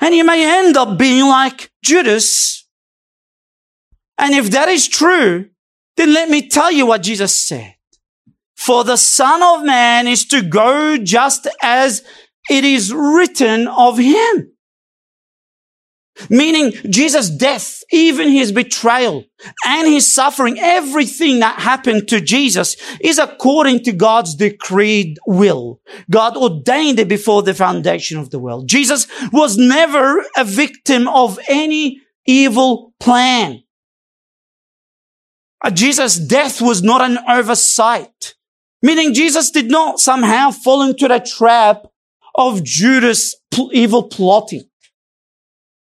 And 0.01 0.15
you 0.15 0.25
may 0.25 0.61
end 0.61 0.77
up 0.77 0.99
being 0.99 1.27
like 1.27 1.71
Judas. 1.83 2.67
And 4.17 4.35
if 4.35 4.51
that 4.51 4.69
is 4.69 4.89
true, 4.89 5.51
then 5.97 6.15
let 6.15 6.31
me 6.31 6.49
tell 6.49 6.73
you 6.73 6.87
what 6.87 7.03
Jesus 7.03 7.39
said. 7.39 7.75
For 8.57 8.85
the 8.85 8.97
son 8.97 9.43
of 9.43 9.67
man 9.67 10.07
is 10.07 10.25
to 10.29 10.41
go 10.41 10.97
just 10.97 11.47
as 11.63 12.03
it 12.49 12.65
is 12.65 12.93
written 12.93 13.69
of 13.69 13.99
him. 13.99 14.54
Meaning 16.31 16.73
Jesus' 16.89 17.29
death, 17.29 17.83
even 17.91 18.29
his 18.29 18.53
betrayal 18.53 19.25
and 19.67 19.89
his 19.89 20.13
suffering, 20.13 20.59
everything 20.61 21.41
that 21.41 21.59
happened 21.59 22.09
to 22.09 22.21
Jesus 22.21 22.77
is 23.01 23.19
according 23.19 23.83
to 23.85 23.93
God's 23.93 24.37
decreed 24.37 25.19
will. 25.27 25.81
God 26.11 26.37
ordained 26.37 27.01
it 27.01 27.09
before 27.09 27.43
the 27.43 27.53
foundation 27.53 28.19
of 28.19 28.31
the 28.31 28.39
world. 28.39 28.69
Jesus 28.69 29.09
was 29.33 29.57
never 29.57 30.25
a 30.37 30.45
victim 30.45 31.09
of 31.09 31.39
any 31.49 32.01
evil 32.27 32.95
plan. 33.01 33.63
Uh, 35.63 35.71
Jesus' 35.71 36.17
death 36.17 36.61
was 36.61 36.83
not 36.83 37.01
an 37.01 37.19
oversight, 37.29 38.35
meaning 38.83 39.15
Jesus 39.15 39.51
did 39.51 39.69
not 39.69 39.99
somehow 39.99 40.51
fall 40.51 40.83
into 40.83 41.09
the 41.09 41.19
trap 41.19 41.87
of 42.35 42.63
Judas' 42.63 43.35
evil 43.73 44.05
plotting. 44.05 44.65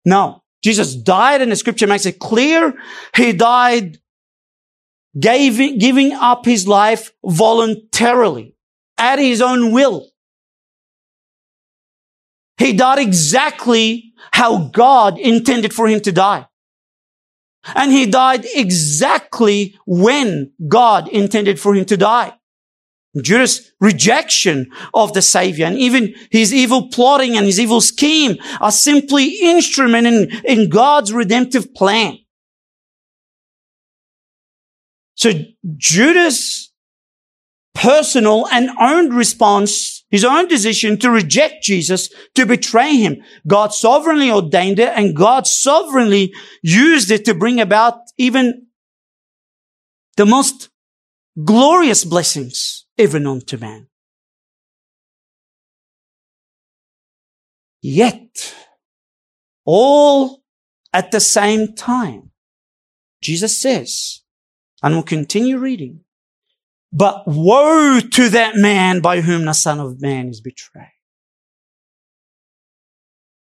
No. 0.06 0.44
Jesus 0.64 0.96
died 0.96 1.42
and 1.42 1.52
the 1.52 1.56
scripture 1.56 1.88
makes 1.88 2.06
it 2.06 2.20
clear. 2.20 2.74
He 3.16 3.34
died 3.34 4.00
gave, 5.20 5.80
giving 5.80 6.14
up 6.14 6.46
his 6.46 6.68
life 6.68 7.12
voluntarily 7.26 8.56
at 8.98 9.20
his 9.20 9.42
own 9.42 9.72
will. 9.72 10.10
He 12.58 12.74
died 12.74 13.00
exactly 13.00 14.14
how 14.32 14.70
God 14.70 15.20
intended 15.20 15.74
for 15.74 15.88
him 15.88 16.00
to 16.02 16.12
die. 16.12 16.48
And 17.76 17.92
he 17.92 18.06
died 18.06 18.46
exactly 18.54 19.78
when 19.86 20.54
God 20.68 21.08
intended 21.10 21.60
for 21.60 21.74
him 21.74 21.86
to 21.86 21.98
die. 21.98 22.34
Judas' 23.22 23.72
rejection 23.80 24.72
of 24.94 25.14
the 25.14 25.22
Savior 25.22 25.66
and 25.66 25.78
even 25.78 26.14
his 26.32 26.54
evil 26.54 26.90
plotting 26.90 27.38
and 27.38 27.46
his 27.46 27.60
evil 27.60 27.82
scheme 27.82 28.38
are 28.60 28.72
simply 28.72 29.38
instrument 29.42 30.08
in, 30.08 30.30
in 30.46 30.70
God's 30.70 31.14
redemptive 31.14 31.74
plan. 31.74 32.18
So 35.16 35.32
Judas' 35.78 36.72
personal 37.74 38.48
and 38.52 38.70
own 38.80 39.14
response, 39.14 40.06
his 40.10 40.26
own 40.26 40.48
decision 40.48 40.98
to 41.00 41.10
reject 41.10 41.64
Jesus, 41.64 42.10
to 42.36 42.46
betray 42.46 42.96
him, 42.98 43.22
God 43.48 43.74
sovereignly 43.74 44.32
ordained 44.32 44.80
it 44.80 44.92
and 44.96 45.16
God 45.16 45.48
sovereignly 45.48 46.34
used 46.62 47.12
it 47.12 47.26
to 47.26 47.34
bring 47.34 47.62
about 47.62 48.00
even 48.18 48.68
the 50.18 50.26
most 50.26 50.70
glorious 51.44 52.06
blessings 52.06 52.85
ever 52.98 53.20
known 53.20 53.42
to 53.42 53.58
man. 53.58 53.88
Yet, 57.82 58.56
all 59.66 60.44
at 60.94 61.12
the 61.12 61.20
same 61.20 61.76
time, 61.76 62.32
Jesus 63.22 63.62
says, 63.62 64.22
and 64.82 64.94
we'll 64.94 65.04
continue 65.04 65.58
reading, 65.58 66.02
but 66.92 67.24
woe 67.28 68.00
to 68.00 68.30
that 68.30 68.56
man 68.56 69.02
by 69.02 69.22
whom 69.22 69.46
the 69.46 69.54
Son 69.54 69.80
of 69.80 70.02
Man 70.02 70.30
is 70.30 70.42
betrayed. 70.42 70.88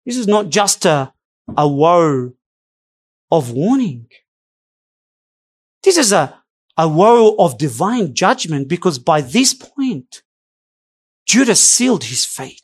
This 0.05 0.17
is 0.17 0.27
not 0.27 0.51
just 0.51 0.85
a, 0.85 1.13
a 1.57 1.67
woe 1.69 2.33
of 3.31 3.53
warning. 3.53 4.09
This 5.83 5.97
is 5.97 6.13
a, 6.13 6.38
a 6.79 6.89
woe 6.89 7.35
of 7.41 7.59
divine 7.59 8.15
judgment 8.15 8.69
because 8.69 9.01
by 9.01 9.21
this 9.21 9.53
point, 9.53 10.23
Judas 11.27 11.61
sealed 11.61 12.05
his 12.05 12.25
fate. 12.25 12.63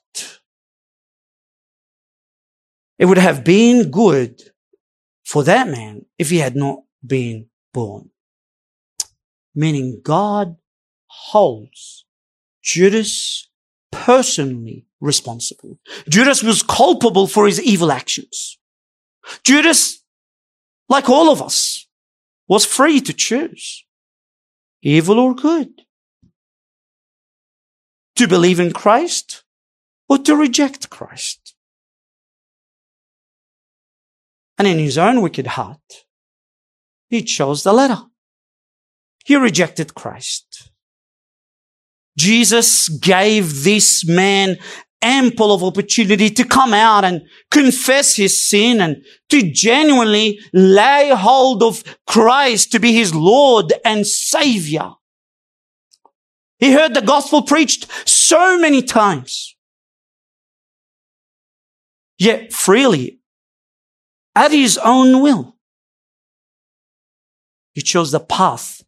It 2.97 3.07
would 3.07 3.19
have 3.19 3.43
been 3.43 3.91
good 3.91 4.41
for 5.25 5.43
that 5.43 5.67
man 5.67 6.07
if 6.17 6.31
he 6.31 6.39
had 6.39 6.55
not 6.55 6.79
been 7.05 7.47
born. 7.73 8.11
Meaning 9.53 10.01
God 10.03 10.57
holds 11.09 12.07
Judas 12.63 13.49
personally 13.91 14.87
responsible. 15.01 15.79
Judas 16.09 16.43
was 16.43 16.63
culpable 16.63 17.27
for 17.27 17.47
his 17.47 17.61
evil 17.61 17.91
actions. 17.91 18.59
Judas, 19.43 20.05
like 20.89 21.09
all 21.09 21.31
of 21.31 21.43
us, 21.43 21.89
was 22.47 22.65
free 22.65 23.01
to 23.01 23.13
choose 23.13 23.84
evil 24.85 25.19
or 25.19 25.35
good. 25.35 25.83
To 28.17 28.29
believe 28.29 28.61
in 28.61 28.73
Christ 28.73 29.43
or 30.09 30.19
to 30.19 30.37
reject 30.37 30.91
Christ. 30.91 31.57
And 34.57 34.69
in 34.69 34.79
his 34.79 34.97
own 34.97 35.21
wicked 35.21 35.49
heart, 35.49 36.07
he 37.09 37.23
chose 37.23 37.65
the 37.65 37.73
latter. 37.73 38.03
He 39.25 39.35
rejected 39.35 39.95
Christ. 39.95 40.71
Jesus 42.17 42.89
gave 42.89 43.65
this 43.65 44.07
man 44.07 44.59
ample 45.05 45.53
of 45.53 45.63
opportunity 45.63 46.31
to 46.31 46.45
come 46.45 46.75
out 46.75 47.05
and 47.05 47.23
confess 47.51 48.17
his 48.17 48.43
sin 48.43 48.81
and 48.81 49.05
to 49.29 49.51
genuinely 49.53 50.41
lay 50.53 51.11
hold 51.11 51.63
of 51.63 51.85
Christ 52.07 52.73
to 52.73 52.81
be 52.81 52.93
his 52.93 53.15
Lord 53.15 53.73
and 53.85 54.07
Savior. 54.07 54.93
He 56.59 56.73
heard 56.73 56.95
the 56.95 57.03
gospel 57.03 57.43
preached 57.43 57.87
so 58.09 58.59
many 58.59 58.83
times. 58.83 59.55
yet 62.19 62.53
freely, 62.53 63.21
at 64.35 64.51
his 64.51 64.79
own 64.79 65.23
will. 65.23 65.57
He 67.75 67.83
chose 67.83 68.13
the 68.13 68.21
path 68.21 68.83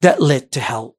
that 0.00 0.22
led 0.22 0.52
to 0.52 0.60
hell. 0.60 0.96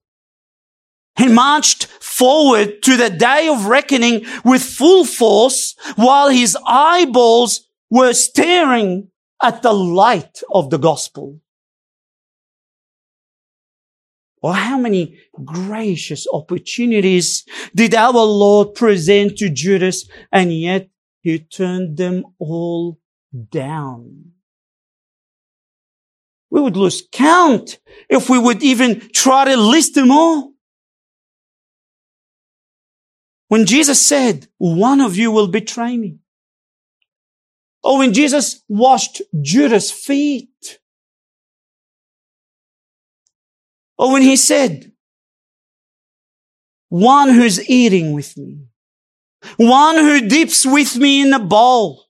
He 1.19 1.27
marched 1.27 1.87
forward 1.99 2.81
to 2.83 2.95
the 2.95 3.09
day 3.09 3.49
of 3.49 3.65
reckoning 3.65 4.25
with 4.45 4.63
full 4.63 5.03
force 5.03 5.75
while 5.97 6.29
his 6.29 6.57
eyeballs 6.65 7.67
were 7.89 8.13
staring 8.13 9.09
at 9.43 9.61
the 9.61 9.73
light 9.73 10.41
of 10.49 10.69
the 10.69 10.77
gospel. 10.77 11.41
Or 14.41 14.53
how 14.53 14.77
many 14.77 15.19
gracious 15.43 16.25
opportunities 16.31 17.43
did 17.75 17.93
our 17.95 18.13
Lord 18.13 18.73
present 18.73 19.37
to 19.39 19.49
Judas 19.49 20.07
and 20.31 20.53
yet 20.53 20.87
he 21.19 21.39
turned 21.39 21.97
them 21.97 22.23
all 22.39 22.97
down. 23.51 24.31
We 26.49 26.61
would 26.61 26.77
lose 26.77 27.03
count 27.11 27.79
if 28.07 28.29
we 28.29 28.39
would 28.39 28.63
even 28.63 29.09
try 29.13 29.43
to 29.43 29.57
list 29.57 29.95
them 29.95 30.11
all. 30.11 30.53
When 33.49 33.65
Jesus 33.65 34.03
said, 34.03 34.47
one 34.57 35.01
of 35.01 35.17
you 35.17 35.31
will 35.31 35.47
betray 35.47 35.97
me. 35.97 36.19
Or 37.83 37.97
when 37.97 38.13
Jesus 38.13 38.63
washed 38.69 39.21
Judas' 39.41 39.91
feet. 39.91 40.79
Or 43.97 44.13
when 44.13 44.21
he 44.21 44.35
said, 44.35 44.91
one 46.89 47.29
who's 47.29 47.67
eating 47.69 48.13
with 48.13 48.37
me. 48.37 48.65
One 49.57 49.95
who 49.95 50.27
dips 50.27 50.65
with 50.65 50.95
me 50.95 51.21
in 51.21 51.31
the 51.31 51.39
bowl. 51.39 52.05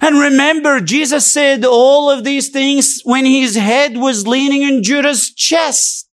And 0.00 0.18
remember, 0.18 0.80
Jesus 0.80 1.30
said 1.30 1.64
all 1.64 2.10
of 2.10 2.22
these 2.22 2.50
things 2.50 3.00
when 3.04 3.24
his 3.24 3.56
head 3.56 3.96
was 3.96 4.26
leaning 4.26 4.62
in 4.62 4.82
Judas' 4.82 5.32
chest. 5.32 6.08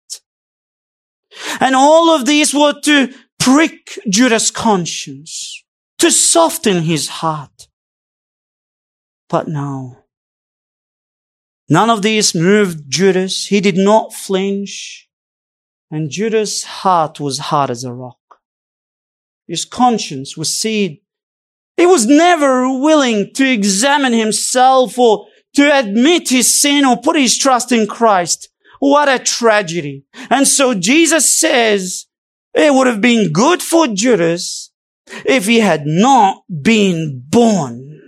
And 1.59 1.75
all 1.75 2.09
of 2.09 2.25
these 2.25 2.53
were 2.53 2.73
to 2.81 3.13
prick 3.45 3.99
Judas' 4.09 4.49
conscience, 4.49 5.63
to 5.99 6.09
soften 6.09 6.81
his 6.81 7.07
heart. 7.07 7.67
But 9.29 9.47
no. 9.47 9.97
None 11.69 11.91
of 11.91 12.01
these 12.01 12.33
moved 12.33 12.89
Judas. 12.89 13.45
He 13.45 13.61
did 13.61 13.77
not 13.77 14.13
flinch. 14.13 15.07
And 15.91 16.09
Judas' 16.09 16.63
heart 16.63 17.19
was 17.19 17.37
hard 17.37 17.69
as 17.69 17.83
a 17.83 17.93
rock. 17.93 18.17
His 19.47 19.63
conscience 19.63 20.35
was 20.35 20.59
seared. 20.59 20.97
He 21.77 21.85
was 21.85 22.07
never 22.07 22.67
willing 22.79 23.31
to 23.35 23.47
examine 23.47 24.13
himself 24.13 24.97
or 24.97 25.27
to 25.53 25.77
admit 25.77 26.29
his 26.29 26.59
sin 26.59 26.83
or 26.83 26.97
put 26.97 27.15
his 27.15 27.37
trust 27.37 27.71
in 27.71 27.85
Christ. 27.85 28.49
What 28.79 29.07
a 29.07 29.19
tragedy. 29.19 30.05
And 30.31 30.47
so 30.47 30.73
Jesus 30.73 31.37
says 31.39 32.07
it 32.55 32.73
would 32.73 32.87
have 32.87 33.01
been 33.01 33.31
good 33.31 33.61
for 33.61 33.87
Judas 33.87 34.71
if 35.25 35.45
he 35.45 35.59
had 35.59 35.85
not 35.85 36.43
been 36.49 37.21
born. 37.27 37.99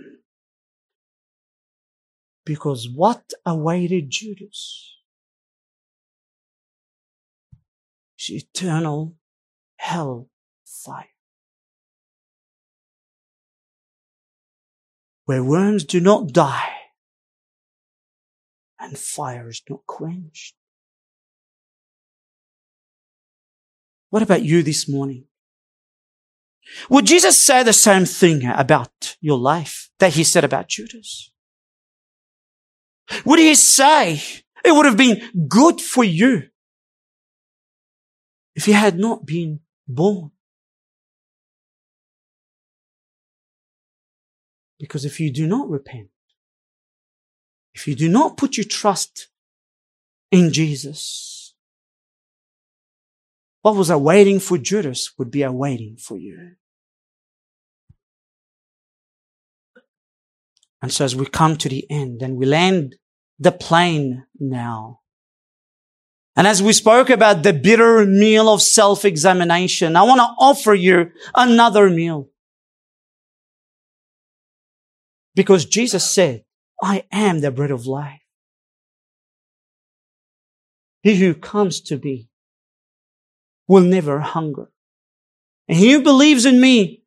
Because 2.44 2.88
what 2.88 3.32
awaited 3.44 4.08
Judas? 4.08 4.94
Is 8.18 8.30
eternal 8.30 9.14
hell 9.76 10.28
fire. 10.64 11.04
Where 15.26 15.44
worms 15.44 15.84
do 15.84 16.00
not 16.00 16.32
die 16.32 16.72
and 18.80 18.98
fire 18.98 19.48
is 19.48 19.62
not 19.68 19.86
quenched. 19.86 20.57
What 24.10 24.22
about 24.22 24.42
you 24.42 24.62
this 24.62 24.88
morning? 24.88 25.24
Would 26.90 27.06
Jesus 27.06 27.38
say 27.38 27.62
the 27.62 27.72
same 27.72 28.04
thing 28.04 28.46
about 28.46 29.16
your 29.20 29.38
life 29.38 29.90
that 29.98 30.14
he 30.14 30.24
said 30.24 30.44
about 30.44 30.68
Judas? 30.68 31.32
Would 33.24 33.38
he 33.38 33.54
say 33.54 34.20
it 34.64 34.72
would 34.72 34.86
have 34.86 34.96
been 34.96 35.48
good 35.48 35.80
for 35.80 36.04
you 36.04 36.48
if 38.54 38.68
you 38.68 38.74
had 38.74 38.98
not 38.98 39.24
been 39.24 39.60
born? 39.86 40.30
Because 44.78 45.04
if 45.04 45.18
you 45.18 45.32
do 45.32 45.46
not 45.46 45.68
repent, 45.68 46.08
if 47.74 47.88
you 47.88 47.94
do 47.94 48.08
not 48.08 48.36
put 48.36 48.56
your 48.56 48.64
trust 48.64 49.28
in 50.30 50.52
Jesus, 50.52 51.37
what 53.62 53.76
was 53.76 53.90
awaiting 53.90 54.40
for 54.40 54.58
Judas 54.58 55.12
would 55.18 55.30
be 55.30 55.42
awaiting 55.42 55.96
for 55.96 56.16
you. 56.16 56.52
And 60.80 60.92
so 60.92 61.04
as 61.04 61.16
we 61.16 61.26
come 61.26 61.56
to 61.56 61.68
the 61.68 61.84
end 61.90 62.22
and 62.22 62.36
we 62.36 62.46
land 62.46 62.96
the 63.38 63.52
plane 63.52 64.24
now. 64.38 65.00
And 66.36 66.46
as 66.46 66.62
we 66.62 66.72
spoke 66.72 67.10
about 67.10 67.42
the 67.42 67.52
bitter 67.52 68.06
meal 68.06 68.48
of 68.48 68.62
self-examination, 68.62 69.96
I 69.96 70.04
want 70.04 70.20
to 70.20 70.34
offer 70.38 70.72
you 70.72 71.10
another 71.34 71.90
meal. 71.90 72.28
Because 75.34 75.64
Jesus 75.64 76.08
said, 76.08 76.44
I 76.80 77.04
am 77.10 77.40
the 77.40 77.50
bread 77.50 77.72
of 77.72 77.86
life. 77.86 78.20
He 81.02 81.16
who 81.16 81.34
comes 81.34 81.80
to 81.82 81.96
me 81.96 82.27
will 83.68 83.82
never 83.82 84.20
hunger. 84.20 84.70
And 85.68 85.76
he 85.78 85.92
who 85.92 86.02
believes 86.02 86.46
in 86.46 86.60
me 86.60 87.04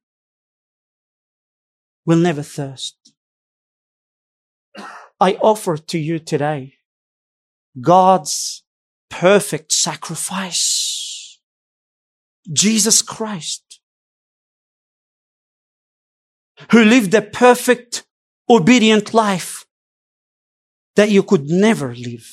will 2.06 2.18
never 2.18 2.44
thirst. 2.44 2.96
I 5.20 5.34
offer 5.34 5.78
to 5.78 6.00
you 6.00 6.20
today 6.20 6.76
God's 7.80 8.64
perfect 9.10 9.72
sacrifice. 9.72 11.40
Jesus 12.52 13.04
Christ, 13.04 13.80
who 16.72 16.84
lived 16.84 17.14
a 17.14 17.22
perfect, 17.22 18.04
obedient 18.50 19.14
life 19.14 19.66
that 20.96 21.10
you 21.10 21.22
could 21.22 21.46
never 21.46 21.94
live. 21.94 22.28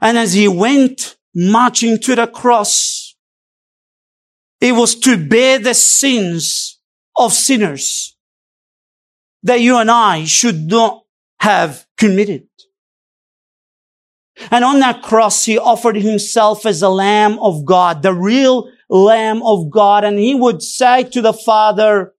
And 0.00 0.16
as 0.16 0.34
he 0.34 0.46
went 0.46 1.17
marching 1.38 1.98
to 2.00 2.16
the 2.16 2.26
cross, 2.26 3.14
it 4.60 4.72
was 4.72 4.96
to 4.96 5.16
bear 5.16 5.60
the 5.60 5.74
sins 5.74 6.80
of 7.16 7.32
sinners 7.32 8.16
that 9.44 9.60
you 9.60 9.78
and 9.78 9.90
I 9.90 10.24
should 10.24 10.66
not 10.66 11.04
have 11.40 11.86
committed. 11.96 12.48
And 14.50 14.64
on 14.64 14.80
that 14.80 15.02
cross, 15.02 15.44
he 15.44 15.58
offered 15.58 15.96
himself 15.96 16.66
as 16.66 16.82
a 16.82 16.88
lamb 16.88 17.38
of 17.38 17.64
God, 17.64 18.02
the 18.02 18.14
real 18.14 18.70
lamb 18.88 19.42
of 19.42 19.70
God. 19.70 20.04
And 20.04 20.18
he 20.18 20.34
would 20.34 20.62
say 20.62 21.04
to 21.04 21.20
the 21.20 21.32
Father, 21.32 22.14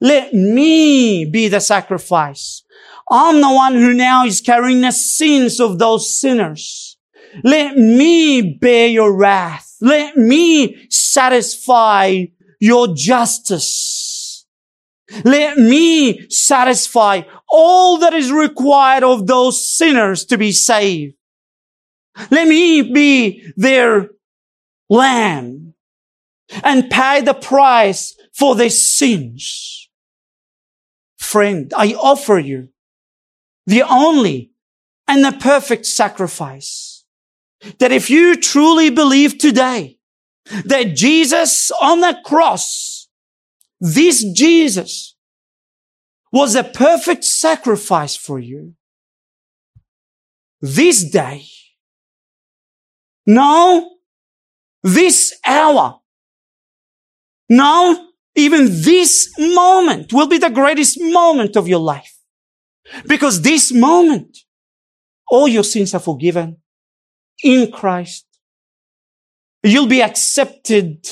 let 0.00 0.34
me 0.34 1.24
be 1.24 1.48
the 1.48 1.60
sacrifice. 1.60 2.62
I'm 3.10 3.40
the 3.40 3.52
one 3.52 3.74
who 3.74 3.94
now 3.94 4.24
is 4.24 4.40
carrying 4.40 4.80
the 4.80 4.90
sins 4.90 5.60
of 5.60 5.78
those 5.78 6.18
sinners. 6.18 6.91
Let 7.42 7.76
me 7.76 8.54
bear 8.54 8.88
your 8.88 9.16
wrath. 9.16 9.76
Let 9.80 10.16
me 10.16 10.86
satisfy 10.90 12.26
your 12.60 12.94
justice. 12.94 14.46
Let 15.24 15.58
me 15.58 16.28
satisfy 16.30 17.22
all 17.48 17.98
that 17.98 18.14
is 18.14 18.32
required 18.32 19.02
of 19.02 19.26
those 19.26 19.70
sinners 19.70 20.24
to 20.26 20.38
be 20.38 20.52
saved. 20.52 21.14
Let 22.30 22.46
me 22.46 22.82
be 22.92 23.42
their 23.56 24.10
lamb 24.88 25.74
and 26.62 26.90
pay 26.90 27.22
the 27.22 27.34
price 27.34 28.16
for 28.32 28.54
their 28.54 28.70
sins. 28.70 29.90
Friend, 31.18 31.72
I 31.76 31.94
offer 31.94 32.38
you 32.38 32.68
the 33.66 33.82
only 33.82 34.52
and 35.08 35.24
the 35.24 35.32
perfect 35.32 35.86
sacrifice 35.86 36.91
that 37.78 37.92
if 37.92 38.10
you 38.10 38.36
truly 38.36 38.90
believe 38.90 39.38
today 39.38 39.98
that 40.64 40.94
Jesus 40.96 41.70
on 41.80 42.00
the 42.00 42.18
cross 42.24 42.92
this 43.82 44.22
Jesus 44.32 45.16
was 46.30 46.54
a 46.54 46.62
perfect 46.62 47.24
sacrifice 47.24 48.14
for 48.16 48.38
you. 48.38 48.74
This 50.60 51.02
day. 51.10 51.44
now, 53.26 53.90
This 54.84 55.34
hour. 55.44 56.00
now, 57.48 58.08
even 58.36 58.66
this 58.66 59.32
moment 59.38 60.12
will 60.12 60.28
be 60.28 60.38
the 60.38 60.48
greatest 60.48 60.98
moment 61.00 61.56
of 61.56 61.66
your 61.66 61.80
life. 61.80 62.16
Because 63.06 63.42
this 63.42 63.72
moment, 63.72 64.38
all 65.28 65.48
your 65.48 65.64
sins 65.64 65.92
are 65.92 66.00
forgiven 66.00 66.61
in 67.42 67.70
Christ. 67.72 68.26
You'll 69.62 69.86
be 69.86 70.02
accepted 70.02 71.08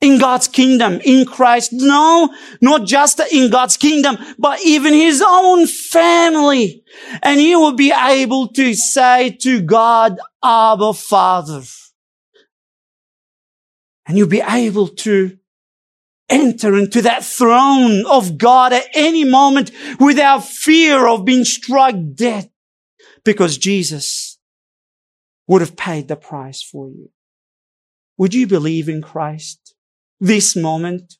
in 0.00 0.18
God's 0.18 0.48
kingdom, 0.48 1.00
in 1.04 1.26
Christ. 1.26 1.70
No, 1.72 2.34
not 2.60 2.86
just 2.86 3.20
in 3.32 3.50
God's 3.50 3.76
kingdom, 3.76 4.18
but 4.38 4.60
even 4.64 4.92
his 4.92 5.22
own 5.26 5.66
family. 5.66 6.82
And 7.22 7.40
you 7.40 7.60
will 7.60 7.74
be 7.74 7.92
able 7.92 8.48
to 8.48 8.74
say 8.74 9.30
to 9.42 9.62
God, 9.62 10.18
Abba 10.42 10.92
Father. 10.92 11.62
And 14.06 14.16
you'll 14.18 14.28
be 14.28 14.42
able 14.46 14.88
to 14.88 15.38
enter 16.28 16.76
into 16.76 17.02
that 17.02 17.24
throne 17.24 18.04
of 18.06 18.36
God 18.36 18.72
at 18.72 18.86
any 18.94 19.24
moment 19.24 19.70
without 20.00 20.44
fear 20.44 21.06
of 21.06 21.24
being 21.24 21.44
struck 21.44 21.94
dead 22.14 22.50
because 23.24 23.58
Jesus 23.58 24.35
would 25.46 25.60
have 25.60 25.76
paid 25.76 26.08
the 26.08 26.16
price 26.16 26.62
for 26.62 26.88
you. 26.88 27.10
Would 28.18 28.34
you 28.34 28.46
believe 28.46 28.88
in 28.88 29.02
Christ 29.02 29.74
this 30.20 30.56
moment? 30.56 31.14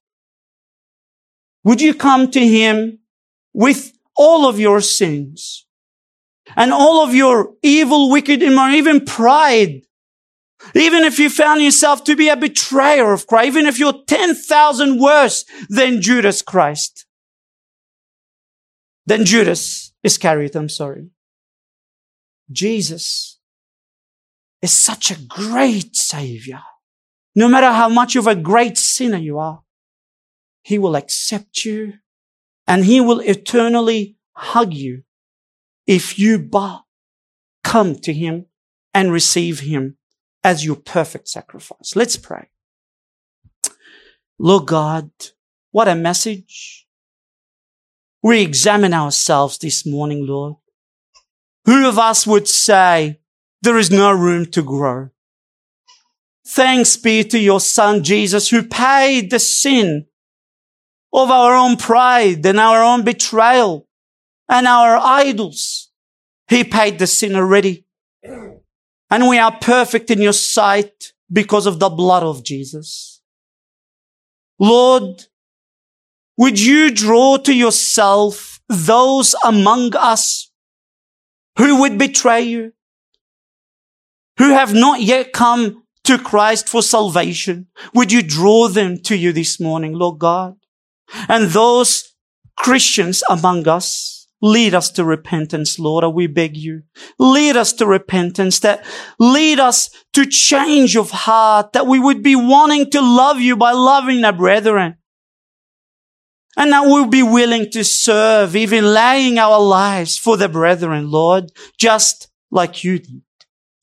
Would 1.65 1.81
you 1.81 1.95
come 1.95 2.31
to 2.31 2.41
Him 2.41 3.01
with 3.53 3.93
all 4.17 4.49
of 4.49 4.59
your 4.59 4.81
sins 4.81 5.67
and 6.57 6.73
all 6.73 7.05
of 7.05 7.15
your 7.15 7.55
evil, 7.63 8.11
wicked, 8.11 8.43
and 8.43 8.75
even 8.75 9.05
pride 9.05 9.83
even 10.75 11.05
if 11.05 11.19
you 11.19 11.31
found 11.31 11.63
yourself 11.63 12.05
to 12.05 12.17
be 12.17 12.29
a 12.29 12.37
betrayer 12.37 13.13
of 13.13 13.27
Christ, 13.27 13.49
even 13.49 13.67
if 13.67 13.79
you're 13.79 14.05
10,000 14.07 14.99
worse 14.99 15.45
than 15.69 16.03
Judas 16.03 16.43
Christ, 16.43 17.07
than 19.05 19.25
Judas 19.25 19.93
Iscariot, 20.03 20.57
I'm 20.57 20.69
sorry. 20.69 21.09
Jesus 22.51 23.36
is 24.63 24.73
such 24.73 25.11
a 25.11 25.21
great 25.29 25.97
savior. 25.97 26.63
No 27.35 27.49
matter 27.49 27.71
how 27.71 27.89
much 27.89 28.17
of 28.17 28.27
a 28.27 28.35
great 28.35 28.79
sinner 28.79 29.19
you 29.19 29.39
are, 29.39 29.63
he 30.63 30.79
will 30.79 30.97
accept 30.97 31.65
you 31.65 31.95
and 32.67 32.85
he 32.85 33.01
will 33.01 33.21
eternally 33.21 34.17
hug 34.33 34.73
you 34.73 35.03
if 35.87 36.19
you 36.19 36.39
but 36.39 36.83
come 37.63 37.95
to 37.97 38.13
him 38.13 38.47
and 38.93 39.13
receive 39.13 39.61
him 39.61 39.97
as 40.43 40.65
your 40.65 40.77
perfect 40.77 41.29
sacrifice. 41.29 41.95
Let's 41.95 42.17
pray. 42.17 42.49
Lord 44.39 44.67
God, 44.67 45.11
what 45.71 45.89
a 45.89 45.95
message. 45.95 46.87
We 48.23 48.43
examine 48.43 48.95
ourselves 48.95 49.59
this 49.59 49.87
morning, 49.87 50.27
Lord. 50.27 50.55
Who 51.65 51.89
of 51.89 51.99
us 51.99 52.27
would 52.27 52.49
say 52.49 53.21
there 53.67 53.79
is 53.79 53.91
no 53.91 54.13
room 54.13 54.47
to 54.47 54.63
grow? 54.63 55.11
Thanks 56.47 56.97
be 56.97 57.25
to 57.25 57.39
your 57.39 57.61
son 57.61 58.05
Jesus 58.05 58.49
who 58.49 58.63
paid 58.63 59.31
the 59.31 59.41
sin 59.41 60.07
of 61.13 61.31
our 61.31 61.55
own 61.55 61.77
pride 61.77 62.47
and 62.47 62.61
our 62.61 62.83
own 62.83 63.03
betrayal 63.03 63.89
and 64.49 64.69
our 64.69 64.97
idols. 64.97 65.91
He 66.49 66.63
paid 66.63 67.01
the 67.01 67.09
sin 67.09 67.35
already. 67.35 67.85
And 68.23 69.29
we 69.29 69.39
are 69.39 69.59
perfect 69.61 70.11
in 70.11 70.23
your 70.23 70.33
sight 70.33 71.13
because 71.31 71.67
of 71.67 71.81
the 71.81 71.89
blood 71.89 72.23
of 72.23 72.45
Jesus. 72.45 73.21
Lord, 74.61 75.25
would 76.39 76.61
you 76.61 76.93
draw 76.93 77.37
to 77.39 77.53
yourself 77.53 78.61
those 78.69 79.35
among 79.45 79.97
us 79.97 80.53
who 81.59 81.81
would 81.81 81.99
betray 81.99 82.43
you, 82.43 82.73
who 84.39 84.51
have 84.51 84.75
not 84.75 85.01
yet 85.01 85.33
come 85.33 85.85
to 86.05 86.19
Christ 86.19 86.69
for 86.69 86.83
salvation? 86.83 87.67
Would 87.95 88.13
you 88.13 88.23
draw 88.23 88.69
them 88.69 88.99
to 89.05 89.17
you 89.17 89.33
this 89.33 89.59
morning, 89.61 89.95
Lord 89.95 90.19
God? 90.19 90.57
And 91.29 91.47
those 91.51 92.15
Christians 92.57 93.23
among 93.29 93.69
us 93.69 94.17
Lead 94.43 94.75
us 94.75 94.91
to 94.91 95.05
repentance, 95.05 95.79
Lord, 95.79 96.05
we 96.15 96.27
beg 96.27 96.57
you. 96.57 96.83
Lead 97.19 97.57
us 97.57 97.73
to 97.75 97.87
repentance, 97.87 98.61
that 98.61 98.85
lead 99.19 99.59
us 99.59 99.89
to 100.13 100.27
change 100.27 100.95
of 100.95 101.11
heart, 101.11 101.73
that 101.73 101.87
we 101.87 101.99
would 101.99 102.23
be 102.23 102.37
wanting 102.37 102.91
to 102.91 103.01
love 103.01 103.41
you 103.41 103.57
by 103.57 103.73
loving 103.73 104.23
our 104.25 104.35
brethren. 104.35 104.97
And 106.59 106.71
that 106.73 106.85
we'll 106.85 107.07
be 107.09 107.23
willing 107.23 107.71
to 107.71 107.83
serve, 107.83 108.57
even 108.57 108.85
laying 108.85 109.39
our 109.39 109.61
lives 109.61 110.19
for 110.19 110.37
the 110.37 110.49
brethren, 110.49 111.11
Lord, 111.11 111.51
just 111.79 112.29
like 112.51 112.85
you 112.85 112.99
did. 112.99 113.23